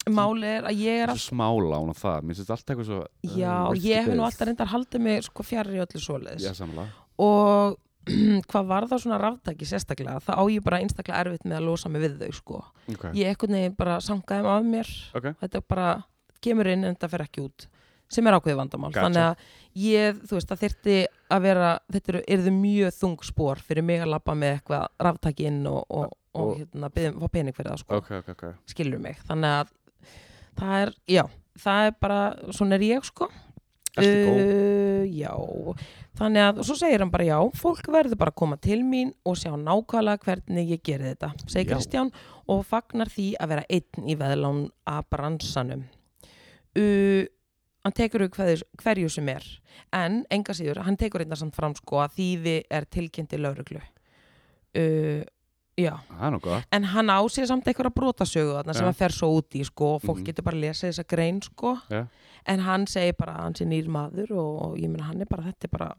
Máli 0.08 0.48
er 0.48 0.64
að 0.70 0.78
ég 0.80 1.02
er 1.04 1.10
svo 1.12 1.34
smálán 1.34 1.90
og 1.92 1.96
það, 1.98 2.24
minnst 2.24 2.40
þetta 2.40 2.54
allt 2.56 2.70
eitthvað 2.72 2.86
svo, 2.88 3.00
all... 3.04 3.34
Já, 3.36 3.54
risky 3.68 3.90
ég 3.90 4.06
hef 4.06 4.16
nú 4.16 4.24
alltaf 4.24 4.48
reyndar 4.48 4.70
haldið 4.70 5.02
mig 5.04 5.26
sko 5.26 5.44
fjarr 5.44 5.74
í 5.74 5.80
öllu 5.82 6.00
svoleiðis. 6.00 6.46
Já, 6.46 6.54
samlega. 6.56 6.86
og 7.20 7.76
hvað 8.50 8.70
var 8.70 8.86
það 8.88 9.02
svona 9.04 9.18
ráftaki 9.20 9.68
sérstaklega, 9.68 10.22
það 10.24 10.40
á 10.40 10.44
ég 10.54 10.64
bara 10.64 10.80
einstaklega 10.80 11.20
erfitt 11.20 11.44
með 11.44 11.58
að 11.58 11.66
losa 11.68 11.92
mig 11.92 12.04
við 12.06 12.16
þau 12.22 12.38
sko. 12.38 12.62
Ok, 12.94 13.04
ég 13.18 13.34
ekkert 13.34 13.52
neginn 13.52 13.76
bara 13.76 13.98
sangaði 14.04 14.40
þeim 14.40 14.50
af 14.54 14.70
mér. 14.70 14.94
Ok, 15.20 15.28
þetta 15.42 15.60
er 15.60 15.68
bara, 15.74 15.90
kemur 16.40 16.72
inn 16.72 16.86
en 16.86 16.96
þetta 16.96 17.12
fer 17.12 17.26
ekki 17.26 17.44
út 17.44 17.68
sem 18.10 18.26
er 18.26 18.38
ákveðið 18.38 18.58
vandamál. 18.58 18.90
Gotcha. 18.90 19.04
þannig 19.06 19.26
að 19.28 19.84
ég, 19.84 20.22
þú 20.24 20.38
veist, 20.38 20.48
það 20.50 20.62
þyrfti 20.64 20.96
að 21.30 21.42
vera 21.46 21.68
þetta 21.92 22.12
eru, 22.14 22.22
eru 22.36 22.54
mjög 22.56 22.96
þung 23.00 23.18
spór 23.26 23.60
fyrir 23.66 23.86
mig 23.86 24.02
að 24.04 24.12
labba 24.14 24.34
með 24.38 24.56
eitthvað 24.58 24.88
ráftaki 25.06 25.46
inn 25.50 25.60
og, 25.70 25.84
og, 25.88 26.16
og, 26.34 26.40
Og- 26.46 26.56
hérna, 26.60 26.90
fá 26.94 27.28
pening 27.32 27.56
fyrir 27.56 27.72
það 27.72 27.82
sko 27.84 28.00
ok, 28.00 28.10
ok, 28.20 28.32
ok. 28.36 28.44
skilur 28.72 29.02
mig 29.02 29.20
þannig 29.28 29.54
að 29.60 29.72
það 30.60 30.74
er, 30.84 30.92
já, 31.08 31.22
það 31.62 31.86
er 31.90 31.94
bara 32.02 32.20
svona 32.52 32.76
er 32.76 32.82
ég 32.90 33.06
sko. 33.06 33.30
Uh, 34.00 35.02
já, 35.10 35.32
þannig 36.16 36.44
að 36.46 36.60
og 36.62 36.66
svo 36.68 36.76
segir 36.78 37.02
hann 37.02 37.10
bara 37.10 37.24
já, 37.26 37.36
fólk 37.58 37.88
verður 37.90 38.20
bara 38.20 38.30
að 38.30 38.38
koma 38.38 38.56
til 38.62 38.78
mín 38.86 39.10
og 39.26 39.34
sjá 39.40 39.50
nákvæmlega 39.58 40.22
hvernig 40.28 40.70
ég 40.76 40.82
geri 40.86 41.08
þetta, 41.10 41.32
segir 41.50 41.72
Já. 41.72 41.74
Kristján 41.74 42.12
og 42.46 42.62
fagnar 42.70 43.10
því 43.10 43.26
að 43.42 43.50
vera 43.50 43.64
einn 43.66 44.06
í 44.06 44.16
veðlán 44.20 44.60
að 44.88 45.08
bransanum 45.10 45.82
uh, 46.78 47.24
hann 47.84 47.92
tekur 47.96 48.22
upp 48.26 48.34
hverju, 48.36 48.62
hverju 48.82 49.08
sem 49.10 49.28
er. 49.28 49.44
En 49.92 50.24
enga 50.30 50.52
síður, 50.54 50.82
hann 50.84 50.96
tekur 50.96 51.20
einnig 51.24 51.38
samt 51.40 51.54
fram 51.56 51.74
sko 51.74 51.96
að 52.04 52.16
þýði 52.18 52.56
er 52.70 52.84
tilkynnti 52.84 53.38
lauruglu 53.40 53.80
uh, 53.80 55.22
já. 55.80 55.94
Er 56.20 56.64
en 56.76 56.84
hann 56.92 57.08
á 57.08 57.18
sér 57.32 57.46
samt 57.48 57.64
einhverja 57.70 57.90
brotasögu 57.94 58.52
þarna 58.58 58.74
sem 58.76 58.84
hann 58.84 58.94
fer 58.98 59.14
svo 59.16 59.30
út 59.38 59.54
í 59.56 59.64
sko 59.64 59.94
og 59.96 60.02
fólk 60.04 60.18
Mhm. 60.20 60.26
getur 60.26 60.44
bara 60.44 60.56
að 60.56 60.60
lesa 60.66 60.86
þessa 60.90 61.06
grein 61.08 61.40
sko. 61.42 61.78
Já. 61.90 62.06
en 62.46 62.60
hann 62.60 62.86
segir 62.86 63.16
bara 63.18 63.32
að 63.36 63.42
hann 63.44 63.54
sé 63.54 63.64
nýr 63.68 63.86
maður 63.88 64.30
og, 64.32 64.62
og 64.64 64.76
ég 64.78 64.88
meina 64.88 65.04
hann 65.04 65.20
er 65.20 65.26
bara, 65.26 65.42
þetta 65.42 65.64
er 65.64 65.68
bara 65.78 65.94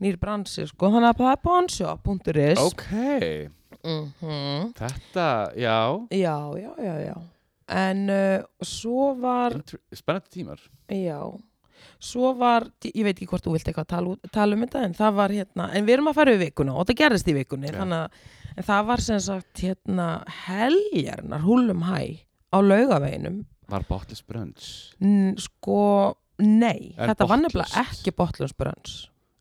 nýr 0.00 0.16
bransi 0.18 0.66
sko, 0.66 0.88
þannig 0.90 1.10
að 1.14 1.18
það 1.18 1.32
er 1.32 1.42
bonshop.is 1.44 2.58
Ok, 2.58 3.50
Mhm. 3.84 4.72
þetta, 4.74 5.54
já, 5.56 6.06
já, 6.10 6.36
já, 6.58 6.72
já, 6.78 6.94
já 7.06 7.14
en 7.70 8.02
uh, 8.10 8.42
svo 8.66 9.14
var 9.20 9.54
spennandi 9.94 10.30
tímar. 10.34 10.60
já 10.90 11.20
svo 12.00 12.34
var, 12.36 12.66
ég 12.84 13.04
veit 13.06 13.16
ekki 13.16 13.26
hvort 13.30 13.44
þú 13.46 13.54
vilt 13.54 13.68
eitthvað 13.70 13.86
tala, 13.88 14.16
tala 14.34 14.56
um 14.56 14.64
þetta 14.66 14.82
en 14.84 14.94
það 14.98 15.14
var 15.16 15.32
hérna, 15.32 15.68
en 15.74 15.86
við 15.86 15.94
erum 15.96 16.10
að 16.10 16.18
fara 16.18 16.34
við 16.34 16.42
vikuna 16.50 16.74
og 16.76 16.86
það 16.90 16.98
gerðist 17.00 17.30
í 17.32 17.34
vikunni 17.38 17.70
þannig 17.72 18.18
en 18.56 18.66
það 18.66 18.82
var 18.90 19.00
sem 19.06 19.20
sagt 19.24 19.62
hérna 19.64 20.08
heljarnar 20.46 21.44
húlum 21.46 21.84
hæ 21.88 22.26
á 22.52 22.58
laugaveginum 22.60 23.44
Var 23.70 23.84
Bottless 23.86 24.24
Brunch. 24.26 24.64
Sko, 25.38 26.16
nei, 26.42 26.90
En 26.98 27.12
þetta 27.12 27.26
var 27.30 27.38
botlaust? 27.38 27.44
nefnilega 27.46 27.84
ekki 27.86 28.12
botlunnsbrönns 28.18 28.94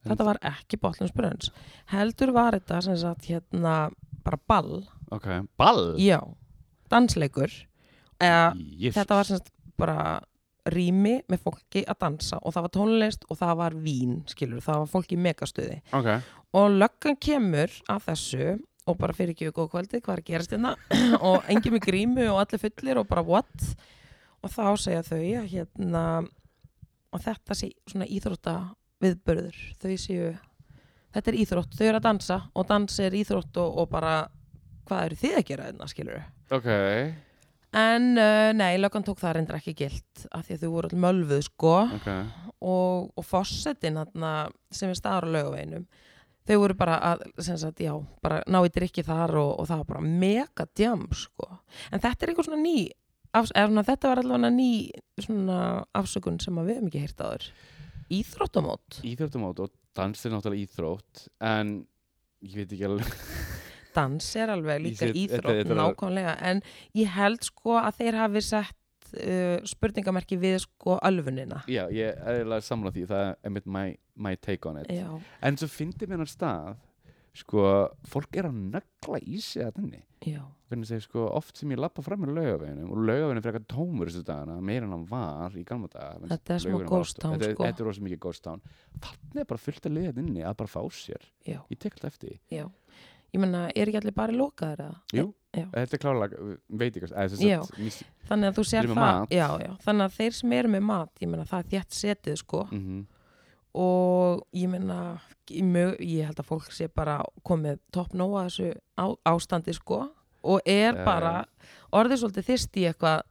En- 0.06 0.12
þetta 0.14 0.28
var 0.28 0.38
ekki 0.52 0.78
botlunnsbrönns 0.80 1.50
heldur 1.92 2.32
var 2.36 2.54
þetta 2.60 2.82
sem 2.86 2.96
sagt 3.02 3.26
hérna 3.32 3.90
bara 4.24 4.38
ball, 4.48 4.86
Ok, 5.12 5.26
ball? 5.58 5.96
já 5.98 6.22
dansleikur 6.92 7.50
eða 8.20 8.52
þetta 8.96 9.20
var 9.20 9.28
sem 9.28 9.40
sagt 9.40 9.54
bara 9.80 10.00
rými 10.70 11.20
með 11.32 11.46
fólki 11.48 11.84
að 11.88 12.02
dansa 12.04 12.40
og 12.44 12.54
það 12.54 12.66
var 12.66 12.74
tónlist 12.76 13.24
og 13.30 13.40
það 13.40 13.54
var 13.62 13.78
vín 13.86 14.18
skilur, 14.30 14.64
það 14.64 14.82
var 14.84 14.90
fólki 14.92 15.16
í 15.16 15.22
megastöði. 15.24 15.78
Ok, 15.96 16.10
og 16.60 16.76
löggan 16.76 17.18
kemur 17.22 17.74
að 17.90 18.10
þessu 18.10 18.50
og 18.90 18.98
bara 18.98 19.16
fyrir 19.16 19.36
ekki 19.36 19.54
góð 19.54 19.72
kvöldi 19.74 20.02
hvað 20.02 20.16
er 20.16 20.24
að 20.24 20.30
gerast 20.32 20.54
hérna? 20.56 20.74
Og 21.30 21.46
engin 21.52 21.76
með 21.76 21.84
grímu 21.86 22.26
og 22.32 22.40
allir 22.42 22.62
fullir 22.64 22.98
og 22.98 23.10
bara 23.10 23.22
what? 23.26 23.66
Og 24.42 24.50
þá 24.50 24.64
segja 24.82 25.04
þau 25.06 25.20
að 25.20 25.50
hérna 25.52 26.04
og 27.14 27.22
þetta 27.22 27.58
sé 27.58 27.70
svona 27.90 28.08
íþrótta 28.10 28.56
viðbörður, 29.04 29.58
þau 29.82 29.94
séu 30.00 30.32
þetta 31.16 31.32
er 31.32 31.40
íþrótt, 31.44 31.78
þau 31.78 31.86
eru 31.88 32.00
að 32.00 32.06
dansa 32.06 32.38
og 32.54 32.68
dans 32.70 33.00
er 33.02 33.18
íþrótt 33.18 33.58
og, 33.62 33.80
og 33.82 33.90
bara 33.92 34.14
hvað 34.90 35.06
eru 35.08 35.20
þið 35.24 35.38
að 35.40 35.48
gera 35.50 35.70
hérna 35.70 35.90
skilur 35.90 36.22
ok, 36.54 36.70
en 37.78 38.12
uh, 38.18 38.50
nei, 38.58 38.78
löggan 38.82 39.06
tók 39.06 39.20
það 39.22 39.36
reyndar 39.38 39.60
ekki 39.60 39.76
gilt 39.78 40.28
af 40.34 40.48
því 40.48 40.56
að 40.56 40.64
þau 40.64 40.72
voru 40.74 40.90
all 40.90 41.02
mölvuð 41.06 41.42
sko 41.46 41.74
ok. 42.00 42.08
og, 42.66 43.10
og 43.14 43.26
fossetin 43.28 44.00
þarna, 44.02 44.32
sem 44.74 44.90
er 44.90 44.98
staðar 44.98 45.30
á 45.30 45.34
laugaveginum 45.36 45.86
þau 46.50 46.56
voru 46.64 46.78
bara 46.80 46.98
að 47.12 47.26
sagt, 47.46 47.84
já, 47.84 47.94
bara 48.24 48.42
ná 48.50 48.62
í 48.66 48.72
drikki 48.74 49.06
þar 49.06 49.36
og, 49.38 49.52
og 49.62 49.70
það 49.70 49.84
var 49.84 49.92
bara 49.92 50.06
mega 50.26 50.66
djam 50.74 51.06
sko. 51.14 51.50
en 51.92 52.02
þetta 52.02 52.26
er 52.26 52.32
eitthvað 52.32 52.50
svona 52.50 52.64
ný 52.64 52.78
af, 53.38 53.52
svona, 53.52 53.86
þetta 53.86 54.14
var 54.14 54.24
allavega 54.24 54.54
ný 54.56 54.72
svona 55.22 55.60
afsökun 56.02 56.42
sem 56.42 56.58
að 56.58 56.72
við 56.72 56.80
hefum 56.80 56.90
ekki 56.90 57.04
heyrt 57.06 57.24
áður 57.26 57.48
íþróttamót 58.20 59.02
Íþróttamót 59.06 59.64
og 59.66 59.74
dans 59.98 60.26
er 60.26 60.34
náttúrulega 60.34 60.66
íþrótt 60.66 61.28
en 61.46 61.78
ég 62.42 62.62
veit 62.64 62.74
ekki 62.74 62.90
alveg 62.90 63.58
dans 63.96 64.28
er 64.36 64.52
alveg 64.54 64.82
líka 64.84 65.08
íþrótt 65.10 65.46
þetta- 65.46 65.64
þetta 65.64 65.80
nákvæmlega. 65.80 66.36
En 66.52 66.62
ég 66.96 67.08
held 67.16 67.44
sko 67.48 67.78
að 67.80 67.98
þeir 68.02 68.20
hafi 68.22 68.42
sett 68.42 68.76
uh, 69.16 69.58
spurningamerki 69.66 70.38
við 70.38 70.60
sko 70.66 71.00
alfunina 71.02 71.64
Já, 71.68 71.88
ég 71.90 72.14
er 72.14 72.44
eiginlega 72.44 72.62
samla 72.62 72.92
því 72.94 73.08
það 73.10 73.26
er 73.30 73.36
einmitt 73.50 73.66
my, 73.66 73.88
my 74.16 74.36
take 74.36 74.70
on 74.70 74.78
it. 74.84 74.88
Já, 74.94 75.10
En 75.42 75.58
svo 75.58 75.68
fyndi 75.72 76.06
mér 76.10 76.22
hann 76.24 76.30
stað 76.30 76.78
sko, 77.40 77.62
fólk 78.10 78.36
er 78.42 78.48
að 78.50 78.56
nögla 78.74 79.20
í 79.22 79.38
sig 79.42 79.64
að 79.64 79.76
þenni 79.80 80.02
segir 80.86 81.02
sko, 81.06 81.24
oft 81.34 81.58
sem 81.58 81.72
ég 81.72 81.80
lappa 81.80 82.02
fram 82.04 82.20
með 82.26 82.34
laugaveginum 82.36 82.90
og 82.92 83.00
laugaveginum 83.08 83.44
fyrir 83.46 83.56
eitthvað 83.60 83.70
tómur 83.74 84.10
þessu 84.10 84.24
dagana, 84.28 84.58
meira 84.66 84.86
en 84.86 84.92
hann 84.94 85.06
var 85.10 85.56
í 85.58 85.64
gamla 85.66 86.10
mens 86.20 86.34
Þetta 86.34 86.54
er 86.58 86.64
smá 86.66 86.82
ghost 86.90 87.22
town, 87.22 87.38
þetta, 87.38 87.54
sko. 87.56 87.64
þetta 87.70 87.84
er 87.84 87.88
rosa 87.90 88.04
mikið 88.06 88.20
ghost 88.26 88.44
town. 88.44 88.62
Þannig 89.06 89.42
er 89.44 89.48
bara 89.54 89.64
fullt 89.64 89.88
að 89.90 89.96
liða 89.96 90.14
inni 90.26 90.44
að 90.46 90.58
bara 90.60 90.74
fá 90.74 90.82
sér. 90.94 91.26
Já, 91.48 91.60
ég 91.72 91.80
tek 91.80 91.96
alltaf 91.96 92.12
eftir 92.14 92.36
já 92.52 92.66
ég 93.34 93.44
menna, 93.44 93.68
er 93.76 93.92
ekki 93.92 94.02
allir 94.02 94.16
bara 94.18 94.36
lokaður 94.36 94.86
eða? 94.86 94.98
Jú, 95.14 95.28
Já. 95.56 95.66
þetta 95.74 95.98
er 95.98 96.02
klálega 96.04 96.50
veit 96.70 96.92
ekki, 96.92 97.10
eða 97.10 97.30
þess 97.30 97.46
að 97.46 98.02
þannig 98.30 98.52
að 98.52 98.60
þú 98.60 98.66
sér 98.70 98.90
það 98.94 99.34
já, 99.34 99.48
já. 99.64 99.72
þannig 99.86 100.06
að 100.06 100.18
þeir 100.20 100.36
sem 100.40 100.58
eru 100.60 100.74
með 100.76 100.84
mat 100.90 101.24
ég 101.24 101.32
meina 101.32 101.48
það 101.50 101.64
er 101.64 101.72
þétt 101.74 101.98
setið 102.00 102.44
sko. 102.44 102.66
Mm 102.72 103.08
og 103.80 104.46
ég 104.58 104.70
meina 104.70 105.20
ég, 105.50 106.00
ég 106.02 106.30
held 106.30 106.40
að 106.42 106.48
fólk 106.48 106.72
sé 106.74 106.88
bara 106.90 107.20
komið 107.46 107.82
topp 107.94 108.16
nóa 108.18 108.48
þessu 108.48 108.72
á, 108.98 109.06
ástandi 109.30 109.76
sko. 109.78 110.08
Og 110.40 110.64
er 110.66 110.96
Já, 110.96 111.04
bara 111.04 111.34
orðið 111.92 112.22
svolítið 112.24 112.48
þyrst 112.48 112.78
í 112.80 112.86
eitthvað 112.88 113.26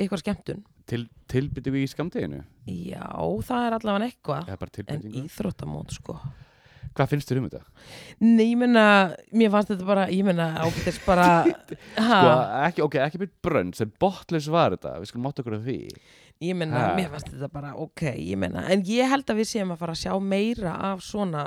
eitthvað 0.00 0.22
skemmtun. 0.22 0.64
Til, 0.88 1.02
tilbyttu 1.28 1.72
við 1.74 1.84
í 1.84 1.90
skamdeginu 1.90 2.40
já, 2.70 3.02
það 3.42 3.64
er 3.66 3.74
allavega 3.74 4.06
eitthvað 4.06 4.92
en 4.94 5.06
íþróttamót 5.24 5.96
sko 5.96 6.14
hvað 6.96 7.10
finnst 7.12 7.30
þér 7.30 7.40
um 7.42 7.48
þetta? 7.50 7.62
Nei, 8.24 8.44
ég 8.50 8.58
meina, 8.60 8.84
mér 9.36 9.52
fannst 9.54 9.70
þetta 9.74 9.88
bara 9.88 10.06
ég 10.12 10.24
meina, 10.26 10.46
ábyrðis 10.64 11.00
bara 11.06 11.28
Sko, 11.96 12.34
ekki, 12.66 12.84
ok, 12.86 12.98
ekki 13.06 13.22
með 13.24 13.32
brönn 13.44 13.72
sem 13.76 13.92
botlis 14.02 14.48
var 14.52 14.74
þetta, 14.76 14.96
við 15.02 15.12
skulum 15.12 15.28
átt 15.30 15.42
okkur 15.44 15.58
af 15.60 15.66
því. 15.68 15.78
Ég 16.44 16.56
meina, 16.58 16.82
Ha. 16.90 16.94
mér 16.98 17.08
fannst 17.14 17.30
þetta 17.32 17.48
bara 17.52 17.74
ok, 17.80 18.02
ég 18.18 18.36
meina, 18.40 18.66
en 18.72 18.82
ég 18.88 19.08
held 19.08 19.24
að 19.32 19.40
við 19.42 19.52
séum 19.54 19.72
að 19.76 19.80
fara 19.84 19.94
að 19.96 20.02
sjá 20.04 20.16
meira 20.20 20.74
af 20.92 21.04
svona 21.04 21.46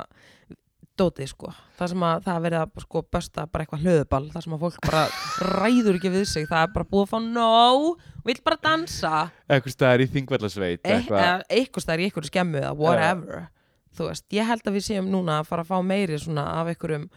dótið 0.99 1.29
sko. 1.31 1.51
Það 1.79 1.91
sem 1.93 2.01
að 2.03 2.23
það 2.25 2.39
verið 2.43 2.59
að 2.65 2.81
sko 2.83 3.01
besta 3.15 3.45
bara 3.47 3.63
eitthvað 3.63 3.83
hlöðuball 3.85 4.25
það 4.33 4.43
sem 4.43 4.55
að 4.57 4.63
fólk 4.65 4.79
bara 4.83 5.03
ræður 5.61 5.95
ekki 5.99 6.11
við 6.11 6.25
sig. 6.27 6.47
Það 6.49 6.65
er 6.65 6.73
bara 6.73 6.87
búið 6.89 7.05
að 7.05 7.13
fá 7.13 7.19
nóg 7.23 7.85
vill 8.27 8.41
bara 8.43 8.59
dansa. 8.65 9.13
Eitthvað 9.47 9.75
staðar 9.77 10.03
í 10.03 10.09
þingvallasveit 10.11 10.81
e 10.83 10.97
eitthvað 10.97 11.23
þú 13.97 14.11
veist, 14.11 14.27
ég 14.35 14.47
held 14.49 14.67
að 14.67 14.77
við 14.77 14.87
séum 14.91 15.09
núna 15.11 15.39
að 15.39 15.49
fara 15.49 15.65
að 15.65 15.71
fá 15.73 15.81
meiri 15.85 16.19
svona 16.21 16.45
af 16.59 16.71
einhverjum 16.73 17.09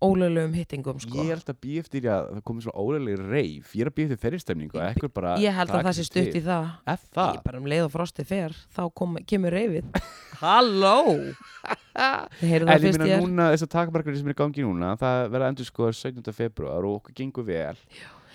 ólöglegum 0.00 0.54
hittingum 0.56 1.00
sko. 1.00 1.18
Ég 1.20 1.32
er 1.34 1.36
alltaf 1.36 1.58
býja 1.60 1.82
eftir 1.84 2.06
að 2.08 2.28
það 2.30 2.44
komið 2.48 2.66
svona 2.66 2.84
ólega 2.84 3.26
reif 3.26 3.74
Ég 3.76 3.82
er 3.84 3.90
að 3.90 3.96
býja 3.98 4.08
eftir 4.08 4.20
þeirri 4.22 4.40
stemningu 4.40 5.10
bara 5.12 5.34
ég 5.42 5.56
held 5.56 5.74
að 5.76 5.88
það 5.88 5.96
sé 5.98 6.04
stutt 6.08 6.38
í 6.38 6.42
það. 6.46 6.70
Er 6.88 7.02
það? 7.04 7.34
ég 7.36 7.42
bara 7.44 7.60
um 7.60 7.68
leið 7.72 7.84
og 7.84 7.92
frostið 7.92 8.30
fer 8.30 8.56
þá 8.76 8.80
kom, 8.96 9.18
kemur 9.28 9.56
reyfið. 9.56 10.00
Halló? 10.44 10.96
En 12.00 12.46
ég 12.46 12.62
ég 12.62 13.00
er 13.02 13.20
núna, 13.20 13.50
þessar 13.52 13.68
takmarkar 13.74 14.14
sem 14.16 14.28
er 14.30 14.32
í 14.32 14.38
gangi 14.38 14.62
núna 14.64 14.92
Það 14.96 15.24
verða 15.34 15.48
endur 15.50 15.66
sko 15.66 15.88
17. 15.90 16.22
februar 16.32 16.86
og 16.86 17.00
okkur 17.00 17.16
gengur 17.18 17.44
vel 17.44 17.80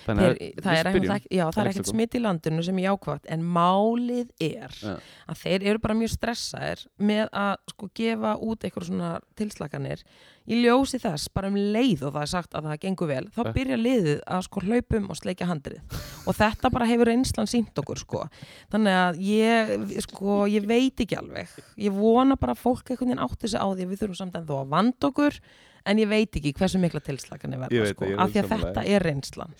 Þannig 0.06 0.26
Þeir, 0.26 0.52
að 0.60 0.66
það 0.66 0.78
er, 0.78 0.90
ekkert, 0.92 1.26
já, 1.34 1.44
það 1.50 1.60
er 1.62 1.66
er 1.66 1.72
ekkert 1.72 1.90
smitt 1.90 2.16
í 2.16 2.22
landinu 2.22 2.64
sem 2.68 2.78
er 2.82 2.86
jákvæmt 2.92 3.30
en 3.34 3.44
málið 3.56 4.30
er 4.46 4.76
Já. 4.78 4.94
að 5.32 5.42
þeir 5.42 5.66
eru 5.72 5.82
bara 5.82 5.98
mjög 5.98 6.14
stressaðir 6.14 6.86
með 7.02 7.26
að 7.34 7.56
sko 7.74 7.90
gefa 7.98 8.36
út 8.46 8.66
eitthvað 8.68 8.88
svona 8.92 9.12
tilslaganir 9.40 10.04
í 10.46 10.60
ljósi 10.62 11.00
þess 11.02 11.32
bara 11.34 11.50
um 11.50 11.58
leið 11.58 12.04
og 12.06 12.14
það 12.14 12.22
er 12.22 12.32
sagt 12.36 12.54
að 12.54 12.68
það 12.70 12.82
gengur 12.84 13.10
vel 13.10 13.24
þá 13.34 13.42
Ja. 13.46 13.54
byrja 13.58 13.78
liðið 13.82 14.20
að 14.36 14.44
sko 14.46 14.62
hlaupum 14.62 15.10
og 15.10 15.18
sleikja 15.18 15.48
handrið. 15.50 15.82
Og 16.30 16.38
þetta 16.38 16.70
bara 16.70 16.86
hefur 16.86 17.10
einslan 17.10 17.50
sínt 17.50 17.82
okkur 17.82 17.98
sko. 17.98 18.22
Þannig 18.70 18.94
að 19.02 19.22
ég 19.26 20.02
sko 20.06 20.46
ég 20.46 20.68
veit 20.70 21.02
ekki 21.02 21.18
alveg. 21.18 21.50
Ég 21.82 21.98
vona 21.98 22.38
bara 22.38 22.54
að 22.54 22.62
fólk 22.62 22.94
veginn 22.94 23.18
átti 23.18 23.50
sig 23.50 23.58
á 23.58 23.66
því 23.66 23.82
að 23.88 23.90
við 23.90 24.04
þurfum 24.04 24.20
samt 24.22 24.36
en 24.38 24.46
þó 24.46 24.60
að 24.62 24.70
vanda 24.70 25.10
okkur 25.10 25.40
en 25.86 26.02
ég 26.02 26.10
veit 26.10 26.40
ekki 26.40 26.54
hversu 26.58 26.82
mikla 26.82 27.02
verða 27.02 27.70
veit 27.86 27.96
sko. 27.96 28.06
það, 28.06 28.10
ég 28.10 28.16
er 28.16 28.24
af 28.24 28.32
því 28.32 28.42
að 28.42 28.50
þetta 28.54 28.86
er 28.96 29.06
reynslan. 29.06 29.54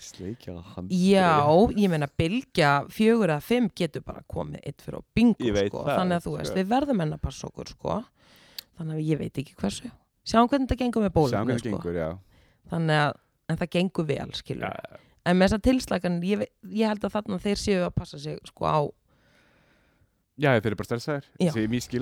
Já, 0.90 1.34
ég 1.76 1.92
meina 1.92 2.08
bylgja 2.18 2.72
fjögur 2.92 3.32
eða 3.34 3.42
fimm 3.44 3.68
getur 3.76 4.02
bara 4.06 4.24
komið 4.28 4.66
eitt 4.66 4.82
fyrir 4.82 4.98
á 4.98 5.02
bingo 5.14 5.52
sko. 5.52 5.84
það, 5.86 5.92
þannig 6.00 6.16
að 6.16 6.26
þú 6.26 6.32
sko. 6.32 6.38
veist, 6.40 6.58
við 6.58 6.72
verðum 6.72 7.04
enn 7.06 7.14
að 7.16 7.22
passa 7.28 7.50
okkur 7.50 7.70
sko. 7.74 8.00
þannig 8.78 8.98
að 8.98 9.06
ég 9.10 9.22
veit 9.22 9.44
ekki 9.44 9.54
hversu. 9.60 9.92
Sjáum 10.26 10.50
hvernig 10.50 10.66
þetta 10.66 10.82
gengur 10.82 11.06
með 11.06 11.14
hvernig 11.46 11.62
sko. 11.62 11.70
gengur, 11.70 11.94
já. 12.00 12.10
Þannig 12.66 13.04
að 13.04 13.14
en 13.50 13.60
það 13.60 13.72
gengur 13.76 14.06
vel 14.08 14.30
skilur 14.36 14.66
Já, 14.66 15.00
en 15.26 15.38
með 15.38 15.50
þessar 15.50 15.64
tilslagan, 15.66 16.20
ég, 16.26 16.46
ég 16.74 16.90
held 16.90 17.06
að 17.06 17.16
þarna 17.16 17.42
þeir 17.42 17.62
séu 17.62 17.84
að 17.86 17.92
passa 17.98 18.20
sig 18.22 18.38
sko 18.50 18.66
á 18.66 18.80
Já, 20.36 20.50
þeir 20.60 20.72
eru 20.74 20.78
bara 20.82 20.90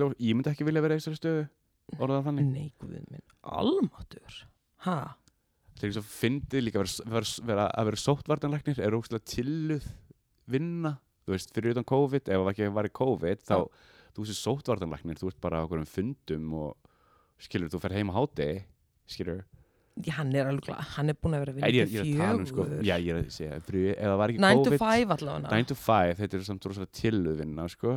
og 0.09 0.17
ég 0.19 0.35
myndi 0.35 0.51
ekki 0.51 0.67
vilja 0.67 0.83
vera 0.83 0.97
í 0.97 1.03
þessari 1.03 1.21
stöðu 1.21 1.45
Orðað 1.99 2.29
þannig? 2.29 2.51
Nei, 2.51 2.69
guð 2.81 2.95
minn, 2.97 3.25
almáttur 3.45 4.39
ha, 4.87 4.99
Það 5.75 5.89
er 5.89 5.95
svo 5.97 6.05
fyndið 6.07 6.63
líka 6.65 6.81
að 6.81 6.85
vera, 6.87 7.15
vera, 7.17 7.47
vera, 7.51 7.65
að 7.75 7.89
vera 7.91 8.03
sóttvartanlæknir 8.05 8.81
er 8.85 8.97
ógstlega 8.97 9.27
tilluð 9.35 9.89
vinna 10.51 10.95
Þú 11.25 11.33
veist, 11.33 11.53
fyrir 11.57 11.73
utan 11.73 11.87
COVID, 11.89 12.29
ef 12.29 12.43
það 12.43 12.51
ekki 12.53 12.71
var 12.77 12.89
í 12.89 12.93
COVID 13.01 13.45
þá, 13.49 13.57
þú 14.15 14.25
veist, 14.27 14.41
sóttvartanlæknir 14.45 15.21
þú 15.21 15.31
ert 15.33 15.41
bara 15.45 15.61
á 15.61 15.65
okkur 15.65 15.81
um 15.81 15.89
fundum 15.89 16.51
og 16.61 16.91
skilur, 17.41 17.71
þú 17.73 17.81
fer 17.81 17.97
heim 17.97 18.13
á 18.13 18.15
hátegi 18.21 18.65
skilur, 19.09 19.45
Já, 20.03 20.17
hann 20.19 20.33
er 20.35 20.49
alveg 20.51 20.75
hann 20.97 21.13
er 21.13 21.15
búin 21.23 21.37
að 21.37 21.45
vera 21.45 21.53
að 21.53 21.59
vinna 21.61 21.69
ég, 21.71 21.93
ég 21.95 22.01
er 22.01 22.07
til 22.09 22.15
að 22.17 22.23
tala 22.25 22.41
um 22.41 22.47
sko, 22.51 22.65
fjögur. 22.67 22.81
já, 22.83 22.95
ég 22.99 23.11
er 23.13 23.19
að 23.21 23.29
segja 23.31 23.59
það 23.63 24.15
var 24.19 24.33
ekki 24.33 24.41
9 24.43 24.57
to 24.57 24.71
COVID 24.73 24.81
5 24.83 25.13
allavega. 25.15 25.51
9 25.55 25.69
to 25.71 25.77
5, 25.79 26.15
þetta 26.19 26.37
er 26.39 26.47
samt 26.49 26.67
rosalega 26.67 26.99
tilluð 26.99 27.37
vinna 27.39 27.67
sko, 27.71 27.93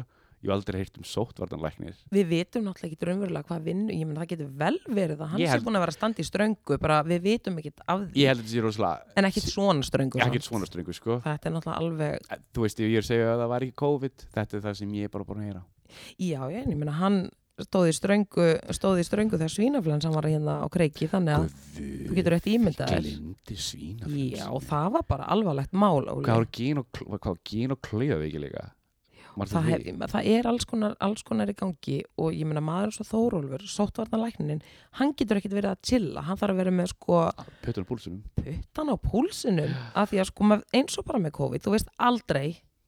ég 0.47 0.53
hef 0.53 0.55
aldrei 0.57 0.79
heyrt 0.81 0.97
um 0.97 1.05
sóttvartanlæknir 1.07 1.95
við 2.15 2.27
vitum 2.31 2.65
náttúrulega 2.65 2.89
ekki 2.95 3.07
raunverulega 3.09 3.47
hvað 3.51 3.65
vinnu, 3.67 3.91
ég 3.93 4.07
menn 4.07 4.17
það 4.21 4.29
getur 4.33 4.51
vel 4.63 4.77
verið 4.87 5.21
að 5.21 5.31
hann 5.33 5.41
Ég 5.43 5.47
sé 5.47 5.53
held- 5.57 5.65
búin 5.67 5.77
að 5.77 5.83
vera 5.85 5.93
að 5.93 5.97
standa 5.99 6.23
í 6.23 6.27
ströngu 6.31 6.77
bara 6.81 6.99
við 7.03 7.21
vitum 7.27 7.57
ekkit 7.61 7.81
af 7.87 8.05
því. 8.07 8.23
Ég 8.23 8.61
rosalega 8.63 9.17
en 9.17 9.25
ekkit 9.29 9.49
svona 9.51 9.83
ströngu 9.83 10.21
ekki 10.23 10.39
samt. 10.41 10.47
svona 10.49 10.65
strengu 10.69 10.93
sko. 10.95 11.19
Þetta 11.25 11.45
er 11.51 11.57
náttúrulega 11.57 11.81
alveg 11.81 12.43
þú 12.55 12.61
veist, 12.65 12.79
ég 12.79 12.95
er 12.97 13.03
að 13.03 13.09
segja 13.11 13.33
að 13.33 13.41
það 13.43 13.49
var 13.53 13.61
ekki 13.67 13.75
COVID. 13.83 14.15
Þetta 14.37 14.57
er 14.57 14.61
það 14.69 14.77
sem 14.81 14.93
ég 14.97 15.03
er 15.03 15.09
bara 15.09 15.23
búin 15.27 15.43
að 15.43 15.49
heyra. 15.51 15.63
Já, 16.17 16.41
en 16.49 16.71
ég 16.71 16.77
menna 16.77 16.91
hann 16.97 17.19
stóði 17.57 17.89
í 17.89 17.95
ströngu 17.97 18.47
stóði 18.69 19.01
í 19.01 19.05
ströngu 19.07 19.33
þegar 19.39 19.49
svínaflensan 19.49 20.13
var 20.13 20.27
hérna 20.29 20.59
á 20.61 20.67
kreiki 20.69 21.07
þannig 21.09 21.33
að 21.33 21.47
þú 22.07 22.13
getur 22.19 22.35
eitt 22.37 22.49
ímyndað 22.53 22.91
þér. 22.91 23.01
glindi 23.01 23.55
svínaflensu 23.57 24.37
já, 29.17 29.26
það 29.45 29.69
hef, 29.69 29.87
það 30.13 30.29
er 30.33 30.49
alls 30.49 30.65
konar, 30.69 30.95
alls 31.03 31.23
konar 31.27 31.51
í 31.51 31.55
gangi 31.57 31.97
og 32.17 32.33
ég 32.33 32.49
meina 32.49 32.63
maður 32.63 32.91
eins 32.91 33.01
og 33.03 33.09
Þórólfur 33.11 33.65
sóttvarnalækninin, 33.71 34.63
hann 34.99 35.13
getur 35.17 35.41
ekkit 35.41 35.57
verið 35.57 35.73
að 35.75 35.83
chilla, 35.91 36.25
hann 36.27 36.39
þarf 36.39 36.55
að 36.55 36.61
vera 36.63 36.75
með 36.79 36.91
sko 36.93 37.21
pötur 37.65 37.85
á 37.85 37.89
púlsunum 37.91 38.23
puttan 38.39 38.93
á 38.93 38.95
púlsinum 38.97 39.75
af 39.93 40.11
því 40.11 40.23
að 40.23 40.29
sko 40.31 40.51
eins 40.79 40.97
og 40.97 41.07
bara 41.07 41.23
með 41.23 41.35
COVID 41.37 41.65
þú 41.67 41.75
veist 41.75 41.93
aldrei 41.97 42.47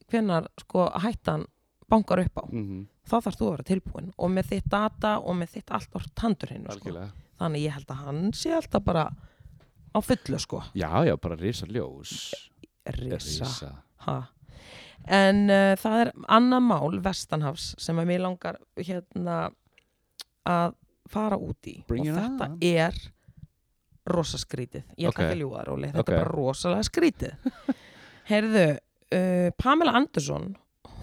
hvenar 0.10 0.50
sko 0.64 0.90
hættan 1.04 1.46
bankar 1.90 2.22
upp 2.22 2.42
á. 2.42 2.46
Mm 2.54 2.88
þá 3.10 3.16
þarfst 3.26 3.42
þú 3.42 3.48
að 3.48 3.54
vera 3.56 3.68
tilbúin 3.70 4.12
og 4.18 4.32
með 4.34 4.52
þitt 4.54 4.70
data 4.70 5.16
og 5.20 5.38
með 5.40 5.56
þitt 5.56 5.74
allt 5.78 5.98
á 5.98 6.00
tandur 6.22 6.54
hinn 6.54 6.68
sko. 6.70 7.06
þannig 7.40 7.66
ég 7.66 7.78
held 7.78 7.94
að 7.94 8.04
hann 8.06 8.22
sé 8.38 8.54
alltaf 8.54 8.86
bara 8.86 9.06
á 9.90 10.00
fullu 10.06 10.40
sko. 10.42 10.62
Já, 10.78 10.92
já, 11.08 11.16
bara 11.18 11.38
risa. 11.40 11.66
Ljós 11.66 12.14
risa, 13.00 13.72
ha 14.06 14.18
en 15.08 15.46
uh, 15.50 15.76
það 15.80 16.02
er 16.06 16.12
annað 16.28 16.66
mál 16.68 17.00
vestanhafs 17.06 17.72
sem 17.82 17.98
að 18.02 18.10
mér 18.12 18.24
langar 18.26 18.60
hérna 18.78 19.40
að 20.50 20.76
fara 21.10 21.38
út 21.42 21.66
í. 21.70 21.80
Bring 21.90 22.10
og 22.12 22.18
þetta 22.20 22.50
on. 22.52 22.58
er 22.62 23.00
rosa 24.10 24.38
skrítið. 24.42 24.84
Ég 24.98 25.10
ætla 25.10 25.14
Ok. 25.14 25.20
ekki 25.26 25.36
að 25.36 25.42
ljúga 25.44 25.64
róli, 25.68 25.90
þetta 25.92 26.00
Ok. 26.04 26.10
er 26.14 26.24
bara 26.24 26.32
rosalega 26.34 26.84
skrítið. 26.84 27.34
Heyrðu 28.30 28.66
uh, 28.78 29.50
Pamela 29.58 29.96
Andersson 29.98 30.56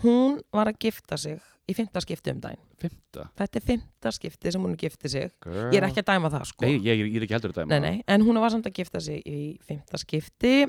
hún 0.02 0.40
var 0.54 0.70
að 0.70 0.78
gifta 0.86 1.16
sig 1.18 1.40
í 1.66 1.74
fymta 1.74 1.98
skipti 2.04 2.30
um 2.30 2.40
daginn. 2.40 2.62
Fymta 2.78 3.24
þetta 3.40 3.58
er 3.58 3.64
fymta 3.66 4.10
skipti 4.12 4.52
sem 4.52 4.62
hún 4.62 4.76
gifti 4.78 5.08
sig. 5.10 5.30
Girl. 5.42 5.70
ég 5.72 5.80
er 5.80 5.86
ekki 5.88 6.02
að 6.04 6.10
dæma 6.12 6.30
það 6.30 6.44
sko. 6.52 6.66
Nei, 6.66 6.76
ég, 6.84 7.00
ég 7.08 7.16
er 7.16 7.24
ekki 7.26 7.34
heldur 7.38 7.54
að 7.54 7.62
dæma 7.64 7.78
nei, 7.82 8.02
en 8.06 8.22
hún 8.26 8.38
var 8.42 8.52
samt 8.54 8.66
að 8.68 8.76
gifta 8.82 9.00
sig 9.02 9.22
í 9.26 9.38
fymta 9.66 9.98
skipti 9.98 10.66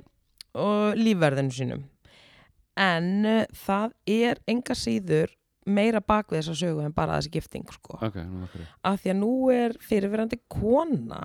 og 0.57 0.95
lífverðinu 0.97 1.53
sínum 1.53 1.83
en 2.77 3.09
uh, 3.25 3.43
það 3.65 3.93
er 4.13 4.39
enga 4.47 4.75
síður 4.77 5.33
meira 5.67 5.99
bak 5.99 6.29
við 6.31 6.39
þessa 6.43 6.55
sögu 6.61 6.83
en 6.85 6.93
bara 6.95 7.17
þessi 7.17 7.31
gifting 7.33 7.65
sko. 7.73 7.97
ok, 7.99 8.15
nú 8.23 8.45
okkur 8.47 8.67
af 8.87 9.01
því 9.03 9.11
að 9.11 9.17
nú 9.19 9.31
er 9.51 9.75
fyrirverandi 9.83 10.39
kona 10.47 11.23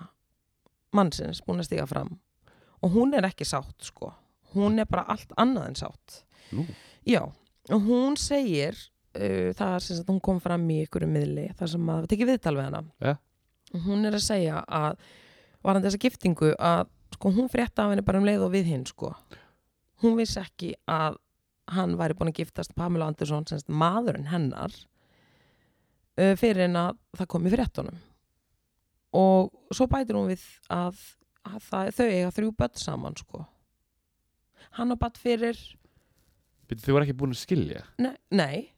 mannsins 0.96 1.40
búin 1.46 1.62
að 1.62 1.68
stiga 1.70 1.86
fram 1.88 2.16
og 2.82 2.90
hún 2.96 3.14
er 3.14 3.28
ekki 3.28 3.46
sátt 3.46 3.86
sko. 3.86 4.10
hún 4.56 4.80
er 4.82 4.88
bara 4.90 5.06
allt 5.14 5.30
annað 5.40 5.68
en 5.70 5.78
sátt 5.78 6.18
Nú. 6.52 6.64
já, 7.08 7.22
og 7.70 7.86
hún 7.86 8.16
segir 8.20 8.74
uh, 9.16 9.52
það 9.56 9.76
er 9.76 9.84
sem 9.86 9.96
sagt 10.00 10.10
hún 10.10 10.20
kom 10.20 10.40
fram 10.42 10.66
í 10.74 10.82
ykkur 10.86 11.06
miðli 11.08 11.46
þar 11.56 11.70
sem 11.76 11.92
að 11.94 12.08
tekið 12.10 12.32
viðtal 12.34 12.56
við 12.58 12.66
hana 12.68 12.82
Ja. 13.00 13.14
og 13.74 13.86
hún 13.86 14.04
er 14.08 14.18
að 14.18 14.26
segja 14.26 14.64
að 14.66 14.98
varandi 15.62 15.86
þessa 15.88 16.02
giftingu 16.02 16.50
að 16.58 16.88
sko, 17.14 17.30
hún 17.30 17.48
frétta 17.52 17.84
af 17.86 17.92
henni 17.94 18.02
bara 18.04 18.18
um 18.18 18.26
leið 18.26 18.42
og 18.48 18.52
við 18.56 18.72
hinn 18.74 18.84
sko. 18.90 19.14
hún 20.02 20.16
vissi 20.18 20.40
ekki 20.42 20.74
að 20.90 21.16
hann 21.70 21.96
væri 21.98 22.16
búin 22.18 22.32
að 22.32 22.40
giftast 22.40 22.74
Pamela 22.74 23.06
Andersson 23.10 23.46
semst 23.48 23.70
maðurinn 23.70 24.30
hennar 24.32 24.74
uh, 26.18 26.34
fyrir 26.38 26.66
en 26.66 26.78
að 26.80 26.96
það 27.18 27.30
kom 27.34 27.46
í 27.46 27.52
fréttunum. 27.52 28.00
Og 29.16 29.52
svo 29.74 29.86
bætir 29.92 30.16
hún 30.16 30.30
við 30.30 30.44
að, 30.72 30.98
að 31.44 31.58
það, 31.68 31.90
þau 31.98 32.06
eiga 32.08 32.34
þrjú 32.38 32.52
börn 32.58 32.80
saman 32.80 33.18
sko. 33.20 33.44
hann 34.78 34.94
á 34.94 34.96
bætt 34.96 35.18
fyrir 35.20 35.58
Byrju, 36.68 36.80
þau 36.80 36.94
voru 36.94 37.04
ekki 37.04 37.18
búin 37.20 37.34
að 37.34 37.42
skilja? 37.42 37.82
Nei, 38.00 38.14
nei, 38.32 38.70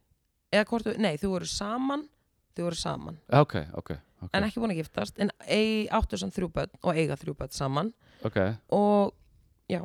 hvort, 0.67 0.89
nei, 0.99 1.15
þau 1.21 1.29
voru 1.37 1.47
saman 1.47 2.09
þau 2.55 2.65
voru 2.67 2.79
saman. 2.79 3.19
Ok, 3.35 3.55
ok, 3.75 3.91
ok, 4.25 4.31
en 4.33 4.47
ekki 4.47 4.63
búin 4.63 4.75
að 4.75 4.81
giftast 4.83 5.21
en 5.23 5.31
áttu 5.95 6.19
samt 6.19 6.35
þrjú 6.35 6.51
börn 6.55 6.81
og 6.83 6.99
eiga 6.99 7.19
þrjú 7.21 7.37
börn 7.39 7.55
saman. 7.55 7.93
Og 8.75 9.15
já 9.71 9.83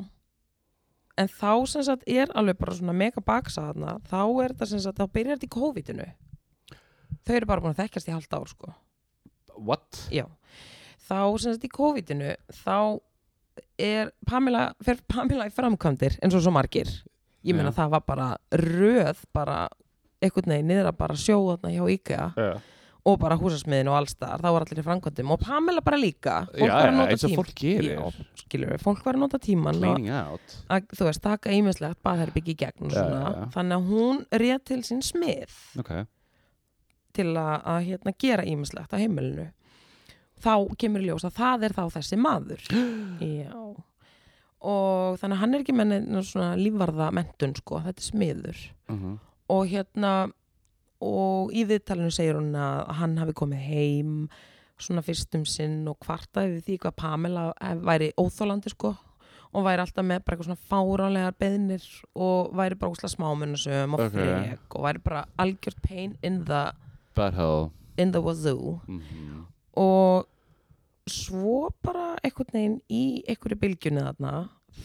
en 1.19 1.29
þá 1.31 1.51
sem 1.71 1.85
sagt 1.87 2.07
er 2.09 2.31
alveg 2.39 2.57
bara 2.59 2.77
svona 2.77 2.95
mega 2.95 3.23
baksa 3.25 3.67
þarna 3.69 3.97
þá 4.09 4.19
er 4.45 4.53
þetta 4.53 4.69
sem 4.71 4.83
sagt, 4.83 4.99
þá 5.01 5.15
byrjar 5.17 5.37
þetta 5.39 5.49
í 5.49 5.55
COVID-inu 5.57 6.07
þau 7.27 7.35
eru 7.35 7.49
bara 7.49 7.63
búin 7.65 7.75
að 7.75 7.83
þekkjast 7.83 8.09
í 8.09 8.15
halvt 8.15 8.37
ár 8.39 8.49
sko 8.53 8.73
what? 9.59 10.03
já, 10.13 10.25
þá 11.09 11.19
sem 11.41 11.53
sagt 11.55 11.67
í 11.67 11.73
COVID-inu 11.75 12.33
þá 12.63 12.77
er 13.79 14.13
Pamela, 14.27 14.69
fer 14.85 15.01
Pamela 15.11 15.49
í 15.49 15.53
framkvæmdir 15.53 16.15
eins 16.23 16.35
og 16.37 16.43
svo 16.45 16.53
margir 16.55 16.87
ég 17.43 17.55
meina 17.55 17.71
Já. 17.73 17.81
það 17.81 17.93
var 17.97 18.03
bara 18.07 18.27
röð 18.55 19.23
bara 19.35 19.57
einhvern 20.23 20.51
veginn 20.55 20.71
niður 20.71 20.89
að 20.91 20.99
bara 20.99 21.15
sjóða 21.19 21.71
hjá 21.71 21.83
IKEA 21.95 22.27
Yeah. 22.39 22.59
Og 23.09 23.17
bara 23.21 23.37
húsasmiðin 23.39 23.89
og 23.91 23.97
allstar, 23.99 24.41
þá 24.41 24.47
var 24.53 24.65
allir 24.65 24.81
í 24.81 24.85
framkvæmdum. 24.85 25.33
Og 25.33 25.41
Pamela 25.43 25.83
bara 25.85 25.99
líka. 25.99 26.35
Já, 26.53 26.67
var 26.69 26.89
að 26.91 26.97
nota 26.97 27.13
eins 27.13 27.25
og 27.25 27.31
tím- 27.31 27.39
fólk 27.39 27.63
fólk 28.83 29.03
var 29.05 29.17
að 29.17 29.23
nota 29.23 29.39
tíman 29.39 29.79
að, 30.69 30.87
þú 30.95 31.07
veist, 31.09 31.21
taka 31.23 31.53
ímislegt 31.55 32.01
baðherbyggi 32.05 32.55
í 32.55 32.59
gegn 32.63 32.89
Já, 32.89 33.03
já, 33.03 33.45
þannig 33.55 33.77
að 33.77 33.91
hún 33.91 34.25
réð 34.31 34.63
til 34.71 34.81
sín 34.87 35.03
smið 35.05 35.55
ok, 35.79 35.91
til 37.13 37.29
að, 37.35 37.55
að 37.65 37.79
hérna, 37.89 38.15
gera 38.17 38.43
ímislegt 38.43 38.93
á 38.93 38.97
heimilinu. 39.01 39.49
Þá 40.39 40.53
kemur 40.79 41.03
í 41.03 41.09
ljós 41.09 41.27
að 41.27 41.35
það 41.39 41.63
er 41.67 41.73
þá 41.75 41.85
þessi 41.97 42.17
maður. 42.17 42.67
Já. 43.43 43.55
Og 44.59 45.15
þannig 45.19 45.35
að 45.35 45.39
hann 45.39 45.55
er 45.55 45.61
ekki 45.63 45.73
með 45.75 45.91
lífvarða 46.59 47.09
mentun 47.15 47.55
sko, 47.55 47.79
þetta 47.83 47.99
er 47.99 48.07
smiður. 48.11 48.61
Uh 48.91 49.17
og 49.49 49.65
hérna 49.69 50.29
og 51.01 51.51
í 51.55 51.65
viðtalinu 51.69 52.11
segir 52.11 52.35
hún 52.39 52.53
að 52.59 52.87
hann 52.99 53.17
hafi 53.21 53.35
komið 53.39 53.61
heim 53.69 54.15
svona 54.79 55.03
fyrstum 55.03 55.45
sinn 55.47 55.81
og 55.91 55.97
kvartaði 56.03 56.57
við 56.57 56.65
því 56.69 56.77
hvað 56.85 56.95
Pamela 57.01 57.45
væri 57.83 58.11
óþólandi 58.19 58.71
sko 58.71 58.93
og 59.49 59.63
væri 59.65 59.81
alltaf 59.81 60.05
með 60.05 60.21
bara 60.23 60.35
eitthvað 60.37 60.49
svona 60.49 60.69
fáránlegar 60.69 61.35
beðnir 61.41 61.85
og 62.15 62.51
væri 62.55 62.77
bara 62.79 62.93
úsla 62.93 63.09
smámunasum 63.11 63.95
og 63.97 64.03
Ok. 64.05 64.13
frek 64.13 64.75
og 64.77 64.83
væri 64.85 65.01
bara 65.03 65.23
algjört 65.41 65.81
pain 65.81 66.17
in 66.21 66.43
the, 66.45 66.71
Butthole 67.15 67.71
in 67.97 68.11
the 68.11 68.21
wazoo. 68.21 68.79
Mm 68.87 69.45
og 69.79 70.25
svo 71.07 71.69
bara 71.85 72.17
einhvern 72.25 72.51
veginn 72.53 72.77
í 72.91 73.03
einhverju 73.31 73.57
bylgjunni 73.61 74.01
þarna 74.03 74.31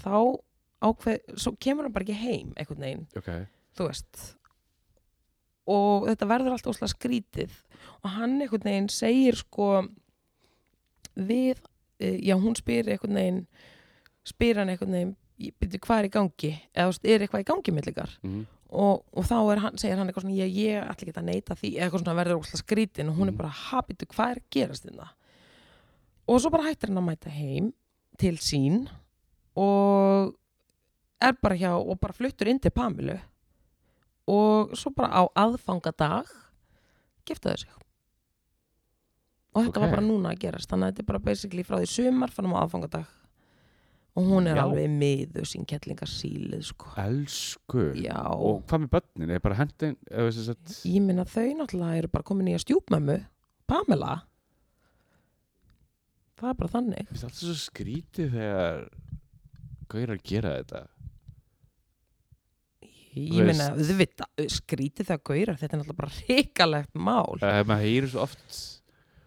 þá 0.04 0.38
ákveð, 0.84 1.18
svo 1.40 1.52
kemur 1.60 1.84
hann 1.88 1.92
bara 1.96 2.04
ekki 2.06 2.16
heim 2.20 2.52
einhvern 2.56 2.84
veginn. 2.84 3.06
Ok, 3.18 3.30
þú 3.76 3.88
veist 3.88 4.20
og 5.66 6.06
þetta 6.10 6.28
verður 6.28 6.52
allt 6.56 6.66
óslega 6.70 6.92
skrítið. 6.92 7.50
Og 8.04 8.10
hann 8.18 8.40
einhvern 8.42 8.64
veginn 8.68 8.88
segir 8.92 9.36
sko 9.40 9.68
við, 11.16 11.60
eh, 12.00 12.18
já 12.20 12.34
hún 12.36 12.56
spyr 12.58 12.88
einhvern 12.92 13.14
veginn 13.20 13.46
spyr 14.24 14.56
hann 14.60 14.68
einhvern 14.72 14.92
veginn 14.92 15.16
byrju 15.60 15.80
hvað 15.82 15.98
er 16.02 16.08
í 16.08 16.12
gangi? 16.14 16.52
Eða 16.74 16.98
er 17.04 17.24
eitthvað 17.24 17.44
í 17.44 17.48
gangi 17.52 17.72
millikar 17.74 18.18
mm 18.22 18.44
og, 18.74 19.04
og 19.14 19.22
þá 19.22 19.34
hann, 19.62 19.76
segir 19.78 19.96
hann 20.00 20.08
eitthvað 20.10 20.24
svona 20.24 20.34
ég, 20.34 20.54
ég 20.58 20.82
ætla 20.82 21.06
ekki 21.06 21.12
að 21.20 21.26
neita 21.28 21.54
því, 21.54 21.68
eitthvað 21.78 22.00
svona 22.02 22.14
verður 22.18 22.40
óslega 22.40 22.58
skrítin 22.64 23.10
og 23.12 23.14
hún 23.20 23.28
er 23.28 23.30
Mhm. 23.30 23.36
bara, 23.38 23.48
ha, 23.54 23.82
byrju 23.86 24.08
hvað 24.10 24.30
er 24.32 24.40
að 24.40 24.48
gerast 24.50 24.86
þetta 24.88 25.08
og 26.26 26.40
svo 26.40 26.50
bara 26.50 26.64
hættir 26.64 26.88
hann 26.90 26.98
að 26.98 27.06
mæta 27.06 27.30
heim 27.30 27.72
til 28.18 28.34
sín 28.42 28.88
og 29.54 30.34
er 31.22 31.32
bara 31.40 31.54
hjá 31.54 31.70
og 31.78 32.00
bara 32.00 32.12
fluttur 32.16 32.48
inn 32.50 32.58
til 32.58 32.72
Pamilu 32.74 33.14
og 34.30 34.72
svo 34.78 34.90
bara 34.96 35.10
á 35.12 35.22
aðfangadag 35.44 36.30
giftaði 37.28 37.64
sig 37.64 37.70
og 39.54 39.66
þetta 39.66 39.76
Ok. 39.78 39.82
var 39.84 39.90
bara 39.94 40.06
núna 40.06 40.32
að 40.34 40.40
gerast 40.42 40.70
þannig 40.70 40.86
að 40.88 40.92
þetta 40.94 41.02
er 41.04 41.10
bara 41.12 41.18
basically 41.28 41.62
frá 41.62 41.76
því 41.78 41.90
sumar 41.92 42.32
fann 42.34 42.48
á 42.50 42.58
aðfangadag 42.64 43.06
og 44.16 44.26
hún 44.30 44.46
er 44.46 44.56
Já. 44.56 44.62
alveg 44.62 44.90
miður 44.94 45.46
sín 45.50 45.64
kettlingar 45.66 46.06
sílið 46.06 46.62
sko. 46.68 46.86
Elsku 47.02 47.84
já, 47.98 48.14
Og 48.30 48.60
hvað 48.66 48.84
með 48.84 48.90
börnin? 48.94 49.30
Er 49.34 49.40
bara 49.42 49.54
hendin 49.58 49.96
að 50.10 50.30
ég 50.86 51.02
minna 51.02 51.24
þau 51.26 51.48
náttúrulega 51.58 51.98
eru 51.98 52.08
bara 52.08 52.22
komin 52.22 52.48
í 52.48 52.54
að 52.54 52.62
stjúpmömmu 52.64 53.16
Pamela 53.66 54.22
það 56.38 56.48
er 56.50 56.58
bara 56.60 56.72
þannig 56.74 57.02
Mér 57.04 57.10
finnst 57.12 57.26
alltaf 57.28 57.42
svo 57.42 57.56
skrítið 57.58 58.32
þegar 58.34 58.84
Gaurar 59.94 60.20
gera 60.24 60.54
þetta 60.60 60.82
ég 63.14 63.48
minna, 63.48 63.70
auðvitað, 63.74 64.46
skrítið 64.52 65.10
það 65.10 65.20
gaurar 65.30 65.58
þetta 65.60 65.76
er 65.76 65.80
náttúrulega 65.82 66.00
bara 66.00 66.14
hrikalegt 66.20 66.94
mál. 66.94 67.36
Uh, 67.40 67.60
Maður 67.68 67.84
heyrir 67.84 68.10
svo 68.12 68.24
oft 68.26 68.62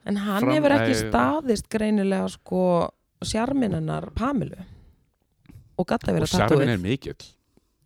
en 0.08 0.20
hann 0.24 0.44
Fram- 0.44 0.56
hefur 0.56 0.76
ekki 0.78 0.98
staðist 1.02 1.70
greinilega 1.72 2.28
sko 2.32 2.64
sjarminannar 3.28 4.10
Pamilu 4.16 4.60
og 5.78 5.88
gæti 5.88 6.10
að 6.10 6.14
Og 6.14 6.20
vera 6.20 6.30
sjarmin 6.32 6.74
er 6.74 6.82
mikill. 6.82 7.18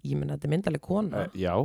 Ég 0.02 0.18
minna, 0.18 0.38
þetta 0.38 0.48
er 0.48 0.54
myndaleg 0.56 0.82
kona. 0.82 1.26
Uh, 1.28 1.38
Já 1.38 1.56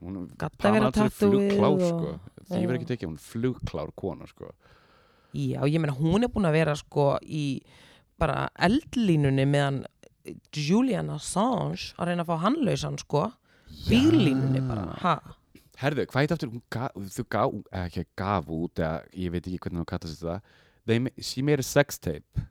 Hún 0.00 0.16
að 0.16 0.30
vera 0.32 0.50
Pamela 0.56 0.88
er 0.88 0.96
tattúið 0.96 1.12
flugklár 1.20 1.74
og... 1.74 1.82
sko. 1.84 2.12
Því 2.50 2.60
verður 2.64 2.78
ekki 2.78 2.88
tekið 2.88 3.08
hún 3.10 3.16
er 3.18 3.24
flugklár 3.26 3.90
kona 4.00 4.28
sko. 4.30 4.52
Já, 5.36 5.60
ég 5.68 5.76
meina 5.82 5.94
hún 5.98 6.24
er 6.24 6.32
búin 6.32 6.48
að 6.48 6.56
vera 6.56 6.76
sko 6.78 7.10
í 7.22 7.44
bara 8.20 8.48
eldlínunni 8.58 9.44
meðan 9.48 9.82
Julian 10.56 11.12
Assange 11.12 11.92
að 12.00 12.10
reyna 12.10 12.24
að 12.24 12.32
fá 12.32 12.42
hann 12.46 12.58
lausan 12.64 12.98
sko 13.00 13.26
bílínunni 13.88 14.62
bara, 14.68 14.88
ha 15.02 15.14
Herðu, 15.80 16.04
hvað 16.10 16.20
heit 16.26 16.32
aftur, 16.34 16.50
gaf, 16.68 16.96
þú 17.16 17.22
gaf, 17.32 17.52
ekki 17.86 18.02
gaf 18.20 18.48
út, 18.52 18.80
eða 18.84 18.98
ég 19.16 19.30
veit 19.32 19.46
ekki 19.48 19.60
hvernig 19.64 19.80
hún 19.80 19.88
kallast 19.88 20.20
þetta, 20.20 20.40
They, 20.86 20.98
she 21.22 21.40
made 21.46 21.60
a 21.60 21.64
sex 21.64 21.98
tape, 21.98 22.42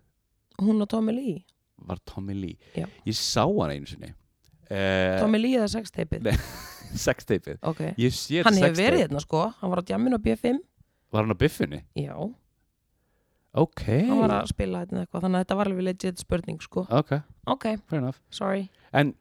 hún 0.61 0.81
og 0.81 0.89
Tommy 0.89 1.13
Lee 1.13 1.43
var 1.79 1.99
Tommy 2.05 2.33
Lee. 2.35 2.57
Já. 2.75 2.87
Ég 3.07 3.15
sá 3.15 3.45
hann 3.45 3.71
einu 3.71 3.87
sinni. 3.87 4.09
Uh, 4.69 5.15
Tommy 5.21 5.39
Lee 5.39 5.55
eða 5.61 5.69
sex 5.71 5.91
tapeið. 5.95 6.27
ok, 7.69 7.79
Ég 8.01 8.13
sé 8.17 8.41
hann 8.43 8.57
hefur 8.57 8.73
sex 8.73 8.79
verið 8.81 8.97
tape. 8.99 9.05
hérna 9.05 9.21
sko 9.23 9.43
hann 9.61 9.71
var 9.71 9.81
á 9.81 9.83
djamminu 9.87 10.17
á 10.17 10.21
B5 10.25 10.57
Var 11.13 11.23
hann 11.25 11.33
á 11.33 11.37
biffinni? 11.39 11.83
já, 11.97 12.15
Ok. 13.53 13.81
hann 14.09 14.19
var 14.21 14.33
að 14.41 14.49
spila 14.51 14.83
hérna 14.83 15.05
eitthvað 15.05 15.23
þannig 15.25 15.39
að 15.39 15.45
þetta 15.45 15.55
var 15.59 15.69
alveg 15.71 15.85
legit 15.87 16.19
spurning 16.21 16.59
sko 16.61 16.83
Ok, 16.89 17.15
ok, 17.49 17.65
fair 17.89 18.01
enough. 18.01 18.19
sorry 18.29 18.67
En, 18.93 19.13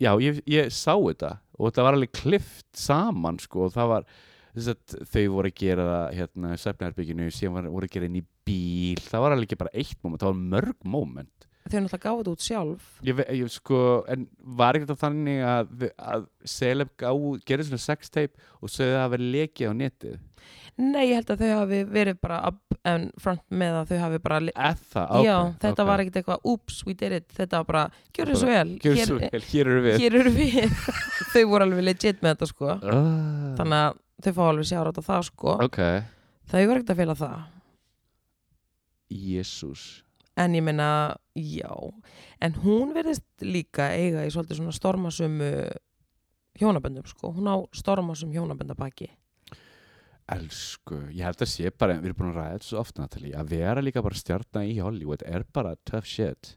já, 0.00 0.10
ég, 0.22 0.40
ég 0.50 0.72
sá 0.74 0.94
þetta 0.96 1.36
og 1.60 1.68
þetta 1.68 1.84
var 1.86 1.96
alveg 1.98 2.12
klift 2.16 2.68
saman, 2.78 3.38
sko, 3.42 3.66
og 3.68 3.74
það 3.74 3.90
var, 3.92 4.06
þess 4.54 4.72
að 4.72 4.96
þau 5.12 5.24
voru 5.34 5.50
að 5.50 5.58
gera 5.60 5.88
það, 5.90 6.06
hérna, 6.20 6.54
í 6.54 6.62
svefnherbygginu, 6.62 7.28
síðan 7.36 7.58
var, 7.58 7.68
voru 7.74 7.88
að 7.90 7.94
gera 7.96 8.08
inn 8.08 8.18
í 8.22 8.24
bíl, 8.48 9.02
það 9.04 9.24
var 9.26 9.36
alveg 9.36 9.50
ekki 9.50 9.60
bara 9.60 9.74
eitt 9.82 10.00
moment, 10.00 10.24
það 10.24 10.32
var 10.32 10.40
mörg 10.56 10.88
moment. 10.96 11.46
þau 11.66 11.76
náttúrulega 11.76 12.02
gáðu 12.06 12.22
þetta 12.22 12.32
út 12.32 12.46
sjálf 12.46 12.86
Ég, 13.06 13.20
ég 13.36 13.52
sko, 13.52 13.82
en 14.10 14.24
var 14.58 14.78
ekkert 14.78 14.94
að 14.96 15.02
þannig 15.04 15.44
að, 15.44 15.84
að 16.00 16.24
Celeb 16.48 16.96
gá, 16.98 17.10
gerði 17.46 17.68
svona 17.68 17.84
sex 17.84 18.10
tape 18.10 18.48
og 18.58 18.72
sögðu 18.72 18.96
það 18.96 19.04
að 19.04 19.14
vera 19.14 19.30
lekið 19.36 19.70
á 19.70 19.74
netið? 19.84 20.16
Nei, 20.80 21.02
ég 21.10 21.18
held 21.20 21.30
að 21.34 21.42
þau 21.42 21.50
hafi 21.60 21.78
verið 21.90 22.18
bara 22.22 22.38
up 22.48 22.76
and 22.88 23.10
front 23.20 23.42
með 23.52 23.76
að 23.80 23.90
þau 23.92 24.00
hafi 24.04 24.20
bara 24.24 24.40
Eða, 24.40 25.04
já, 25.24 25.36
þetta 25.62 25.86
var 25.88 26.02
ekkert 26.02 26.18
eitthvað 26.20 26.46
oops, 26.52 26.80
we 26.86 26.94
did 26.96 27.14
it, 27.20 27.26
þetta 27.36 27.60
var 27.60 27.68
bara 27.68 27.82
gjör 28.16 28.32
þessu 28.32 28.48
vel, 28.50 28.72
hér, 28.84 29.00
svo 29.04 29.18
vel, 29.20 29.42
hér 29.50 29.70
eru 29.72 29.82
við. 29.86 29.98
hér 30.04 30.18
eru 30.20 30.32
við. 30.34 30.86
Þau 31.32 31.42
voru 31.52 31.66
alveg 31.66 31.86
legit 31.86 32.24
með 32.24 32.34
þetta 32.34 32.50
sko. 32.50 32.70
Uh, 32.80 33.50
þannig 33.60 33.84
að 33.84 34.00
þau 34.24 34.32
fá 34.38 34.42
alveg 34.48 34.70
sjára 34.70 34.94
á 34.96 35.02
það 35.10 35.26
sko. 35.30 35.56
Ok, 35.66 35.80
þau 36.50 36.60
voru 36.62 36.78
ekkert 36.78 36.94
að 36.94 37.02
fela 37.04 37.18
það. 37.20 37.38
Jésús. 39.10 39.84
en 40.40 40.56
ég 40.56 40.64
meina, 40.64 40.90
já. 41.36 41.72
En 42.40 42.54
hún 42.62 42.94
verðist 42.96 43.26
líka 43.44 43.90
eiga 43.92 44.24
í 44.24 44.32
svolítið 44.32 44.62
svona 44.62 44.72
stormasömu 44.72 45.50
hjónaböndum 46.60 47.06
sko, 47.08 47.32
hún 47.36 47.48
á 47.50 47.56
stormasum 47.76 48.32
hjónaböndabaki 48.32 49.10
Elsku, 50.36 50.98
ég 51.10 51.24
held 51.26 51.42
að 51.44 51.50
sé 51.52 51.70
bara, 51.74 51.96
við 51.98 52.10
erum 52.10 52.18
búin 52.20 52.32
að 52.32 52.40
ræða 52.40 52.54
þetta 52.56 52.68
svo 52.70 52.80
ofta 52.84 53.02
Natalie, 53.04 53.34
að 53.40 53.52
vera 53.56 53.82
líka 53.84 54.02
bara 54.04 54.20
stjarna 54.20 54.64
í 54.68 54.76
Hollywood 54.80 55.24
er 55.26 55.44
bara 55.52 55.74
tough 55.88 56.06
shit. 56.06 56.56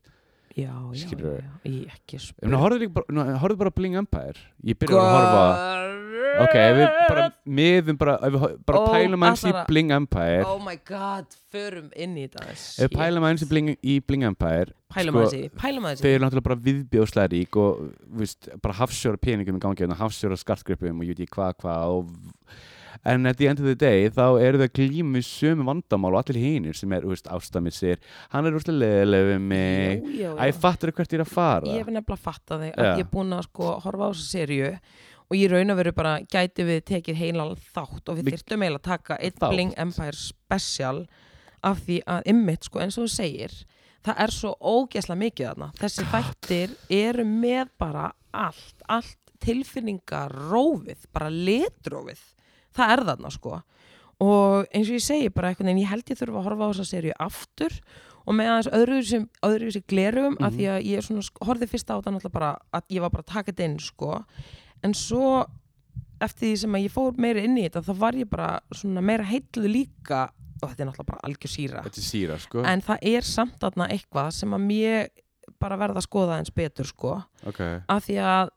já, 0.54 0.70
já, 0.94 1.08
Skilurðu? 1.08 1.40
já, 1.42 1.54
ég 1.66 1.94
ekki 1.96 2.20
horfðu 2.54 2.84
líka 2.84 3.58
bara, 3.58 3.72
Bling 3.74 3.96
Empire. 3.98 4.38
Ég 4.64 4.78
byrjar 4.78 5.00
að 5.02 5.16
horfa, 5.18 6.44
ok, 6.44 6.54
ef 6.60 6.76
við 6.78 6.86
bara 7.10 7.24
miðum 7.60 7.98
bara, 7.98 8.14
ef 8.28 8.36
við 8.38 8.44
bara 8.70 8.80
Ó, 8.84 8.86
pælum 8.94 9.26
hans 9.26 9.44
í 9.44 9.52
að- 9.54 9.66
Bling 9.72 9.92
Empire, 9.98 10.44
oh 10.46 10.60
my 10.62 10.76
god, 10.86 11.26
förum 11.54 11.90
inn 11.98 12.14
í 12.18 12.28
þetta 12.28 12.46
ef 12.54 12.86
við 12.86 12.94
pælum 13.00 13.26
hans 13.28 13.42
í 13.42 13.50
Bling, 13.50 13.74
í 13.82 13.98
Bling 14.06 14.28
Empire, 14.30 14.74
pælum 14.94 15.18
sko, 15.18 15.24
að 15.26 15.34
þessi, 15.34 15.50
pælum 15.58 15.90
að 15.90 15.96
þau 15.98 16.04
þessi 16.04 16.14
eru 16.14 16.24
náttúrulega 16.28 16.48
bara 16.52 16.62
viðbjóðslega 16.70 17.34
rík 17.34 17.60
og 17.64 17.82
viðst, 18.22 18.50
bara 18.62 18.78
hafsjóra 18.84 19.18
peningum 19.26 19.58
í 19.58 19.64
gangi 19.66 19.82
hérna, 19.86 19.98
hafsjóra 19.98 20.38
skartgripum 20.38 21.02
og 21.02 21.06
ég 21.10 21.18
veit 21.18 21.26
ekki 21.26 21.38
hvað 21.40 21.58
hvað 21.66 21.98
og 21.98 22.14
en 23.04 23.26
at 23.30 23.38
the 23.40 23.48
end 23.50 23.60
of 23.62 23.66
the 23.68 23.76
day 23.76 24.10
þá 24.14 24.26
eru 24.42 24.62
þau 24.62 24.70
glíma 24.78 25.18
við 25.20 25.28
sömu 25.30 25.68
vandamál 25.68 26.14
og 26.14 26.22
allir 26.22 26.42
hinir 26.42 26.78
sem 26.78 26.94
er, 26.96 27.08
veist, 27.10 27.28
ástamissir 27.32 28.02
hann 28.34 28.46
er 28.50 28.58
úrslega 28.58 28.84
leðileg 28.84 29.30
við 29.32 29.42
mig 29.48 30.06
Æ, 30.14 30.46
já. 30.46 30.54
fattur 30.60 30.94
hvert 30.94 31.14
ég 31.14 31.20
er 31.20 31.26
að 31.26 31.34
fara 31.34 31.72
ég 31.72 31.82
hef 31.84 31.92
nefnilega 31.92 32.22
fattað 32.28 32.68
þig 32.68 32.72
Já. 32.74 32.84
að 32.84 33.02
ég 33.02 33.06
er 33.06 33.12
búin 33.16 33.36
að 33.38 33.44
sko 33.50 33.74
horfa 33.84 34.08
á 34.08 34.12
þessu 34.14 34.30
serju 34.30 34.72
og 35.24 35.38
ég 35.40 35.50
raun 35.54 35.74
að 35.74 35.80
veru 35.82 35.94
bara 35.98 36.16
gæti 36.30 36.66
við 36.68 36.82
tekið 36.90 37.22
heilan 37.22 37.54
þátt 37.74 38.12
og 38.12 38.20
við 38.20 38.34
þyrftum 38.34 38.66
eiginlega 38.66 38.82
að 38.82 38.90
taka 38.90 39.18
eitt. 39.24 39.40
Bling 39.42 39.72
Empire 39.82 40.18
special 40.20 41.06
af 41.64 41.80
því 41.88 42.02
að 42.12 42.28
ymmit 42.34 42.68
sko 42.68 42.82
eins 42.84 43.00
og 43.00 43.08
þú 43.08 43.14
segir 43.16 43.56
það 44.04 44.20
er 44.26 44.34
svo 44.36 44.52
ógesla 44.60 45.16
mikið 45.18 45.50
þarna 45.50 45.70
þessi 45.80 46.06
þættir 46.12 46.76
eru 46.92 47.26
með 47.26 47.72
bara 47.80 48.10
allt, 48.34 48.84
allt 48.92 49.18
tilfinningarófið, 49.44 51.08
bara 51.14 51.30
litrófið 51.32 52.22
það 52.76 52.94
er 52.98 53.04
þarna 53.10 53.32
sko. 53.32 53.62
Og 54.24 54.68
eins 54.74 54.88
og 54.90 54.96
ég 54.98 55.04
segi 55.04 55.30
bara 55.34 55.50
einhvern 55.52 55.68
veginn 55.72 55.84
ég 55.84 55.90
held 55.92 56.06
ég 56.14 56.20
þurfa 56.20 56.40
að 56.40 56.48
horfa 56.48 56.66
á 56.66 56.72
þessa 56.74 56.86
serju 56.94 57.14
aftur 57.20 57.74
og 58.24 58.36
með 58.38 58.52
aðeins 58.54 58.70
öðruvísi, 58.78 59.18
öðruvísi 59.44 59.82
glerugum 59.90 60.36
mm 60.38 60.40
Mhm. 60.40 60.46
að 60.48 60.54
því 60.60 60.68
að 60.74 60.86
ég 60.88 61.04
svona, 61.04 61.24
horfði 61.48 61.68
fyrst 61.74 61.90
á 61.92 61.96
þetta 61.98 62.12
náttúrulega 62.14 62.32
bara 62.38 62.52
að 62.74 62.82
ég 62.90 63.02
var 63.02 63.10
bara 63.10 63.24
að 63.24 63.34
taka 63.34 63.52
þetta 63.52 63.66
inn 63.66 63.80
sko. 63.80 64.24
En 64.84 64.94
svo 64.94 65.46
eftir 66.22 66.48
því 66.54 66.58
sem 66.62 66.72
að 66.78 66.84
ég 66.86 66.92
fór 66.94 67.18
meira 67.18 67.42
inn 67.44 67.58
í 67.58 67.66
þetta 67.68 67.84
þá 67.84 67.94
var 68.00 68.14
ég 68.14 68.30
bara 68.30 68.60
svona 68.72 69.02
meira 69.04 69.24
heitluð 69.28 69.68
líka 69.68 70.30
og 70.64 70.70
þetta 70.70 70.80
er 70.80 70.88
náttúrulega 70.88 71.06
bara 71.12 71.20
algjör 71.28 71.52
síra. 71.52 71.84
Síra 71.92 72.38
sko. 72.40 72.64
En 72.64 72.82
það 72.82 72.98
er 73.02 73.22
samt 73.28 73.60
þarna 73.60 73.90
eitthvað 73.92 74.32
sem 74.32 74.50
að 74.56 74.62
mér 74.70 75.08
bara 75.60 75.76
verða 75.78 76.00
að 76.00 76.08
skoða 76.08 76.38
eins 76.40 76.50
betur 76.56 76.86
sko. 76.88 77.18
Ok, 77.46 77.60
af 77.90 78.06
því 78.08 78.16
að 78.24 78.50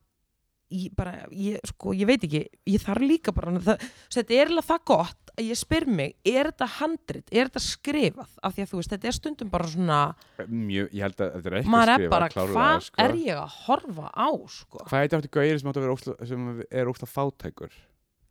ég, 0.73 0.91
bara, 0.97 1.15
ég, 1.31 1.61
sko, 1.71 1.95
ég 1.97 2.09
veit 2.09 2.25
ekki 2.27 2.43
ég 2.73 2.83
þarf 2.83 3.05
líka 3.07 3.35
bara 3.35 3.55
það, 3.63 3.85
þetta 4.17 4.37
er 4.37 4.51
alveg 4.51 4.67
það 4.67 4.85
gott 4.91 5.33
ég 5.43 5.59
spyr 5.59 5.85
mig, 5.91 6.15
er 6.25 6.49
þetta 6.51 6.69
handrit, 6.79 7.27
er 7.29 7.51
þetta 7.51 7.63
skrifað? 7.63 8.33
Af 8.41 8.57
því 8.57 8.65
að 8.65 8.71
þú 8.71 8.81
veist, 8.81 8.93
þetta 8.95 9.09
er 9.11 9.17
stundum 9.17 9.53
bara 9.53 9.69
svona 9.69 10.01
Mjög, 10.49 10.91
ég 10.97 11.05
held 11.05 11.21
að 11.21 11.33
þetta 11.37 11.51
er 11.51 11.59
ekki 11.61 11.73
maður 11.75 11.93
er 11.93 12.01
skrifað, 12.01 12.15
bara, 12.17 12.49
hvað 12.57 12.87
sko. 12.89 13.05
er 13.05 13.17
ég 13.21 13.41
að 13.43 13.57
horfa 13.67 14.11
á 14.17 14.29
sko, 14.57 14.83
Hvað 14.89 15.05
heitir 15.05 15.21
átti 15.21 15.33
gauðir 15.37 15.63
sem 15.63 15.71
átti 15.73 15.83
að 15.83 15.87
vera 15.87 16.29
sem 16.33 16.51
er 16.67 16.93
ósla 16.93 17.11
fátækur? 17.11 17.81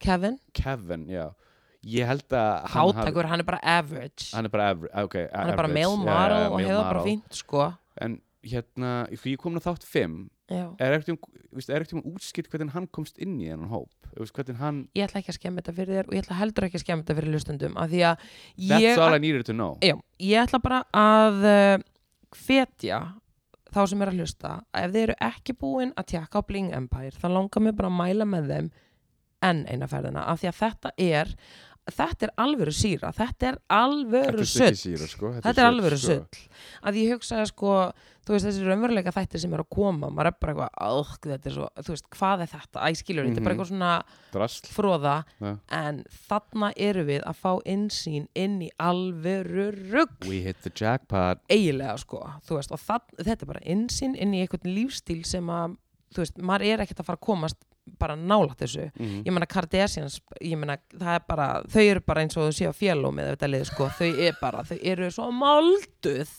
Kevin? 0.05 0.39
Kevin, 0.57 1.07
já. 1.09 1.25
Ég 1.85 2.09
held 2.09 2.33
að 2.33 2.53
hátækur, 2.73 3.27
hann 3.29 3.43
er 3.43 3.45
bara 3.47 3.59
average. 3.61 4.31
Hann 4.33 4.47
er 4.49 4.53
bara 4.53 4.71
average, 4.73 5.03
ok 5.05 5.17
hann 5.29 5.51
er 5.51 5.59
bara 5.59 5.69
male 5.69 5.99
model 6.01 6.47
og 6.49 6.61
hefur 6.63 6.87
bara 6.89 7.03
fínt 7.05 7.37
sko. 7.37 7.67
En 8.01 8.17
hérna, 8.45 8.93
því 9.13 9.35
ég 9.35 9.41
komin 9.41 9.61
á 9.61 9.65
þátt 9.69 9.85
5 9.85 10.17
Já. 10.45 10.65
er 10.77 10.93
ekkert 10.93 11.15
um, 11.15 12.01
um 12.03 12.13
útskipt 12.13 12.51
hvernig 12.53 12.73
hann 12.75 12.85
komst 12.93 13.17
inn 13.17 13.39
í 13.41 13.47
þennan 13.49 13.71
hóp 13.71 13.89
hann, 14.59 14.83
ég 14.93 15.07
ætla 15.07 15.21
ekki 15.23 15.33
að 15.33 15.39
skemma 15.39 15.63
þetta 15.63 15.73
fyrir 15.79 15.97
þér 15.97 16.09
og 16.09 16.13
ég 16.13 16.25
ætla 16.25 16.37
heldur 16.37 16.67
ekki 16.67 16.77
að 16.77 16.83
skemma 16.83 17.01
þetta 17.03 17.15
fyrir 17.17 17.33
hlustundum 17.33 17.77
that's 17.79 19.01
all 19.01 19.15
I 19.15 19.21
needed 19.23 19.47
to 19.49 19.55
know 19.57 19.79
já, 19.81 19.97
ég 20.21 20.45
ætla 20.45 20.61
bara 20.61 20.83
að 20.93 21.47
uh, 21.49 21.85
hvetja 22.45 22.99
þá 23.75 23.81
sem 23.89 24.03
er 24.05 24.11
að 24.11 24.21
hlusta 24.21 24.51
að 24.69 24.85
ef 24.85 24.93
þið 24.93 25.01
eru 25.07 25.15
ekki 25.31 25.57
búin 25.65 25.93
að 25.97 26.09
tjekka 26.13 26.41
á 26.45 26.47
Bling 26.47 26.73
Empire 26.77 27.17
þá 27.17 27.27
langar 27.33 27.65
mig 27.65 27.77
bara 27.79 27.91
að 27.91 27.97
mæla 28.03 28.29
með 28.29 28.51
þeim 28.53 28.69
enn 29.49 29.65
eina 29.65 29.89
ferðina 29.89 30.27
af 30.29 30.41
því 30.41 30.51
að 30.51 30.59
þetta 30.61 30.93
er 31.01 31.33
þetta 31.91 32.23
er 32.27 32.31
alvöru 32.41 32.71
síra, 32.73 33.11
þetta 33.13 33.47
er 33.51 33.57
alvöru 33.69 34.41
Þetta 34.41 34.67
er 34.71 34.75
sull. 34.75 35.07
sko 35.07 35.31
þetta 35.35 35.49
er 35.49 35.53
sull, 35.59 35.65
alvöru 35.69 35.97
sko. 36.01 36.07
sull. 36.07 36.49
Að 36.83 36.95
ég 36.97 37.11
hugsaði 37.13 37.47
sko 37.51 37.93
þú 38.25 38.33
veist 38.33 38.45
þessi 38.47 38.63
raunveruleika 38.65 39.11
þættir 39.13 39.39
sem 39.43 39.53
er 39.53 39.61
að 39.61 39.69
koma 39.69 40.09
maður 40.09 40.25
er 40.31 40.37
bara 40.41 40.53
eitthvað, 40.55 41.11
þetta 41.21 41.45
er 41.45 41.53
svo 41.53 41.67
þú 41.77 41.91
veist, 41.93 42.07
hvað 42.09 42.41
er 42.41 42.49
þetta, 42.55 42.81
æ, 42.81 42.89
skilur, 42.97 43.25
þetta 43.29 43.37
er 43.37 43.43
bara 43.45 43.53
Mhm. 43.53 43.59
eitthvað 43.59 43.69
svona 43.69 44.03
Drasl. 44.33 44.65
fróða, 44.73 45.23
Ja. 45.41 45.55
en 45.69 46.03
þarna 46.29 46.73
eru 46.75 47.03
við 47.05 47.21
að 47.23 47.35
fá 47.37 47.61
innsýn 47.65 48.27
inn 48.33 48.61
í 48.61 48.69
alvöru 48.79 49.91
rugg 49.91 50.27
We 50.27 50.41
hit 50.41 50.57
the 50.63 50.71
jackpot. 50.75 51.37
Eiginlega 51.49 51.99
sko, 51.99 52.17
þú 52.47 52.55
veist, 52.57 52.71
og 52.71 52.79
það, 52.79 53.01
þetta 53.19 53.41
er 53.43 53.45
bara 53.45 53.59
innsýn 53.65 54.15
inn 54.17 54.33
í 54.33 54.41
einhvern 54.47 54.73
lífstíl 54.73 55.23
sem 55.25 55.45
að 55.45 55.77
þú 56.15 56.17
veist, 56.23 56.37
maður 56.41 56.65
er 56.65 56.77
ekkert 56.79 56.99
að 57.01 57.05
fara 57.05 57.17
að 57.17 57.27
komast 57.27 57.55
bara 57.99 58.15
nálægt 58.17 58.59
þessu. 58.63 58.87
Mm 58.99 59.21
ég 59.25 59.31
meina 59.35 59.45
Kardashians, 59.49 60.19
ég 60.41 60.57
meina 60.57 60.77
það 60.95 61.13
er 61.19 61.23
bara, 61.27 61.47
þau 61.69 61.83
eru 61.85 62.01
bara 62.05 62.21
eins 62.25 62.37
og 62.37 62.47
þau 62.49 62.57
séu 62.57 62.69
að 62.71 62.79
fjalló 62.81 63.11
með 63.13 63.31
þetta 63.35 63.49
lið 63.51 63.63
sko, 63.69 63.87
þau 63.99 64.09
er 64.27 64.37
bara, 64.41 64.63
þau 64.65 64.77
eru 64.81 65.09
svo 65.13 65.29
molduð 65.31 66.33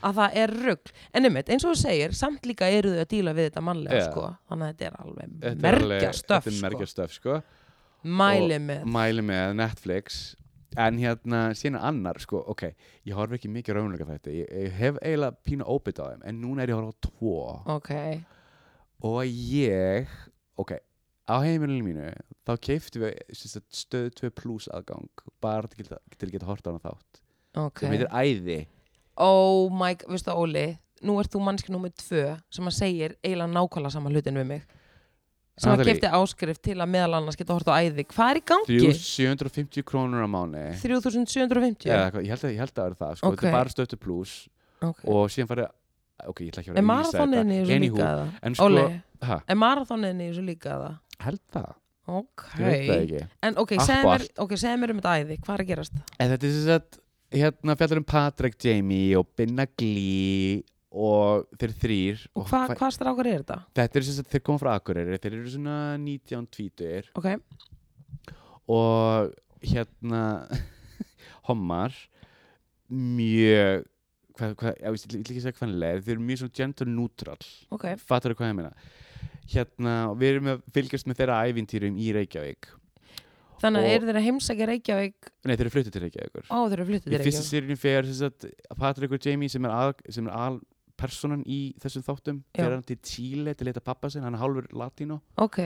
að 0.00 0.16
það 0.16 0.36
er 0.42 0.54
rugg 0.64 0.92
en 1.12 1.28
einmitt, 1.28 1.50
eins 1.52 1.64
og 1.68 1.74
þú 1.74 1.80
segir, 1.82 2.14
samt 2.16 2.46
líka 2.48 2.68
eru 2.72 2.94
þau 2.94 3.02
að 3.04 3.10
díla 3.12 3.34
við 3.36 3.50
þetta 3.50 3.64
mannlega 3.66 4.00
Já. 4.00 4.06
sko. 4.10 4.26
Þannig 4.48 4.66
að 4.66 4.70
þetta 4.74 4.86
er 4.88 4.98
alveg 5.04 5.32
Þetta 5.40 5.50
er 5.52 5.64
merkja 5.66 5.88
alveg- 5.90 6.20
stöf 6.20 6.44
Þetta 6.44 6.50
er 6.50 6.56
sko, 6.58 6.66
merkja 6.66 6.86
stöf, 6.94 7.16
sko. 7.18 7.40
Mæli 8.20 8.58
með. 8.64 8.84
Mæli 8.88 9.22
með 9.28 9.56
Netflix. 9.60 10.20
En 10.78 10.96
hérna, 11.02 11.50
er 11.50 11.76
annar, 11.82 12.18
sko, 12.22 12.44
ok 12.46 12.62
Ég 13.04 13.12
horf 13.18 13.32
ekki 13.34 13.48
mikið 13.50 13.74
raunleika 13.74 14.06
þetta 14.06 14.30
ég, 14.30 14.46
ég 14.54 14.72
hef 14.78 15.00
eiginlega 15.02 15.34
pínu 15.42 15.66
óbytt 15.66 15.98
á 15.98 16.14
þeim 16.14 16.22
En 16.30 16.40
núna 16.40 16.62
er 16.62 16.70
ég 16.70 16.76
að 16.76 16.84
horfa 16.84 16.94
á 16.94 17.02
tvo. 17.10 17.34
Ok, 17.74 17.90
Og 19.02 19.24
ég, 19.26 20.06
ok 20.60 20.76
Á 21.30 21.36
heimilinu 21.44 21.84
mínu 21.86 22.10
Þá 22.48 22.52
keiftum 22.66 23.04
við 23.04 23.18
sagt, 23.38 23.68
stöð 23.76 24.08
2 24.18 24.30
plus 24.34 24.66
aðgang 24.74 25.24
Bara 25.42 25.70
til, 25.70 25.84
geta, 25.84 26.00
til 26.16 26.28
að 26.28 26.34
geta 26.36 26.48
hort 26.48 26.66
á 26.66 26.70
hana 26.72 26.82
þátt. 26.82 27.20
Ok. 27.60 27.82
Sem 27.84 27.94
heitir 27.94 28.10
Æði. 28.14 28.58
Oh 29.20 29.70
my, 29.74 29.94
god, 29.98 30.10
veistu 30.14 30.34
Óli? 30.34 30.66
Nú 31.06 31.16
ert 31.20 31.32
þú 31.32 31.40
mannski 31.44 31.72
númer 31.72 31.92
tvö 31.96 32.26
sem 32.52 32.68
að 32.68 32.76
segir 32.76 33.16
eiginlega 33.24 33.50
nákvæmlega 33.54 33.94
sama 33.94 34.12
hlutin 34.12 34.36
við 34.36 34.46
mig. 34.50 34.66
Sem 35.60 35.72
að 35.72 35.80
Natalie. 35.80 35.94
kefti 35.96 36.10
áskrift 36.20 36.62
til 36.64 36.76
að 36.80 36.90
meðal 36.92 37.16
annars 37.18 37.36
geta 37.40 37.56
hort 37.56 37.68
á 37.68 37.76
æði. 37.80 38.04
Hvað 38.12 38.30
er 38.32 38.40
í 38.40 38.44
gangi? 38.48 38.92
750 38.96 39.84
krónur 39.88 40.24
á 40.24 40.28
mánu 40.30 40.62
3750 40.80 41.88
Eða, 41.90 42.06
eitthvað, 42.06 42.24
ég, 42.24 42.32
held 42.32 42.46
að, 42.46 42.54
ég 42.54 42.62
held 42.62 42.72
að 42.72 42.80
það 42.80 42.86
er 42.92 42.98
það, 43.00 43.18
sko, 43.18 43.32
Ok. 43.32 43.36
þetta 43.40 43.50
er 43.50 43.56
bara 43.58 43.74
stöð 43.74 43.90
2 43.94 44.00
plus. 44.04 44.34
Okay. 44.80 45.06
Og 45.12 45.32
síðan 45.32 45.50
farið 45.50 45.72
Ok, 46.28 46.42
ég 46.44 46.52
ætla 46.52 46.62
ekki 46.62 46.72
að 46.72 46.76
er 46.76 46.82
vera 46.82 46.86
lýsa 46.86 47.18
marathóninni 47.20 47.56
þetta 47.56 47.64
þessu 47.64 47.76
Anywho, 47.76 47.96
líka 47.96 48.08
eða? 48.14 48.26
En 48.42 48.56
sko, 48.58 48.86
ha, 49.28 49.38
er 49.46 49.60
marathóninni 49.60 50.26
í 50.26 50.32
þessu 50.32 50.46
líka 50.46 50.72
eða? 50.76 50.90
held 51.20 51.42
það. 51.54 51.70
Ok, 52.10 52.44
en 53.46 53.58
ok, 53.60 53.76
segð 53.78 54.08
og 54.42 54.54
mér, 54.82 54.92
um 54.94 54.98
þetta 54.98 55.12
æði. 55.20 55.36
Hvað 55.44 55.54
er 55.54 55.62
að 55.62 55.68
gerast? 55.68 56.00
En 56.18 56.32
þetta 56.32 56.48
er 56.48 56.54
sem 56.56 56.66
sagt 56.66 56.98
hérna 57.30 57.76
fjallar 57.78 58.00
um 58.00 58.06
Patrick, 58.10 58.58
Jamie 58.64 59.18
og 59.18 59.28
Binna 59.38 59.66
Glee 59.78 60.62
og 60.90 61.46
þeir 61.60 61.74
þrýr 61.84 62.22
og 62.34 62.48
hva, 62.50 62.64
hvað 62.74 62.94
strákar 62.96 63.28
er 63.30 63.44
þetta? 63.44 63.58
þetta 63.78 64.00
er 64.00 64.06
sem 64.08 64.16
sagt 64.16 64.32
þeir 64.32 64.42
koma 64.48 64.62
frá 64.62 64.72
Akureyri. 64.74 65.20
Þeir 65.22 65.36
eru 65.36 65.52
svona 65.52 65.76
19 66.02 66.48
tvítur 66.50 67.12
ok, 67.14 67.28
og 68.74 69.30
hérna 69.62 70.24
hommar 71.48 71.94
mjög 72.90 73.86
hvað, 74.40 74.56
hvað, 74.62 74.74
ég 74.80 74.96
vil 74.96 75.20
ekki 75.20 75.44
segja 75.44 75.54
hvað 75.54 75.66
hann 75.66 75.78
leir 75.84 76.02
þeir 76.06 76.16
eru 76.16 76.26
mjög 76.26 76.42
svona 76.42 76.56
gender 76.60 76.90
neutral. 76.90 77.38
Ok, 77.76 77.86
fattar 78.00 78.34
þú 78.34 78.40
hvað 78.40 78.52
ég 78.52 78.58
meina? 78.58 78.74
Hérna, 79.50 79.94
við 80.16 80.34
erum 80.34 80.52
að 80.54 80.66
fylgjast 80.74 81.08
með 81.10 81.22
þeirra 81.22 81.38
ævintýrum 81.50 82.00
í 82.00 82.10
Reykjavík. 82.16 82.72
Þannig 83.60 83.84
að 83.84 83.94
eru 83.94 84.08
þeir 84.08 84.18
að 84.18 84.26
heimsækja 84.26 84.68
Reykjavík? 84.70 85.30
Nei, 85.44 85.54
þeir 85.54 85.64
eru 85.66 85.72
fluttið 85.74 85.96
til 85.96 86.04
Reykjavíkur. 86.06 86.44
Á 86.48 86.58
þeir 86.58 86.76
eru 86.78 86.86
fluttið 86.88 87.10
í 87.10 87.16
til 87.16 87.24
fyrsta 87.26 87.42
Reykjavík 87.42 87.50
sérinu 87.50 87.80
fer 87.80 88.08
sem 88.08 88.20
sagt, 88.22 88.46
Patrick 88.80 89.16
og 89.16 89.26
Jamie 89.26 89.52
sem 89.52 89.66
er, 89.68 89.74
al, 89.76 89.96
sem 90.08 90.30
er 90.30 90.38
al 90.46 90.60
personan 91.00 91.44
í 91.48 91.60
þessum 91.80 92.04
þáttum 92.06 92.42
fer 92.56 92.74
hann 92.74 92.84
til 92.86 92.98
Chile 93.04 93.54
til 93.54 93.64
að 93.64 93.70
leita 93.70 93.84
pappa 93.84 94.10
sinn 94.12 94.24
hann 94.26 94.36
er 94.36 94.42
hálfur 94.42 94.68
latino 94.76 95.20
ok, 95.40 95.60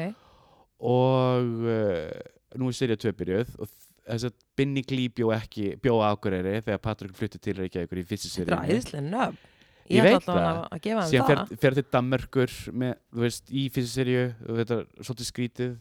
og 0.90 1.66
uh, 1.66 2.12
nú 2.60 2.70
er 2.70 2.78
serið 2.78 3.02
tvöbyrjuð 3.04 3.56
og 3.58 3.74
þess 4.04 4.28
að 4.28 4.36
Binni 4.58 4.84
Glee 4.86 5.12
bjó 5.14 5.32
ekki 5.34 5.74
bjó 5.82 5.98
á 6.04 6.12
Akureyri 6.12 6.60
þegar 6.60 6.84
Patrick 6.84 7.18
fluttið 7.18 7.44
til 7.48 7.56
Reykjavíkur 7.58 8.00
í 8.02 8.06
fyrsta 8.08 8.32
þetta 8.34 8.60
er 8.60 8.76
æðislega 8.76 9.08
nöfn 9.08 9.42
Ég 9.84 10.00
ég 10.00 10.14
veit 10.14 10.24
það. 10.24 10.62
síðan 11.10 11.26
fer, 11.28 11.40
það 11.42 11.58
fer 11.60 11.74
til 11.76 11.82
Danmörkur 11.92 12.52
með, 12.72 12.94
þú 13.12 13.24
veist, 13.26 13.50
í 13.52 13.64
fyrsta 13.72 13.98
serju 13.98 14.22
og 14.32 14.60
þetta 14.62 14.78
er 14.78 14.86
svolítið 15.04 15.28
skrítið 15.28 15.74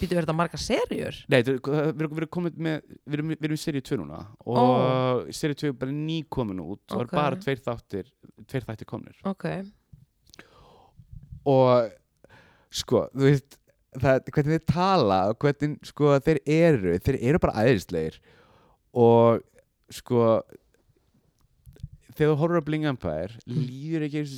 býtu 0.00 0.16
verið 0.16 0.24
þetta 0.24 0.36
margar 0.38 0.62
serjur? 0.62 1.18
Nei, 1.28 1.36
þetta 1.42 1.74
við 1.90 2.04
erum, 2.04 2.16
erum 2.22 2.30
komið 2.32 2.58
með 2.64 2.78
við 2.88 3.18
erum, 3.18 3.34
erum 3.36 3.58
í 3.58 3.60
serið 3.60 3.86
2 3.90 4.00
núna 4.00 4.20
og 4.46 4.60
oh. 4.62 5.30
serið 5.36 5.60
2 5.66 5.70
er 5.72 5.76
bara 5.82 5.96
ný 5.96 6.18
komin 6.32 6.62
út 6.64 6.94
og 6.94 7.02
Ok. 7.02 7.04
er 7.04 7.12
bara 7.12 7.40
tveir 7.44 7.62
þáttir 7.66 8.10
tveir 8.48 8.66
þættir 8.70 8.88
komnir 8.88 9.20
ok, 9.28 9.46
og 11.52 11.92
sko, 12.80 13.04
þú 13.12 13.28
veist 13.28 13.59
það, 13.98 14.30
hvernig 14.30 14.56
þeir 14.56 14.66
tala 14.70 15.20
og 15.32 15.38
hvernig 15.44 15.76
sko 15.90 16.14
þeir 16.24 16.40
eru 16.46 16.96
þeir 17.02 17.20
eru 17.20 17.42
bara 17.42 17.64
æðislegir 17.66 18.18
og 18.94 19.40
sko 19.90 20.24
þegar 22.14 22.32
þú 22.34 22.38
horfur 22.42 22.60
að 22.60 22.66
Bling 22.68 22.86
Empire 22.90 23.38
Mm. 23.46 23.62
líður 23.66 24.06
ekki 24.06 24.22
eins, 24.22 24.34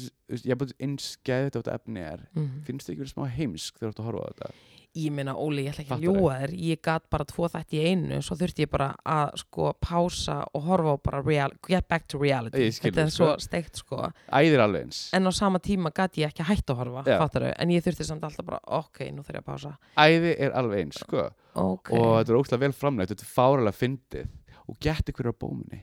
eins 0.79 1.09
geðið 1.27 1.57
þetta 1.59 1.75
efni 1.79 2.05
er 2.05 2.23
mm. 2.33 2.51
finnst 2.67 2.87
þið 2.87 2.95
ekki 2.95 3.03
verið 3.05 3.15
smá 3.15 3.27
heimsk 3.37 3.81
þegar 3.81 3.91
þú 3.91 3.93
ert 3.93 4.03
að 4.03 4.09
horfa 4.09 4.23
á 4.23 4.31
þetta 4.33 4.53
ég 4.95 5.13
meina 5.15 5.35
Óli, 5.39 5.65
ég 5.67 5.73
ætla 5.73 5.85
ekki 5.85 5.95
að 5.97 6.05
ljúa 6.07 6.35
þér 6.43 6.55
ég 6.67 6.81
gat 6.85 7.05
bara 7.13 7.27
tvo 7.29 7.49
þætti 7.53 7.79
í 7.79 7.93
einu 7.93 8.19
svo 8.25 8.37
þurfti 8.41 8.67
ég 8.67 8.73
bara 8.73 8.89
að 9.09 9.37
sko 9.43 9.71
pása 9.81 10.39
og 10.53 10.67
horfa 10.67 10.95
á 10.95 10.97
bara 11.09 11.23
real, 11.25 11.55
get 11.69 11.89
back 11.89 12.09
to 12.11 12.21
reality. 12.21 12.67
Þetta 12.77 13.07
er 13.07 13.13
svo 13.15 13.31
sko. 13.33 13.47
steikt 13.47 13.81
sko. 13.81 14.11
Æðir 14.33 14.65
alveg 14.65 14.89
eins. 14.89 15.05
En 15.17 15.29
á 15.29 15.33
sama 15.33 15.63
tíma 15.65 15.93
gat 15.95 16.19
ég 16.21 16.33
ekki 16.33 16.47
hægt 16.49 16.73
að 16.73 16.83
horfa 16.83 17.07
fattaru, 17.07 17.53
en 17.57 17.73
ég 17.73 17.85
þurfti 17.87 18.09
samt 18.09 18.27
alltaf 18.29 18.49
bara 18.49 18.61
ok, 18.81 19.07
nú 19.15 19.25
þurf 19.25 19.39
ég 19.39 19.45
að 19.45 19.49
pása. 19.49 19.73
Æði 19.97 20.35
er 20.37 20.59
alveg 20.61 20.85
eins 20.87 21.01
sko. 21.01 21.31
Ok, 21.53 21.95
og 21.97 22.13
þetta 22.19 22.33
er 22.33 22.43
ógslag 22.43 22.63
vel 22.67 22.75
framleitt 22.77 23.15
þetta 23.15 23.27
er 23.27 23.33
fáralega 23.33 23.79
fyndið. 23.79 24.37
Og 24.71 24.79
geti 24.81 25.13
hverju 25.17 25.35
á 25.35 25.37
bóminni 25.37 25.83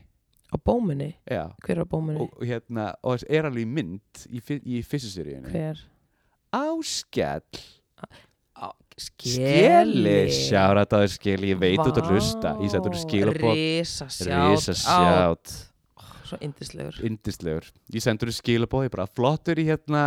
á 0.50 0.56
bóminni 0.58 1.14
já. 1.30 1.54
Hver 1.62 1.78
er 1.78 1.84
á 1.84 1.86
bóminni? 1.86 2.20
og, 2.20 2.34
og 2.34 2.46
hérna 2.46 2.90
og 3.02 3.14
þess 3.14 3.28
er 3.30 3.46
alveg 3.46 3.68
mynd 3.70 4.24
í, 4.26 4.42
í 4.66 4.82
fyrstu 4.82 5.12
seríunni. 5.12 5.52
Hver? 5.52 5.84
Áskell. 6.50 7.62
Á, 8.02 8.04
Skeli. 9.00 10.28
Sjára 10.34 10.84
þetta 10.84 11.00
er 11.06 11.12
skeli, 11.14 11.50
ég 11.54 11.58
veit 11.60 11.80
út 11.80 11.98
að 12.00 12.10
hlusta. 12.12 12.54
Ég 12.60 12.72
sættur 12.74 12.96
skilabóð 13.00 13.56
Risa 13.56 14.06
Risa 14.10 14.74
sjátt. 14.76 15.56
Svo 16.30 16.38
yndislegur. 16.46 16.98
Indislegur 17.08 17.64
Ég 17.90 18.04
sendur 18.04 18.30
skilabóð, 18.30 18.84
ég 18.86 18.92
bara 18.94 19.08
flottur 19.10 19.58
í 19.58 19.64
hérna 19.66 20.02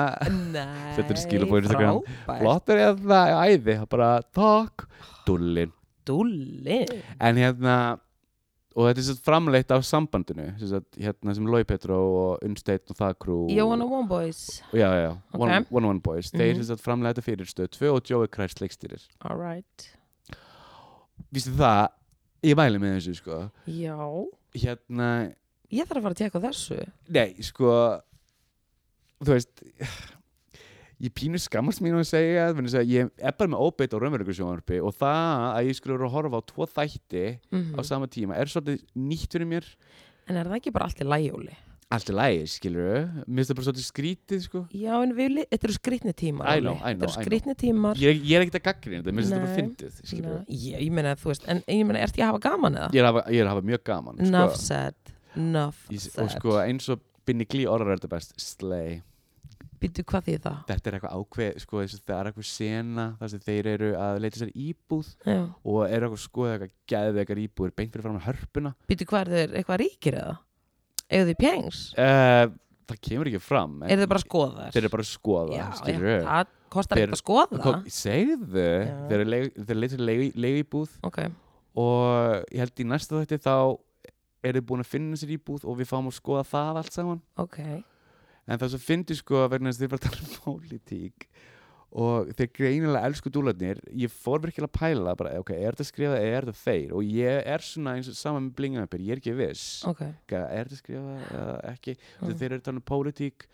Nei, 0.54 0.94
Settur 0.96 1.20
skilabóð 1.20 1.58
í 1.58 1.66
Instagram. 1.66 1.98
frábært. 2.24 2.40
Flottur 2.46 2.80
í 2.80 2.86
hérna 2.86 3.24
æði. 3.44 3.76
Bara 3.92 4.12
takk. 4.32 4.86
Dullin. 5.28 5.74
Dúlli 6.08 6.82
En 7.20 7.38
hérna 7.40 7.76
Og 8.76 8.88
þetta 8.88 9.02
er 9.04 9.06
svo 9.06 9.16
framleitt 9.22 9.72
af 9.76 9.84
sambandinu 9.86 10.48
sem, 10.58 10.68
sagt, 10.72 10.96
hérna, 10.98 11.34
sem 11.38 11.46
Lói 11.46 11.64
Petró 11.70 11.98
og 12.18 12.40
Unnsteinn 12.48 12.82
og 12.90 12.98
það 12.98 13.12
krú 13.22 13.36
Jóhann 13.54 13.84
og 13.86 13.92
One 14.00 14.08
Boys. 14.10 14.62
Já, 14.74 14.88
já, 14.90 15.02
já, 15.06 15.12
One, 15.38 15.60
one 15.70 15.88
One 15.92 16.00
Boys. 16.02 16.32
Þeir 16.32 16.56
Mhm. 16.56 16.64
sem 16.64 16.76
sagt 16.76 16.82
framleitt 16.82 17.16
þetta 17.18 17.24
fyrir 17.28 17.46
stöð 17.46 17.70
2 17.78 17.92
og 17.94 18.02
Joey 18.10 18.28
Christ 18.28 18.60
leikstýrir. 18.64 19.06
Alright 19.22 19.90
Vistu 21.34 21.52
það, 21.58 21.88
ég 22.44 22.56
mæli 22.58 22.80
með 22.82 22.98
þessu 22.98 23.16
sko. 23.22 23.52
Já. 23.68 23.98
Hérna, 24.56 25.34
Ég 25.74 25.88
þarf 25.88 25.98
að 25.98 26.04
fara 26.04 26.14
að 26.14 26.20
tjekka 26.22 26.42
þessu. 26.42 26.80
Nei, 27.10 27.34
sko 27.42 28.02
Þú 29.24 29.32
veist 29.38 29.64
ég 31.04 31.12
pínu 31.14 31.40
skammast 31.42 31.82
mín 31.84 31.98
að 32.00 32.08
segja 32.08 32.48
að 32.54 32.88
ég 32.88 33.10
er 33.20 33.36
bara 33.38 33.52
með 33.52 33.66
óbeitt 33.68 33.92
á 33.92 33.98
raunverulegur 34.00 34.38
sjónvarpi 34.40 34.80
og 34.84 34.96
það 34.96 35.44
að 35.58 35.68
ég 35.68 35.76
skulle 35.80 35.98
vera 35.98 36.08
að 36.08 36.16
horfa 36.16 36.40
á 36.40 36.44
tvo 36.48 36.68
þætti 36.78 37.26
Mhm. 37.52 37.76
á 37.76 37.82
sama 37.84 38.08
tíma 38.08 38.38
er 38.40 38.46
svolítið 38.48 38.82
nýtt 38.96 39.30
fyrir 39.36 39.48
mér 39.48 39.66
En 40.28 40.38
er 40.38 40.46
það 40.48 40.56
ekki 40.62 40.72
bara 40.72 40.86
allt 40.88 41.02
í 41.04 41.06
lægjóli? 41.06 41.56
allt 41.94 42.10
er 42.10 42.16
lægi, 42.16 42.46
skilur 42.50 43.06
mér 43.28 43.44
finnst 43.44 43.52
það 43.52 43.56
bara 43.60 43.66
svolítið 43.68 43.86
skrítið 43.92 44.40
sko. 44.42 44.60
Já, 44.74 44.94
en 45.04 45.12
við, 45.14 45.46
þetta 45.52 45.64
eru 45.68 45.74
skrýtni 45.78 46.14
tímar 46.18 46.48
I 46.50 46.60
know, 46.60 46.74
I 46.82 46.94
know, 46.96 47.06
Þetta 47.06 47.06
eru 47.06 47.12
I 47.12 47.14
know. 47.14 47.26
skrýtni 47.28 47.56
tímar 47.60 47.96
ég, 48.02 48.24
ég 48.24 48.34
er 48.34 48.42
ekkert 48.48 48.58
að 48.58 48.66
gaggrina 48.66 49.04
þetta, 49.04 49.14
mér 49.14 49.22
finnst 49.22 49.34
þetta 49.34 49.46
bara 49.46 49.58
fyndið 49.60 50.00
skilur 50.10 50.40
Nei, 50.40 50.58
Ég, 50.58 50.80
ég 50.88 50.92
meina, 50.92 51.14
þú 51.16 51.28
veist, 51.30 51.44
en 51.48 51.62
ég 51.68 51.86
meina, 51.86 52.00
ert 52.00 52.16
ég 52.18 52.24
að 52.26 52.32
hafa 52.32 52.40
gaman 52.50 52.74
eða? 52.80 52.90
ég 52.94 52.98
er 52.98 53.06
að 53.06 53.14
hafa, 53.14 53.24
er 53.30 53.46
að 53.46 53.52
hafa 53.54 53.62
mjög 53.70 53.84
gaman 53.84 54.16
sko. 54.26 54.58
said, 54.58 54.96
enough 55.36 55.76
Ég- 55.92 56.00
said 56.02 56.24
og 56.24 56.32
sko 56.32 56.50
eins 56.64 56.90
og 56.90 57.00
Binni 57.28 57.46
Glí 57.46 57.66
orðar 57.70 57.92
er 57.94 57.98
þetta 58.00 58.10
best 58.10 58.34
slay 58.42 59.02
Býtu, 59.84 60.04
hvað 60.08 60.24
því 60.30 60.36
það? 60.46 60.58
þetta 60.70 60.90
er 60.90 60.96
eitthvað 60.98 61.16
ákveð 61.20 61.60
sko, 61.64 61.84
það 61.92 62.16
er 62.20 62.30
eitthvað 62.32 62.48
sena 62.50 63.06
þar 63.20 63.32
sem 63.34 63.44
þeir 63.44 63.70
eru 63.74 63.90
að 64.00 64.20
leita 64.24 64.40
sér 64.40 64.52
íbúð 64.56 65.10
Já. 65.28 65.38
og 65.44 65.80
eru 65.90 66.08
eitthvað 66.08 66.18
að 66.18 66.24
skoða 66.24 66.54
eitthvað 66.56 66.74
geðveikar 66.94 67.42
íbúður 67.44 67.74
beint 67.78 67.92
fyrir 67.98 68.06
fram 68.08 68.20
að 68.22 68.28
hörpuna 68.30 68.74
Býtu, 68.88 69.08
hvað 69.12 69.22
er 69.28 69.34
þeir, 69.36 69.56
eitthvað 69.62 69.82
ríkir 69.84 70.20
eða? 70.24 70.36
Eða 71.14 71.28
þið 71.30 71.40
pjengs? 71.44 71.82
uh, 72.00 72.46
það 72.90 73.02
kemur 73.10 73.30
ekki 73.34 73.44
fram 73.44 73.76
Er 73.84 74.00
þið 74.02 74.10
bara 74.14 74.22
að 74.24 74.28
skoða 74.28 74.56
þær? 74.64 74.72
þeir 74.78 74.84
eru 74.86 74.94
bara 74.96 75.04
að 75.08 75.12
skoða 75.12 75.58
Já, 75.60 75.66
skilur 75.84 76.10
já, 76.14 76.20
það 76.32 76.54
kostar 76.74 76.98
Þeir- 76.98 77.04
ekkert 77.10 77.18
að 77.20 77.24
skoða 77.26 77.62
Kom, 77.68 77.84
segðu, 78.00 78.68
Já. 78.88 78.98
þeir 79.12 79.20
eru 79.20 79.30
leið- 79.36 79.56
þeir 79.68 79.78
leita 79.84 79.94
sér 79.98 80.06
leigu, 80.08 80.30
leigu 80.48 80.64
íbúð 80.64 80.96
Ok, 81.12 81.20
og 81.76 82.46
ég 82.54 82.64
held 82.64 82.80
í 82.80 82.88
næsta 82.88 83.20
þætti 83.22 83.42
þá 83.44 83.56
eru 84.44 84.60
þið 84.60 84.66
búin 84.72 84.84
að 84.84 84.90
finna 84.92 85.16
sér 85.20 85.32
íbúð 85.38 85.64
og 85.70 85.78
við 85.80 85.88
fáum 85.92 86.08
að 86.10 86.18
skoða 86.18 86.44
það 86.50 86.80
allt 86.82 86.96
saman 86.98 87.22
ok 87.40 87.60
en 88.48 88.60
það 88.62 88.76
sem 88.76 88.84
fyndi 88.84 89.18
sko 89.18 89.48
vegna 89.52 89.72
þess 89.72 89.80
að 89.80 89.86
þið 89.86 89.94
bara 89.94 90.06
tala 90.08 90.24
um 90.24 90.38
pólitík 90.46 91.28
og 91.94 92.30
þeir 92.34 92.50
greinilega 92.58 93.10
elsku 93.10 93.30
dúlarnir 93.30 93.80
ég 93.94 94.10
fór 94.10 94.42
virkilega 94.42 94.72
að 94.72 94.78
pæla 94.80 95.14
bara, 95.18 95.36
ok, 95.44 95.52
er 95.54 95.76
þetta 95.76 95.86
skrifað 95.86 96.16
eða 96.18 96.38
er 96.40 96.48
þetta 96.48 96.64
þeir? 96.64 96.96
Og 96.98 97.12
ég 97.14 97.50
er 97.54 97.66
svona 97.66 97.94
eins 98.00 98.10
og 98.10 98.18
saman 98.18 98.48
með 98.48 98.56
blingaðanbyr, 98.58 99.04
ég 99.06 99.14
er 99.14 99.22
ekki 99.22 99.36
viss. 99.38 99.68
Ok, 99.86 100.02
okay, 100.02 100.42
er 100.42 100.72
þetta 100.72 100.80
skrifað 100.80 101.28
eða 101.28 101.58
ekki? 101.70 101.96
Mm. 102.00 102.34
þeir 102.40 102.48
eru 102.50 102.60
að 102.60 102.66
tala 102.66 102.82
um 102.82 102.88
pólitík 102.90 103.48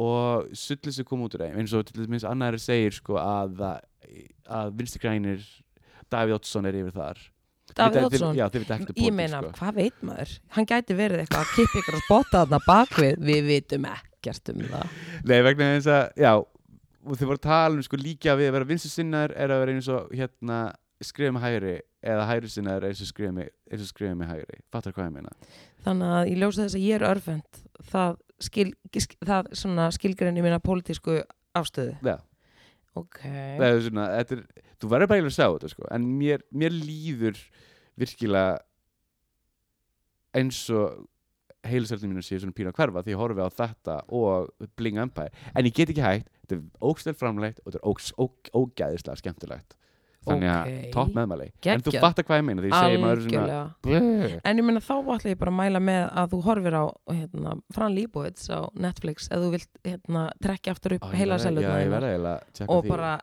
og 0.00 0.50
sullið 0.54 0.96
sem 0.96 1.06
kom 1.06 1.22
út 1.26 1.34
úr 1.38 1.46
þeim 1.46 1.62
eins 1.62 1.74
og 1.78 1.86
til 1.86 2.02
dæmis 2.02 2.26
annar 2.26 2.58
segir 2.62 2.94
sko 2.94 3.18
að 3.22 3.62
að 3.62 4.74
vinstri 4.78 5.02
grænir 5.02 5.46
Davíð 6.10 6.40
Oddsson 6.40 6.66
er 6.66 6.74
yfir 6.74 6.94
þar. 6.96 7.22
Davíð 7.78 8.06
Oddsson? 8.08 8.38
Já, 8.38 8.48
þið 8.50 8.64
veit 8.64 8.70
ekkert 8.74 8.90
um 8.90 8.98
Ég 8.98 8.98
pólitík 8.98 9.18
meina, 9.20 9.42
sko. 9.44 9.56
hvað 9.60 9.76
veit 9.78 10.06
maður? 10.06 10.36
Hann 10.56 10.70
gæti 10.74 10.98
verið 10.98 11.22
eitthvað 11.22 11.44
að 11.44 11.52
kippa 11.54 11.82
ykkur 11.84 11.98
að 12.00 12.06
spotta 12.08 12.40
þarna 12.40 12.64
bakvið 12.66 13.26
Við 13.30 13.50
vitum 13.54 13.90
ekkert 14.20 14.52
um 14.54 14.60
það. 14.70 14.94
Nei, 15.26 15.38
vegna 15.48 15.70
þess 15.78 15.90
að, 15.96 16.06
já 16.20 16.32
og 17.00 17.16
þið 17.16 17.30
voru 17.30 17.40
að 17.40 17.46
tala 17.48 17.74
um 17.80 17.82
sko 17.88 17.96
líka 17.96 18.34
við 18.36 18.50
að 18.50 18.56
vera 18.58 18.68
vinstri 18.68 18.90
sinnar 18.92 19.32
er 19.32 19.50
að 19.54 19.62
vera 19.64 19.72
eins 19.78 19.88
og 19.88 20.10
hérna 20.12 20.58
skrifa 21.00 21.32
með 21.32 21.44
hægri 21.46 21.74
eða 22.04 22.26
hægri 22.28 22.50
sinnar 22.52 22.82
er 22.84 22.90
eins 22.90 23.00
og 23.00 23.08
skrifa 23.08 23.32
með, 23.32 23.48
eins 23.72 23.84
og 23.86 23.88
skrifa 23.88 24.16
með 24.20 24.32
hægri. 24.34 24.58
Fattar 24.72 24.92
hvað 24.96 25.06
ég 25.08 25.14
meina? 25.16 25.32
Þannig 25.86 26.12
að 26.18 26.28
ég 26.28 26.40
ljósa 26.42 26.66
þess 26.66 26.76
að 26.76 26.84
ég 26.84 26.98
er 27.00 27.06
örfend 27.08 27.60
Það, 27.90 28.18
skil, 28.44 28.66
sk- 29.00 29.16
það 29.24 29.46
í 30.36 30.42
minna 30.44 30.58
pólitísku 30.60 31.22
afstöðu. 31.56 31.94
Já, 32.04 32.18
Ok. 32.98 33.20
Það 33.22 33.64
er 33.70 33.80
svona, 33.86 34.04
þetta 34.18 34.36
er, 34.36 34.40
þú 34.82 34.88
verður 34.90 35.08
bara 35.08 35.20
eiginlega 35.20 35.30
að 35.32 35.38
sjá 35.38 35.48
þetta 35.54 35.68
sko 35.72 35.88
en 35.94 36.06
mér, 36.20 36.42
mér 36.52 36.74
líður 36.74 37.38
virkilega 38.00 38.58
eins 40.36 40.58
og 40.74 41.06
heilisverðin 41.66 42.14
mínu 42.14 42.24
séu 42.24 42.40
svona 42.40 42.56
pínu 42.56 42.72
að 42.72 42.78
hverfa 42.80 43.02
því 43.04 43.14
ég 43.14 43.20
horfi 43.20 43.44
á 43.44 43.48
þetta 43.60 43.98
og 44.08 44.70
Bling 44.76 45.00
Empire. 45.02 45.30
En 45.54 45.68
ég 45.68 45.74
get 45.76 45.92
ekki 45.92 46.04
hægt, 46.04 46.30
þetta 46.46 46.56
er 46.56 46.88
ógstæð 46.90 47.20
framleitt 47.20 47.60
og 47.64 47.72
þetta 47.74 47.82
er 47.84 48.30
ógæðislega 48.60 49.20
skemmtilegt. 49.20 49.76
Þannig 50.20 50.50
að 50.52 50.66
Ok. 50.68 50.90
topp 50.92 51.14
meðmæli. 51.16 51.46
En 51.64 51.80
þú 51.80 51.92
fattar 51.96 52.24
hvað 52.28 52.40
ég 52.40 52.44
meina 52.44 52.60
því 52.62 52.68
ég 52.68 52.82
segi 52.84 52.98
maður 53.00 53.22
svona 53.24 53.60
Bleh. 53.86 54.34
En 54.44 54.58
ég 54.60 54.64
meina 54.66 54.80
þá 54.84 54.96
ætla 55.14 55.30
ég 55.32 55.38
bara 55.40 55.50
að 55.50 55.56
mæla 55.56 55.80
með 55.80 56.02
að 56.12 56.34
þú 56.34 56.40
horfir 56.44 56.76
á 56.76 56.84
hérna, 57.08 57.54
Fran 57.72 57.94
Líbóits 57.96 58.50
á 58.52 58.60
Netflix 58.76 59.30
ef 59.30 59.40
þú 59.40 59.48
vilt 59.54 59.80
hérna, 59.82 60.26
trekja 60.44 60.74
aftur 60.74 60.96
upp 60.98 61.08
heila 61.16 61.38
tjekka 61.40 62.68
og 62.68 62.84
því. 62.84 62.88
bara 62.88 63.14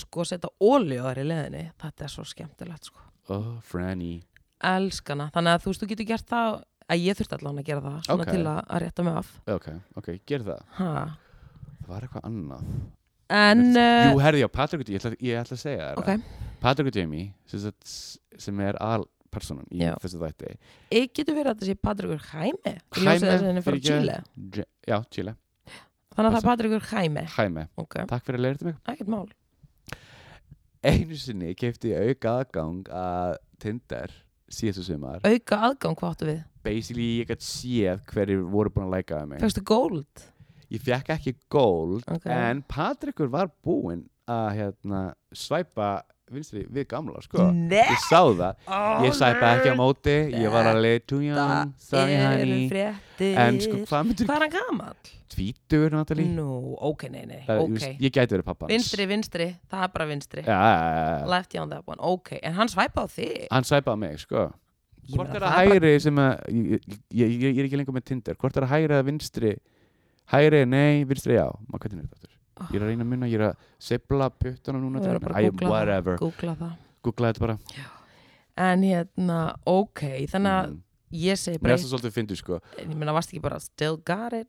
sko 0.00 0.24
setja 0.24 0.48
ólíu 0.60 1.02
þar 1.04 1.20
í 1.20 1.26
leðinni 1.28 1.64
þetta 1.76 2.04
er 2.08 2.08
svo 2.08 2.24
skemmtilegt 2.24 2.84
sko. 2.88 3.00
Oh, 3.28 3.60
Franny. 3.60 4.22
Elskana, 4.64 5.28
þannig 5.34 5.52
að 5.52 5.60
þú 5.60 5.68
veist 5.74 5.82
þú 5.82 5.88
getur 5.92 6.08
gert 6.08 6.26
það 6.30 6.62
að 6.92 7.02
ég 7.06 7.16
þurfti 7.18 7.36
allan 7.38 7.58
að 7.62 7.66
gera 7.70 7.82
það 7.86 7.96
svona 8.06 8.26
Ok. 8.26 8.30
til 8.32 8.42
að, 8.46 8.60
að 8.68 8.82
rétta 8.84 9.06
mig 9.06 9.16
af. 9.20 9.32
Ok, 9.56 9.66
ok, 10.00 10.08
ger 10.30 10.44
það. 10.46 10.62
Ha. 10.78 10.92
Það 11.80 11.90
var 11.92 12.06
eitthvað 12.06 12.28
annað. 12.30 12.70
En 13.36 13.62
Jú, 13.74 13.82
uh, 14.14 14.20
herði, 14.22 14.40
já, 14.44 14.48
Patrick 14.54 14.82
ég 14.94 15.00
ætla, 15.00 15.16
ég 15.26 15.40
ætla 15.40 15.56
að 15.56 15.62
segja 15.64 15.86
það. 15.98 16.26
Patrick 16.62 16.90
og 16.92 16.98
Jamie, 17.00 17.32
sem, 17.50 17.72
sem 18.38 18.60
er 18.62 18.78
aðalpersonan 18.82 19.66
í 19.74 19.80
Já. 19.82 19.96
þessu 20.02 20.20
þætti. 20.22 20.52
Ég 20.94 21.10
getur 21.14 21.34
verið 21.34 21.50
að 21.50 21.56
þetta 21.56 21.66
sé 21.66 21.74
í 21.74 21.80
Jaime, 23.26 23.48
henni 23.50 23.64
frá 23.66 23.72
fyrirgefðu. 23.72 24.20
Chile. 24.46 24.66
Já, 24.86 24.96
Chile, 25.10 25.34
þannig 26.14 26.28
að 26.30 26.36
það 26.36 26.38
er 26.38 26.48
Patrikur 26.52 26.86
Hæmi 26.92 27.26
Jaime. 27.34 27.66
Ok, 27.82 27.98
Takk 28.14 28.24
fyrir 28.28 28.38
að 28.40 28.46
leira 28.46 28.62
til 28.62 28.70
mig. 28.70 28.78
Ekkert 28.94 29.10
mál. 29.16 29.26
Einu 30.86 31.18
sinni 31.18 31.50
kefti 31.58 31.90
ég 31.90 32.12
auka 32.14 32.36
aðgang 32.44 32.86
að 32.94 33.36
Tinder 33.62 34.12
síðastu 34.52 34.84
sumar. 34.86 35.20
Auka 35.26 35.58
aðgang 35.70 35.96
hvað 35.98 36.14
áttu 36.14 36.28
við, 36.30 36.42
Basically, 36.66 37.06
ég 37.20 37.28
gætt 37.30 37.44
séð 37.46 38.00
hverju 38.10 38.46
voru 38.50 38.72
búin 38.74 38.88
að 38.88 38.96
læka 38.96 39.20
mig. 39.28 39.38
Fegstu 39.44 39.62
gold? 39.66 40.24
Ég 40.74 40.82
fekk 40.82 41.12
ekki 41.14 41.36
gold 41.52 42.02
Ok. 42.10 42.26
En 42.26 42.62
Patrickur 42.66 43.30
var 43.30 43.52
búinn 43.62 44.02
að 44.26 44.48
hérna, 44.58 45.02
svæpa 45.30 46.00
vinstri 46.34 46.64
við 46.72 46.86
gamla 46.90 47.20
sko. 47.22 47.50
Nei, 47.54 47.82
Ég 47.86 48.00
sá 48.08 48.20
það. 48.26 48.56
Ég 49.06 49.14
svæpa 49.14 49.50
ekki 49.56 49.70
á 49.70 49.76
móti. 49.78 50.16
Ég 50.34 50.50
var 50.52 50.66
alveg 50.72 51.04
too 51.06 51.20
young 51.22 51.72
það 51.86 52.14
eru 52.16 52.58
fréttir. 52.72 53.38
En 53.44 53.60
sko, 53.62 53.78
hvað 53.86 54.08
myndir 54.08 54.26
hvað 54.28 54.36
er 54.40 54.46
hann 54.46 54.54
gamall? 54.56 55.12
Tvítur, 55.36 55.90
Natalie. 55.92 56.26
Nú, 56.32 56.76
ok, 56.86 57.08
nei, 57.10 57.24
nei, 57.26 57.40
Það- 57.46 57.60
ok. 57.62 57.68
þú 57.68 57.78
veist, 57.78 58.00
Ég 58.00 58.12
gæti 58.14 58.34
verið 58.36 58.44
pappans 58.46 58.70
Vinstri, 58.70 59.06
vinstri, 59.10 59.46
það 59.70 59.82
er 59.82 59.88
bara 59.94 60.06
vinstri. 60.06 60.42
Já, 60.42 60.58
já, 60.62 61.20
já. 61.20 61.26
Lefty 61.28 61.58
on 61.58 61.68
that 61.70 61.82
one, 61.86 61.98
ok. 62.00 62.38
En 62.42 62.52
hann 62.54 62.68
svæpa 62.68 63.02
á 63.02 63.06
þig? 63.10 63.46
Hann 63.50 63.62
svæpaði 63.64 63.98
mig 63.98 64.18
sko. 64.20 64.52
Ég 65.06 65.14
Hvort 65.16 65.34
er 65.34 65.40
það 65.40 65.56
hægri 65.70 66.00
sem 66.02 66.16
að 66.18 66.32
ég, 66.50 66.80
ég, 67.14 67.30
ég, 67.30 67.54
ég 67.54 67.58
er 67.58 67.68
ekki 67.68 67.78
lengur 67.78 67.94
með 67.94 68.04
Tinder. 68.04 68.34
Hvort 68.34 68.56
er 68.56 68.62
það 68.66 68.72
hægri 68.74 68.94
eða 68.96 69.04
vinstri? 69.06 69.52
Hægri, 70.32 70.64
nei, 70.66 71.04
vinstri, 71.04 71.34
já. 71.38 71.46
Má, 71.70 71.78
hvernig 71.78 72.02
er 72.02 72.08
þetta? 72.10 72.35
Ég 72.72 72.76
er 72.78 72.82
að 72.86 72.88
reyna 72.88 73.04
að 73.04 73.08
munna, 73.12 73.26
ég 73.28 73.34
er 73.40 73.50
að 73.50 73.56
sepla 73.78 74.30
puttana 74.30 74.78
núna 74.80 74.98
Við 74.98 75.02
til 75.04 75.10
erum 75.12 75.22
bara 75.26 75.34
að 75.36 75.50
googla 75.50 75.68
Whatever, 75.68 76.16
það, 76.16 76.20
googla 76.24 76.54
það. 76.56 76.74
Googla 77.04 77.32
þetta 77.32 77.40
bara. 77.46 77.58
En 78.56 78.82
hérna, 78.82 79.40
ok 79.66 80.00
Þannig 80.32 80.52
að 80.56 80.66
Mhm. 80.70 80.80
ég 81.12 81.36
segi 81.38 81.58
Mér 81.58 81.62
bara 81.62 81.72
er 81.74 81.78
það 81.78 81.92
svolítið 81.92 82.14
fyndið 82.16 82.36
sko. 82.40 82.60
En 82.78 82.90
ég 82.90 82.96
meina, 82.96 83.12
varst 83.12 83.30
ekki 83.32 83.42
bara 83.42 83.58
still 83.60 83.96
got 83.98 84.32
it? 84.32 84.48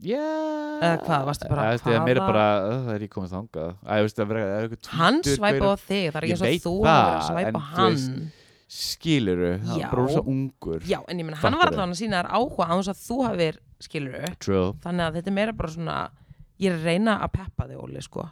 Yeah 0.00 0.78
Eða 0.78 0.98
hvað, 1.02 1.24
varstu 1.26 1.48
bara, 1.50 1.62
ég, 1.74 1.82
Mér 2.06 2.10
er 2.16 2.20
hvaða- 2.20 2.26
bara, 2.28 2.46
uh, 2.68 2.82
það 2.86 2.94
er 2.94 3.00
ég 3.02 3.08
komið 3.10 3.30
þangað. 3.34 3.72
Æ, 3.82 4.02
veist, 4.04 4.16
það 4.16 4.22
er 4.22 4.36
það 4.38 4.58
er 4.58 4.68
eitthvað 4.68 4.86
Hann 4.98 5.16
tvítur 5.22 5.38
svæpa 5.38 5.58
gaur- 5.58 5.74
á 5.74 5.76
þig 5.88 6.04
Það 6.12 6.18
er 6.18 6.22
Ég 6.22 6.28
ekki 6.28 6.30
eins 6.30 6.40
og 6.40 6.46
veit 6.46 6.62
þú 6.62 6.74
verið 6.78 6.98
að 6.98 7.18
það, 7.18 7.28
svæpa 7.28 7.48
en 7.48 7.54
á 7.54 7.58
þú 7.58 7.74
hann. 7.74 7.92
veist, 7.94 8.34
Skiluru, 8.68 9.58
það 9.64 9.78
Já. 9.78 9.84
er 9.84 9.90
bara 9.90 10.02
rosa 10.02 10.20
ungur. 10.28 10.80
Já, 10.84 10.98
en 11.08 11.18
ég 11.18 11.24
meina, 11.24 11.36
hann 11.38 11.52
var 11.56 11.60
Fattarðu? 11.66 11.72
allavega 11.72 11.88
að 11.88 12.00
sína 12.02 12.22
þær 12.22 12.30
áhuga 12.36 12.64
á 12.68 12.74
þess 12.78 12.90
að 12.92 13.00
þú 13.08 13.16
hafir, 13.26 13.56
skilur 13.80 14.38
True. 14.38 14.72
Þannig 14.84 15.04
að 15.08 15.14
þetta 15.16 15.26
er 15.26 15.32
meira 15.32 15.52
bara 15.56 15.68
svona 15.72 16.10
Ég 16.58 16.72
er 16.72 16.76
að 16.78 16.84
reyna 16.88 17.18
að 17.22 17.32
peppa 17.38 17.66
þig, 17.68 17.78
Óli, 17.82 18.02
sko. 18.02 18.24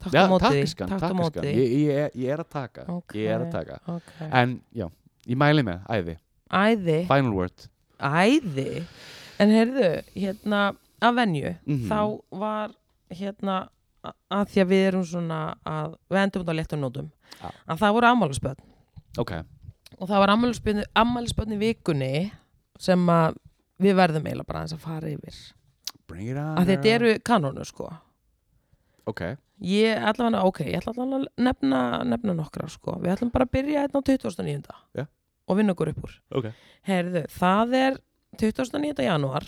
Takk 0.00 0.14
á 0.16 0.24
móti 0.32 1.42
því, 1.44 1.50
ég, 1.52 2.14
ég, 2.16 2.30
er- 2.32 2.40
að 2.40 2.48
taka 2.48 2.86
Ok. 2.88 3.12
Ég 3.20 3.28
er 3.34 3.40
að 3.44 3.50
taka. 3.52 3.80
Ok. 3.86 4.12
En, 4.32 4.54
já, 4.72 4.86
ég 5.28 5.36
mæli 5.36 5.62
með, 5.66 5.82
æði. 5.92 6.14
Æði, 6.50 7.06
Final 7.06 7.34
word. 7.36 7.66
Æði? 8.00 8.84
En 9.38 9.52
heyrðu, 9.52 9.90
hérna 10.16 10.62
að 11.02 11.14
venju, 11.20 11.52
Mhm. 11.66 11.88
þá 11.88 12.20
var 12.32 12.70
hérna 13.10 13.68
að 14.30 14.48
því 14.48 14.60
að 14.64 14.68
við 14.72 14.86
erum 14.88 15.04
svona 15.04 15.56
að 15.66 15.94
við 16.10 16.18
endum 16.22 16.42
þetta 16.44 16.52
á 16.52 16.58
léttum 16.58 16.80
nótum 16.80 17.10
Já. 17.42 17.50
að 17.68 17.78
það 17.78 17.92
voru 17.92 18.06
ammælisbönn 18.08 18.56
Ok, 19.18 19.32
og 19.98 20.08
það 20.08 20.18
var 20.24 20.28
ammælisbönn 20.96 21.52
í 21.52 21.58
vikunni 21.58 22.32
sem 22.78 23.06
að 23.06 23.36
við 23.80 23.94
verðum 24.00 24.24
eiginlega 24.24 24.46
bara 24.46 24.64
að 24.64 24.78
fara 24.78 25.08
yfir 25.08 25.36
að 26.10 26.66
þetta 26.72 26.92
eru 26.94 27.12
kanónu 27.24 27.64
sko. 27.68 27.88
Ok, 29.10 29.22
ég 29.64 29.96
ætla 30.10 30.28
að, 30.30 30.38
ok, 30.44 30.60
ég 30.68 30.76
ætla 30.80 30.92
allavega 30.94 31.16
að 31.24 31.26
nefna, 31.46 31.80
nefna 32.04 32.34
nokkra 32.36 32.68
sko, 32.70 32.98
við 33.02 33.14
ætlum 33.16 33.32
bara 33.32 33.46
að 33.48 33.54
byrja 33.56 33.84
hérna 33.86 34.00
á 34.00 34.02
29. 34.06 34.76
Já. 35.00 35.06
og 35.50 35.56
vinna 35.58 35.72
okkur 35.74 35.90
upp 35.90 36.04
úr. 36.06 36.12
Ok. 36.38 36.50
Heyrðu, 36.86 37.24
það 37.34 37.74
er 37.80 38.00
29. 38.38 39.02
janúar 39.02 39.46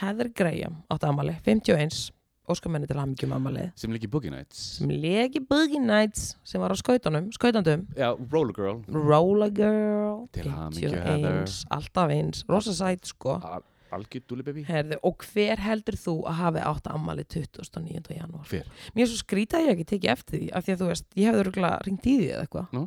Heather 0.00 0.30
Graham 0.34 0.78
átti 0.90 1.06
amali, 1.10 1.34
51 1.44 2.10
óskar 2.48 2.72
menni 2.72 2.88
til 2.88 2.96
hamingjum 3.00 3.32
amalið 3.36 3.70
Sem 3.80 3.92
líki 3.94 4.08
Boogie 4.10 4.30
Nights. 4.32 4.62
Sem 4.78 4.88
legi 4.90 5.40
Boogie 5.40 5.80
Nights 5.80 6.34
sem 6.44 6.60
var 6.60 6.72
á 6.72 6.76
skautunum, 6.76 7.30
skautandum. 7.32 7.86
Já, 7.96 8.10
Roller 8.32 8.52
Girl. 8.56 8.82
Roller 8.88 9.52
Girl 9.54 10.26
Til 10.32 10.48
hamingju, 10.50 10.90
Heather. 10.92 11.38
51, 11.44 11.62
alltaf 11.76 12.12
eins 12.12 12.44
rosa 12.48 12.74
sæt 12.76 13.06
sko. 13.12 13.38
Al- 13.40 13.64
algjör 13.94 14.24
dúli 14.30 14.44
baby 14.46 14.64
Herðu, 14.68 14.98
og 15.08 15.24
hver 15.32 15.62
heldur 15.64 15.96
þú 16.00 16.14
að 16.30 16.38
hafi 16.40 16.64
átt 16.72 16.90
ammali 16.92 17.24
29. 17.24 18.02
janúar? 18.18 18.46
Hver? 18.50 18.68
Mér 18.94 19.06
er 19.06 19.10
svo 19.12 19.20
skrítið 19.22 19.58
að 19.60 19.66
ég 19.68 19.72
ekki 19.74 19.88
tekið 19.94 20.14
eftir 20.16 20.40
því 20.42 20.50
af 20.52 20.66
því 20.66 20.74
að 20.76 20.82
þú 20.82 20.90
veist, 20.92 21.08
ég 21.18 21.30
hefði 21.30 21.44
örgulega 21.44 21.80
ringt 21.88 22.06
í 22.10 22.18
því 22.20 22.28
eða 22.32 22.44
eitthvað 22.46 22.76
Nú? 22.78 22.84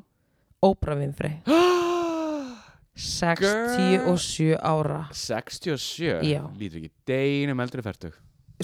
Oprah 0.67 0.97
Winfrey 1.01 1.35
67 2.97 4.55
ára 4.57 5.03
67 5.13 6.23
Já. 6.25 6.41
lítur 6.57 6.79
ekki 6.81 6.91
deginum 7.05 7.59
eldri 7.61 7.83
færtug 7.85 8.15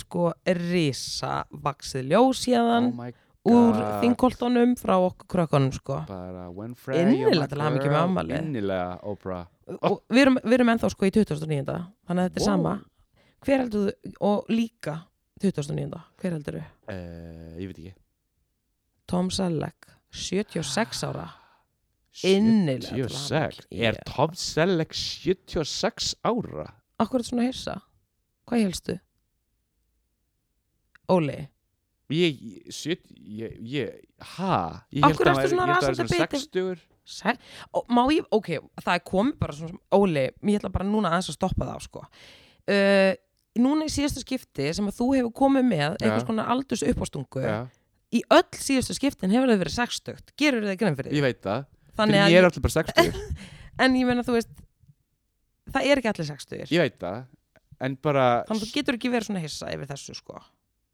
sko 0.01 0.31
risa 0.57 1.43
vaksið 1.53 2.07
ljós 2.09 2.41
hérðan 2.49 2.87
oh 2.89 2.95
my 2.97 3.11
úr 3.51 3.79
þingkoltunum 4.01 4.75
frá 4.79 4.93
okkur 5.03 5.27
krökkunum 5.33 5.73
sko 5.75 5.97
Innilega 6.07 6.47
oh 7.35 7.41
my 7.41 7.47
til 7.51 7.61
hamingju 7.65 7.89
með 7.91 7.99
afmælið. 8.03 8.37
innilega 8.39 8.99
Oprah 9.03 9.45
og 9.83 9.97
við 10.09 10.21
erum, 10.21 10.37
við 10.43 10.53
erum 10.57 10.71
ennþá 10.73 10.89
sko 10.93 11.05
í 11.09 11.11
2009 11.11 11.65
þannig 12.07 12.23
að 12.23 12.29
þetta 12.29 12.39
er 12.39 12.43
Wow. 12.43 12.47
sama 12.47 12.73
hver 13.43 13.59
heldur 13.65 13.89
þú, 13.91 14.13
og 14.23 14.45
líka 14.49 14.93
2009, 15.43 16.01
hver 16.21 16.31
heldur 16.37 16.59
þú? 16.59 16.63
uh, 16.87 17.55
ég 17.59 17.67
veit 17.67 17.79
ekki 17.83 17.93
Tom 19.11 19.29
Selleck 19.35 19.89
76 20.13 21.03
ára 21.09 21.27
Innilega 22.29 22.93
til 22.93 23.09
76 23.09 23.65
hamingju. 23.73 23.89
er 23.89 23.97
Tom 24.07 24.33
Selleck 24.39 24.93
76 24.95 26.13
ára 26.23 26.69
Akkur 27.03 27.19
er 27.19 27.23
þetta 27.25 27.29
svona 27.33 27.47
hissa? 27.49 27.79
Hvað 28.47 28.61
helstu? 28.69 28.95
Óli 31.11 31.39
ég, 32.15 32.39
shit, 32.73 33.03
ég, 33.13 33.59
ég 33.73 33.99
ha, 34.35 34.57
ég 34.93 35.05
held 35.05 35.19
hverju 35.19 35.33
að 35.33 35.43
ertu 35.43 35.53
svona 35.53 35.67
ég 35.67 35.75
held 35.75 35.83
að 35.83 35.91
rasandi 35.91 36.13
það 36.13 36.25
er 36.25 36.31
bitinn? 36.31 36.47
svona 36.47 36.79
60 36.79 36.89
Se 37.03 37.33
og, 37.75 37.83
má 37.91 38.05
ég, 38.15 38.23
ok, 38.31 38.49
það 38.79 38.93
er 38.95 39.03
komið 39.03 39.35
bara 39.41 39.55
svona 39.57 39.79
Óli, 39.97 40.23
ég 40.47 40.61
ætla 40.61 40.71
bara 40.71 40.87
núna 40.87 41.11
aðeins 41.11 41.33
að 41.33 41.35
stoppa 41.35 41.67
það 41.67 41.81
sko. 41.83 42.03
uh, 42.71 43.11
núna 43.59 43.87
í 43.87 43.91
síðustu 43.91 44.23
skipti 44.23 44.69
sem 44.73 44.87
að 44.87 44.99
þú 45.01 45.07
hefur 45.17 45.33
komið 45.43 45.67
með 45.67 45.97
einhvers 45.99 46.27
konar 46.29 46.49
aldurs 46.53 46.85
uppástungu 46.87 47.43
ja, 47.43 47.57
í 48.15 48.23
öll 48.33 48.47
síðustu 48.55 48.95
skiptin 48.97 49.33
hefur 49.35 49.51
það 49.51 49.65
verið 49.65 49.77
60 49.77 50.33
gerur 50.39 50.67
þið 50.69 50.79
grein 50.79 50.97
fyrir 50.97 51.11
því? 51.11 51.19
Ég 51.19 51.27
veit 51.27 51.43
það. 51.43 51.67
Þannig 51.93 52.15
fyrir 52.15 52.23
að 52.23 52.33
ég 52.33 52.39
er 52.39 52.47
alltaf 52.47 52.65
bara 52.65 52.75
60 52.79 53.21
en 53.83 53.99
ég 53.99 54.09
meina 54.09 54.25
þú 54.25 54.37
veist 54.39 54.55
það 55.75 55.89
er 55.91 56.01
ekki 56.01 56.13
allir 56.13 56.29
60 56.31 56.73
ég 56.73 56.85
veit 56.87 56.99
það. 57.03 57.21
En 57.83 57.99
bara 57.99 58.27
þannig 58.47 58.63
að 58.63 58.69
þú 58.69 58.77
getur 58.79 58.97
ekki 58.97 59.11
verið 59.13 59.29
svona 59.29 59.43
hissa 59.43 59.75
yfir 59.75 59.91
þessu 59.91 60.17
sko 60.17 60.39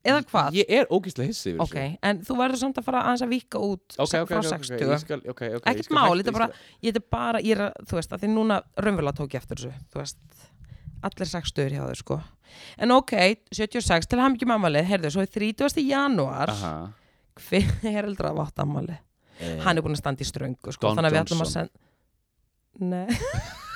eða 0.05 0.21
hvað? 0.29 0.53
Ég 0.59 0.69
er 0.79 0.85
ógíslega 0.95 1.27
hissi 1.31 1.51
yfir 1.53 1.61
ok, 1.65 1.77
en 2.09 2.21
þú 2.23 2.37
verður 2.39 2.61
samt 2.61 2.77
að 2.79 2.85
fara 2.87 3.01
aðeins 3.03 3.23
að 3.25 3.33
vika 3.33 3.59
út 3.59 3.97
ok, 3.97 4.13
ok, 4.23 4.29
frá 4.29 4.39
ok, 4.39 4.47
60 4.49 4.75
ok, 4.75 4.85
ég 4.93 5.01
skal, 5.03 5.19
ok, 5.19 5.41
ok 5.57 5.65
Ekkert 5.65 5.81
ég 5.83 5.87
skal 5.89 5.95
mál, 5.97 6.05
hætta- 6.09 6.23
þetta 6.23 6.29
er 6.29 6.37
bara- 6.39 6.53
ég 6.87 6.95
er 6.95 7.05
bara, 7.17 7.39
ég 7.43 7.59
er 7.59 7.73
þú 7.89 7.99
veist, 7.99 8.13
að 8.15 8.23
því 8.23 8.29
núna 8.35 8.61
raunverulega 8.79 9.17
tók 9.19 9.35
ég 9.35 9.41
eftir 9.43 9.57
þessu, 9.59 9.73
þú 9.93 9.99
veist. 10.03 10.17
Allir 11.03 11.29
60 11.31 11.69
hjá 11.71 11.83
þau, 11.87 11.95
sko. 11.95 12.15
En 12.77 12.91
ok, 12.91 13.11
76, 13.55 14.07
til 14.11 14.19
hann 14.19 14.35
ekki 14.35 14.47
mammalið 14.49 14.87
heyrðu, 14.89 15.11
svo 15.13 15.21
er 15.23 15.29
30. 15.31 15.79
janúar. 15.87 16.51
Hver 17.39 17.69
er 17.87 18.01
heldur 18.07 18.31
að 18.31 18.41
vátt 18.43 18.59
ammalið 18.65 18.97
Eh, 19.39 19.55
hann 19.63 19.77
er 19.77 19.81
búin 19.81 19.95
að 19.95 20.01
standa 20.01 20.19
í 20.19 20.27
ströngu, 20.27 20.73
sko 20.75 20.81
Don 20.89 20.97
þannig 20.97 21.07
að 21.07 21.13
við 21.15 21.21
ætlum 21.23 21.43
að 21.45 21.51
senda 21.53 21.71
Nei, 22.79 23.07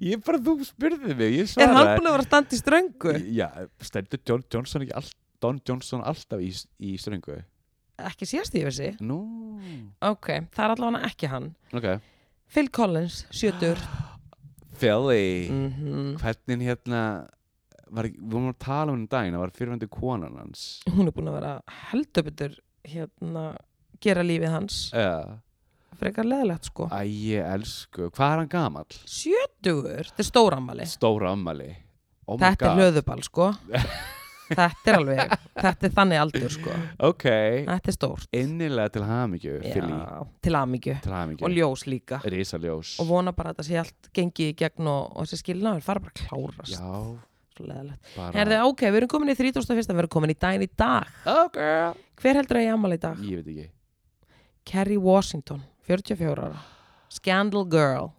ég 0.00 0.22
bara, 0.26 0.38
þú 0.46 0.54
spurði 0.68 1.14
mig, 1.18 1.34
ég 1.38 1.44
er 1.46 1.50
svaraði. 1.52 1.74
hann 1.78 1.90
búin 1.98 2.08
að 2.10 2.16
vera 2.16 2.24
að 2.24 2.28
standa 2.30 2.56
í 2.56 2.60
ströngu? 2.60 3.14
já, 3.38 3.48
stendur 3.90 4.22
John 4.28 4.44
Johnson 4.52 4.86
ekki 4.86 4.96
all, 5.00 5.10
Don 5.44 5.60
Johnson 5.68 6.04
alltaf 6.06 6.40
í, 6.40 6.50
í 6.80 6.94
ströngu? 7.00 7.40
Ekki 8.04 8.26
síðast 8.26 8.56
ég 8.58 8.66
vissi 8.66 8.90
nú, 9.04 9.20
Ok, 10.02 10.32
það 10.54 10.64
er 10.64 10.72
allavega 10.74 11.06
ekki 11.12 11.28
hann. 11.30 11.52
Ok. 11.76 11.86
Phil 12.50 12.68
Collins, 12.74 13.22
70 13.30 13.78
Philly, 14.80 15.48
mm 15.52 16.16
hvernig 16.18 16.64
hérna 16.66 17.00
var, 17.94 18.08
við 18.08 18.18
vorum 18.32 18.50
að 18.50 18.58
tala 18.64 18.90
um 18.90 18.96
henni 18.98 19.10
daginn 19.12 19.36
það 19.36 19.42
var 19.44 19.52
fyrirvændi 19.54 19.88
konan 19.92 20.38
hans. 20.40 20.64
Hún 20.90 21.06
er 21.06 21.14
búin 21.14 21.30
að 21.30 21.36
vera 21.38 21.52
heldur 21.92 22.26
betur 22.26 22.56
hérna, 22.84 23.44
gera 24.02 24.24
lífið 24.26 24.50
hans. 24.56 24.78
Uh, 24.96 25.36
frekar 26.00 26.26
leðilegt, 26.26 26.66
sko. 26.72 26.88
Æ, 26.90 27.06
ég 27.06 27.46
elsku, 27.54 28.08
hvað 28.10 28.32
er 28.34 28.42
hann 28.42 28.50
gamall? 28.52 28.98
70, 29.06 29.53
þetta 29.64 30.20
er 30.22 30.28
stórammali 30.28 30.86
Stóra 30.88 31.32
ammali 31.34 31.70
oh 32.26 32.38
Þetta 32.40 32.52
er 32.52 32.68
God. 32.68 32.82
hlöðuball 32.82 33.24
sko. 33.26 33.48
Þetta 34.44 34.90
er 34.90 34.96
alveg, 34.98 35.30
þetta 35.56 35.86
er 35.88 35.92
þannig 35.96 36.20
aldur 36.20 36.52
sko. 36.52 36.72
Ok, 37.08 37.22
Þetta 37.64 37.90
er 37.90 37.94
stórt. 37.96 38.26
Innilega 38.36 38.92
til 38.92 39.04
hamingju 39.08 39.54
Já, 39.64 39.70
til 40.44 40.56
amingju 40.58 40.96
til 41.00 41.14
hamingju. 41.16 41.46
Og 41.48 41.54
ljós 41.56 41.86
líka. 41.88 42.18
Rísa 42.28 42.60
ljós 42.60 42.98
Og 43.00 43.08
vona 43.08 43.32
bara 43.32 43.54
að 43.54 43.62
þetta 43.62 43.66
sé 43.70 43.78
allt 43.80 44.10
gengið 44.14 44.50
í 44.52 44.56
gegn 44.60 44.90
og, 44.92 45.14
og 45.16 45.24
þessi 45.24 45.40
skilnaður 45.40 45.86
fara 45.86 46.04
bara 46.04 46.12
að 46.12 46.26
klárast. 46.28 46.76
Já, 46.76 47.24
Herði, 48.34 48.58
ok, 48.66 48.80
við 48.90 48.96
erum 48.98 49.10
komin 49.14 49.30
í 49.30 49.36
31. 49.38 49.78
Við 49.94 50.02
erum 50.02 50.10
komin 50.12 50.32
í 50.34 50.36
daginn 50.44 50.66
í 50.66 50.70
dag. 50.76 51.08
Ok. 51.30 51.58
Hver 52.20 52.40
heldur 52.40 52.58
að 52.58 52.66
ég 52.66 52.74
ammali 52.74 52.98
í 52.98 53.02
dag? 53.04 53.20
Ég 53.24 53.40
veit 53.40 53.50
ekki. 53.52 53.66
Kerry 54.68 54.96
Washington, 55.00 55.62
44 55.86 56.48
ára. 56.48 56.62
Scandal 57.14 57.64
Girl 57.70 58.10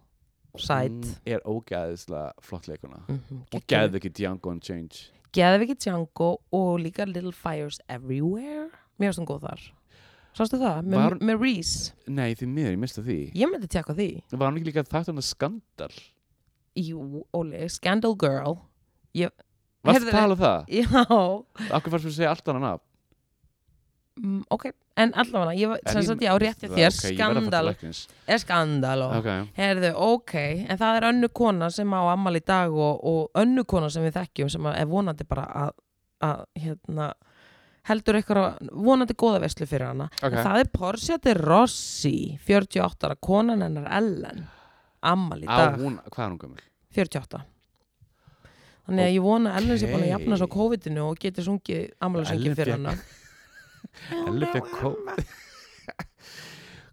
Sæt 0.58 0.90
Hún 0.90 1.14
er 1.26 1.40
ógæðislega 1.44 2.30
flott 2.42 2.68
leikuna 2.68 3.02
mm 3.08 3.20
-hmm. 3.30 3.40
Og 3.56 3.62
gæði 3.68 3.96
ekki 4.00 4.10
Django 4.12 4.50
Unchained 4.50 4.92
Geðviki 5.32 5.74
Django 5.76 6.36
og 6.52 6.78
líka 6.80 7.04
Little 7.06 7.32
Fires 7.32 7.80
Everywhere 7.88 8.68
Mér 8.98 9.12
finnst 9.12 9.18
hún 9.20 9.26
góð 9.26 9.40
þar 9.48 9.60
Sástu 10.36 10.58
það? 10.60 10.82
Með, 10.84 10.96
Var- 10.96 11.18
með 11.20 11.40
Reese 11.42 11.92
Nei, 12.06 12.34
því 12.34 12.46
miður, 12.46 12.70
ég 12.72 12.78
mista 12.78 13.02
því 13.02 13.32
Ég 13.34 13.50
myndi 13.52 13.66
tjekka 13.68 13.94
því 13.94 14.22
Var 14.32 14.46
hann 14.46 14.56
ekki 14.56 14.64
líka 14.70 14.82
þátt 14.84 15.06
hann 15.06 15.18
að 15.18 15.28
skandal? 15.30 15.92
Jú, 16.76 17.24
Óli, 17.32 17.68
Scandal 17.68 18.14
Girl 18.16 18.58
ég, 19.14 19.30
Varst 19.84 20.00
Heyrðu- 20.00 20.08
að 20.08 20.12
tala 20.12 20.34
um 20.34 20.40
það? 20.40 20.66
Já 20.80 21.72
Akkur 21.72 21.90
fannst 21.90 22.04
við 22.04 22.12
að 22.12 22.16
segja 22.16 22.30
allt 22.30 22.48
annað 22.48 22.60
nafn? 22.60 22.82
Mm, 24.22 24.42
Ok, 24.50 24.64
en 24.96 25.12
allavega 25.14 25.54
ég, 25.58 25.68
var- 25.68 25.80
Er 25.84 25.92
sem 25.92 26.00
ég- 26.02 26.06
sagt 26.06 26.20
ég 26.22 26.30
á 26.32 26.36
rétti 26.40 26.68
þér 26.68 26.88
ok, 26.88 27.10
ég 27.10 27.18
verð 27.18 27.20
að 27.20 27.26
fara 27.26 27.34
til 27.34 27.46
Skandal. 27.50 27.66
læknis. 27.70 28.00
er 28.28 28.38
skandal 28.38 29.02
og 29.02 29.16
Ok, 29.18 29.28
Herðu, 29.56 29.92
ok, 29.96 30.34
en 30.68 30.78
það 30.78 30.96
er 30.96 31.08
önnu 31.12 31.28
kona 31.32 31.70
sem 31.70 31.90
á 31.90 32.00
ammal 32.12 32.34
í 32.36 32.44
dag 32.44 32.70
og, 32.72 33.04
og 33.04 33.30
önnu 33.34 33.64
kona 33.64 33.88
sem 33.90 34.02
við 34.04 34.12
þekkjum 34.20 34.50
sem 34.50 34.66
er 34.66 34.86
vonandi 34.86 35.24
bara 35.28 35.44
að, 35.54 35.70
að 36.22 36.44
hérna, 36.58 37.12
heldur 37.86 38.14
eitthvað 38.18 38.70
vonandi 38.72 39.14
góða 39.14 39.40
veslu 39.40 39.66
fyrir 39.66 39.86
hana. 39.86 40.08
Ok. 40.22 40.32
En 40.32 40.44
það 40.44 40.58
er 40.60 40.70
Porsche 40.72 41.18
de 41.22 41.34
Rossi 41.34 42.38
48 42.46 43.04
ára, 43.06 43.14
konan 43.20 43.60
hennar 43.62 43.86
Ellen 43.94 44.46
ammal 45.02 45.38
í 45.42 45.46
Á 45.46 45.56
dag. 45.70 45.78
hún, 45.78 46.00
hvað 46.10 46.24
er 46.24 46.30
hún 46.32 46.38
gömul? 46.38 46.64
48 46.96 47.44
þannig 48.86 49.02
að 49.06 49.14
ég 49.14 49.22
vona 49.22 49.52
að 49.52 49.56
Ellen 49.60 49.78
sé 49.78 49.86
búin 49.90 50.02
að 50.02 50.06
Ókei. 50.06 50.12
jafna 50.16 50.36
svo 50.40 50.46
COVID-inu 50.56 51.04
og 51.10 51.18
geti 51.22 51.42
sungið 51.46 51.90
ammalusungið 52.00 52.46
Ellen 52.46 52.56
fyrir 52.56 52.74
fékk- 52.74 52.86
hana 52.86 52.96
Fekk 54.52 54.70
kó 54.80 54.92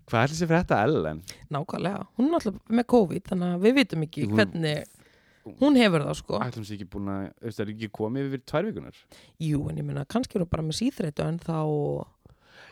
Hvað 0.09 0.19
er 0.27 0.31
þessi 0.33 0.45
fyrir 0.45 0.61
þetta 0.63 0.79
Ellen? 0.85 1.21
nákvæmlega, 1.53 2.01
hún 2.19 2.27
er 2.29 2.35
alltaf 2.37 2.57
með 2.77 2.85
COVID 2.93 3.29
þannig 3.31 3.53
að 3.55 3.63
við 3.63 3.75
vitum 3.79 4.03
ekki 4.05 4.25
Hún- 4.27 4.35
hvernig 4.37 4.83
hún 5.59 5.75
hefur 5.79 6.03
það 6.05 6.17
sko. 6.19 6.39
Ætlum 6.43 6.65
sér 6.67 6.75
ekki 6.77 6.87
búin 6.93 7.09
að, 7.11 7.23
það 7.49 7.61
er 7.63 7.71
ekki 7.73 7.89
komið 7.97 8.27
yfir 8.29 8.43
tvær 8.51 8.67
vikunar 8.69 8.99
jú, 9.43 9.61
en 9.69 9.79
ég 9.81 9.87
meina, 9.87 10.05
kannski 10.05 10.37
eru 10.39 10.45
bara 10.51 10.63
með 10.67 10.77
síþreitu 10.81 11.25
en 11.27 11.39
þá 11.43 11.57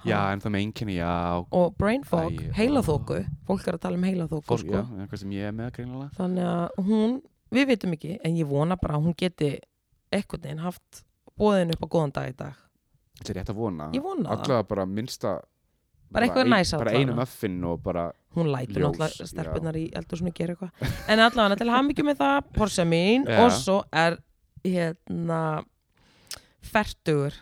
Já, 0.02 0.18
en 0.34 0.40
það 0.42 0.50
með 0.56 0.62
einkenni, 0.66 0.94
já. 0.98 1.10
Og 1.54 1.76
brain 1.78 2.02
fog, 2.08 2.34
heilaþóku 2.58 3.20
fólk 3.46 3.68
er 3.70 3.76
að 3.78 3.82
tala 3.84 4.00
um 4.00 4.06
heilaþóku 4.08 4.48
Fólk, 4.50 4.64
sko. 4.64 4.74
já, 4.80 5.02
eitthvað 5.04 5.20
sem 5.22 5.34
ég 5.36 5.46
er 5.46 5.54
með 5.54 5.68
greinilega. 5.76 6.10
Þannig 6.18 6.48
að 6.50 6.80
hún, 6.88 7.14
við 7.54 7.68
vitum 7.70 7.94
ekki 7.98 8.16
en 8.26 8.38
ég 8.40 8.50
vona 8.50 8.78
bara 8.82 8.98
að 8.98 9.06
hún 9.06 9.18
geti 9.20 9.52
eitthvað 10.12 10.48
neginn 10.48 10.64
haft 10.66 11.04
bóðin 11.38 11.74
upp 11.76 11.86
á 11.86 11.88
góðan 11.94 12.14
dag 12.18 12.32
í 12.32 12.36
dag 12.40 12.58
Þetta 13.22 13.34
er 13.36 13.40
rétt 13.42 13.52
að 13.54 13.60
vona 13.62 13.90
Ég 13.94 14.02
vona 14.04 14.26
það. 14.30 14.40
Allavega 14.42 14.68
bara 14.74 14.86
minnsta 14.90 15.36
Bara 16.12 16.26
eitthvað 16.28 16.44
ein- 16.44 16.52
næs 16.52 16.72
Bara 16.74 16.82
allavega. 16.92 17.00
einu 17.06 17.16
muffin 17.22 17.64
og 17.70 17.84
bara 17.84 18.12
hún 18.36 18.48
lætur 18.52 18.82
Ljós, 18.82 18.98
náttúrulega 18.98 19.22
já. 19.22 19.28
stelpunar 19.32 19.76
í 19.80 19.86
eldur 19.96 20.18
svona 20.20 20.34
gera 20.36 20.56
eitthvað 20.56 20.72
en 21.14 21.20
allavega 21.20 21.58
til 21.62 21.70
hamingjum 21.72 22.10
með 22.12 22.18
það 22.24 22.50
Porsche 22.58 22.86
mín 22.88 23.26
Já. 23.28 23.40
og 23.46 23.52
svo 23.52 23.78
er 23.94 24.18
hérna 24.66 25.64
færtugur 26.62 27.34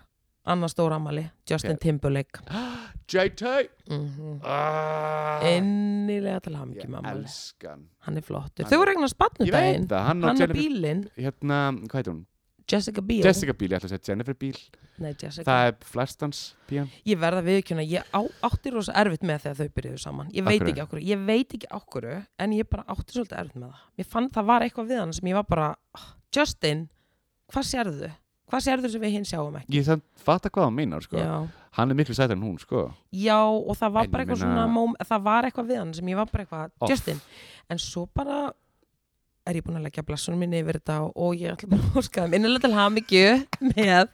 annar 0.49 0.69
stóra 0.71 0.95
amali 0.97 1.25
Justin 1.49 1.75
Ok. 1.77 1.81
Timberlake 1.83 2.39
JT 3.11 3.43
mm 3.89 4.39
ah, 4.43 5.41
innilega 5.49 6.39
til 6.45 6.53
Ég 6.53 6.59
hamingjum 6.61 6.91
með 6.93 6.99
amali 7.01 7.23
elskan 7.25 7.87
hann 8.05 8.17
er 8.17 8.21
flottur, 8.25 8.63
Hann- 8.65 8.71
þau 8.73 8.79
voru 8.83 8.93
eignast 8.95 9.15
Ég 9.15 9.19
veit 9.19 9.29
batnudaginn 9.39 9.87
það, 9.89 10.03
hann 10.09 10.23
og 10.23 10.29
hann 10.29 10.35
og 10.35 10.39
Jennifer 10.39 10.61
bílinn, 10.61 11.03
Hérna, 11.17 11.59
hvað 11.87 11.97
heitir 11.99 12.13
hún? 12.13 12.25
Jessica 12.69 13.01
Biel 13.01 13.25
Jessica 13.25 13.53
Bíl, 13.57 13.71
ég 13.71 13.79
ætla 13.79 13.89
að 13.89 13.95
segja 13.95 14.11
Jennifer 14.13 14.35
Bíl 14.37 14.57
Nei, 14.99 15.13
Jessica. 15.15 15.45
Það 15.47 15.67
er 15.69 15.75
flestans 15.89 16.39
pían 16.69 16.89
ég 17.07 17.19
verða 17.21 17.41
viðkjöna, 17.45 17.85
ég 17.87 18.03
á, 18.13 18.21
átti 18.45 18.73
rosa 18.75 18.93
erfitt 18.99 19.23
með 19.25 19.45
þegar 19.45 19.59
þau 19.61 19.73
byrjuðu 19.79 19.99
saman, 20.03 20.31
ég 20.35 20.43
veit 20.45 20.59
hverju? 20.61 20.73
ekki 20.75 20.83
okkur 20.85 21.03
ég 21.09 21.25
veit 21.25 21.53
ekki 21.57 21.69
okkur, 21.79 22.07
en 22.39 22.51
ég 22.57 22.69
bara 22.69 22.83
átti 22.91 23.15
svolítið 23.15 23.39
erfitt 23.41 23.55
með 23.63 23.69
það, 23.73 23.83
ég 24.03 24.09
fann 24.13 24.29
það 24.29 24.49
var 24.51 24.65
eitthvað 24.67 24.89
við 24.91 24.99
hann 24.99 25.13
sem 25.13 25.27
ég 25.31 25.39
var 25.39 25.47
bara, 25.49 25.69
"Ah, 25.95 26.09
Justin 26.35 26.89
hvað 27.53 27.65
sérðu? 27.73 28.11
Hvað 28.49 28.63
sérðu 28.65 28.89
sem 28.89 29.01
við 29.01 29.11
hinn 29.13 29.25
sjáum 29.29 29.55
ekki? 29.59 29.73
Ég 29.77 29.85
þann 29.85 30.01
fatta 30.17 30.49
hvað 30.49 30.63
hann 30.65 30.75
meinar, 30.75 31.01
sko 31.05 31.17
Já. 31.17 31.47
Hann 31.77 31.91
er 31.91 31.95
miklu 31.95 32.15
sætar 32.17 32.31
en 32.33 32.41
hún, 32.41 32.57
sko 32.59 32.93
Já, 33.13 33.37
og 33.45 33.77
það 33.77 33.91
var 33.93 34.03
En 34.05 34.11
bara 34.11 34.23
ég 34.23 34.27
eitthvað 34.27 34.41
meina- 34.41 34.65
svona 34.65 34.73
móm, 34.73 34.93
það 35.05 35.21
var 35.23 35.43
eitthvað 35.43 35.67
við 35.69 35.77
hann 35.77 35.93
sem 35.93 36.05
ég 36.07 36.15
var 36.15 36.25
bara 36.25 36.43
eitthvað, 36.45 36.71
Off. 36.81 36.89
Justin 36.89 37.21
en 37.69 37.77
svo 37.77 38.07
bara 38.13 38.51
er 39.49 39.59
ég 39.59 39.65
búin 39.65 39.79
að 39.79 39.87
leggja 39.87 40.05
blassunum 40.07 40.43
minni 40.43 40.61
yfir 40.63 40.79
þetta 40.79 40.97
og 41.09 41.39
ég 41.39 41.55
ætla 41.55 41.71
bara 41.73 41.87
að 41.89 41.99
óska 42.01 42.25
þeim 42.25 42.37
innilega 42.39 42.65
til 42.65 42.77
hamingju 42.77 43.25
með 43.73 44.11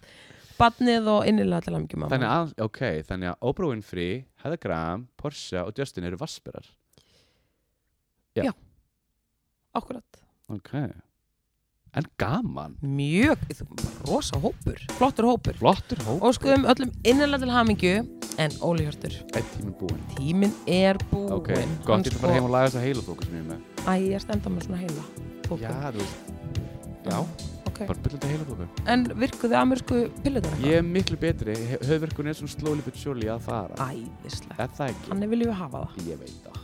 badnið 0.55 1.09
og 1.11 1.29
innilega 1.31 1.65
til 1.65 1.75
hamingju 1.75 1.99
mamma. 2.01 2.11
Þannig 2.15 2.33
að, 2.33 2.53
ok, 2.67 2.81
þannig 3.09 3.31
að 3.33 3.49
Oprah 3.51 3.71
Winfrey, 3.73 4.21
Heather 4.43 4.61
Graham, 4.65 5.07
Porsche 5.19 5.63
og 5.63 5.75
Justin 5.79 6.07
eru 6.07 6.19
vassberar 6.21 6.71
Akkurat. 9.75 10.23
Ok 10.51 10.71
En 11.95 12.03
gaman, 12.19 12.73
Mjög, 12.83 13.39
rosa 14.09 14.35
hópur, 14.43 14.79
flottur 14.97 15.25
hópur. 15.29 15.55
flottur 15.61 16.01
hóp 16.03 16.25
Óskuðum 16.27 16.65
öllum 16.67 16.91
innilega 17.07 17.39
til 17.45 17.53
hamingju 17.55 17.93
en 18.43 18.51
Óli 18.67 18.83
Hjörtur, 18.83 19.13
Eitt 19.31 19.47
tíminn 19.55 19.75
búinn 19.79 20.01
tíminn 20.17 20.53
er 20.67 20.99
búinn. 21.11 21.31
Ok, 21.37 21.53
gott 21.87 22.03
ég 22.03 22.11
ætla 22.11 22.17
að 22.17 22.21
fara 22.25 22.33
heim 22.35 22.49
og 22.49 22.51
laga 22.51 22.67
þess 22.67 22.79
að 22.81 22.87
heila 22.89 23.05
fókus 23.07 23.29
sem 23.29 23.37
ég 23.37 23.45
er 23.45 23.47
með 23.53 23.83
Æ, 23.87 23.93
ég 24.09 24.15
er 24.17 24.23
stenda 24.25 24.49
með 24.51 24.65
svona 24.67 24.79
heila. 24.83 25.05
bókum. 25.47 25.63
Já, 25.63 25.71
þú 25.91 26.01
veist 26.03 26.15
Já, 27.05 27.19
Ok. 27.69 27.79
bara 27.87 27.99
byllandi 28.03 28.27
heila 28.33 28.45
fóku 28.49 28.67
En 28.91 29.05
virkuði 29.23 29.55
amerísku 29.61 30.01
pillutar 30.23 30.59
Ég 30.65 30.77
er 30.81 30.83
miklu 30.83 31.17
betri, 31.17 31.55
höfverkun 31.79 32.27
er 32.27 32.33
svona 32.35 32.51
slowly 32.59 32.81
but 32.83 32.95
surely 32.99 33.27
að 33.31 33.39
fara 33.47 33.75
Æðislegt. 33.87 34.59
Er 34.59 34.67
það 34.67 34.89
ekki? 34.91 35.09
Þannig 35.13 35.29
viljum 35.31 35.53
við 35.53 35.59
hafa 35.63 35.85
það. 35.85 36.09
Ég 36.11 36.19
veit 36.19 36.35
það, 36.43 36.59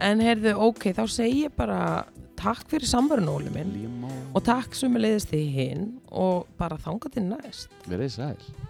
En 0.00 0.18
heyrðu, 0.20 0.56
ok, 0.58 0.90
þá 0.98 1.04
segi 1.08 1.44
ég 1.44 1.54
bara 1.56 2.04
takk 2.40 2.66
fyrir 2.72 2.88
samverðinu, 2.88 3.36
Óli 3.36 3.52
minn. 3.54 3.94
Og 4.30 4.44
takk 4.46 4.76
sem 4.78 4.94
er 4.96 5.06
leiðist 5.06 5.32
þig 5.32 5.54
hinn 5.56 5.86
og 6.10 6.48
bara 6.60 6.78
þanga 6.80 7.12
til 7.12 7.26
næst. 7.28 7.72
Verðið 7.90 8.14
sæl 8.16 8.69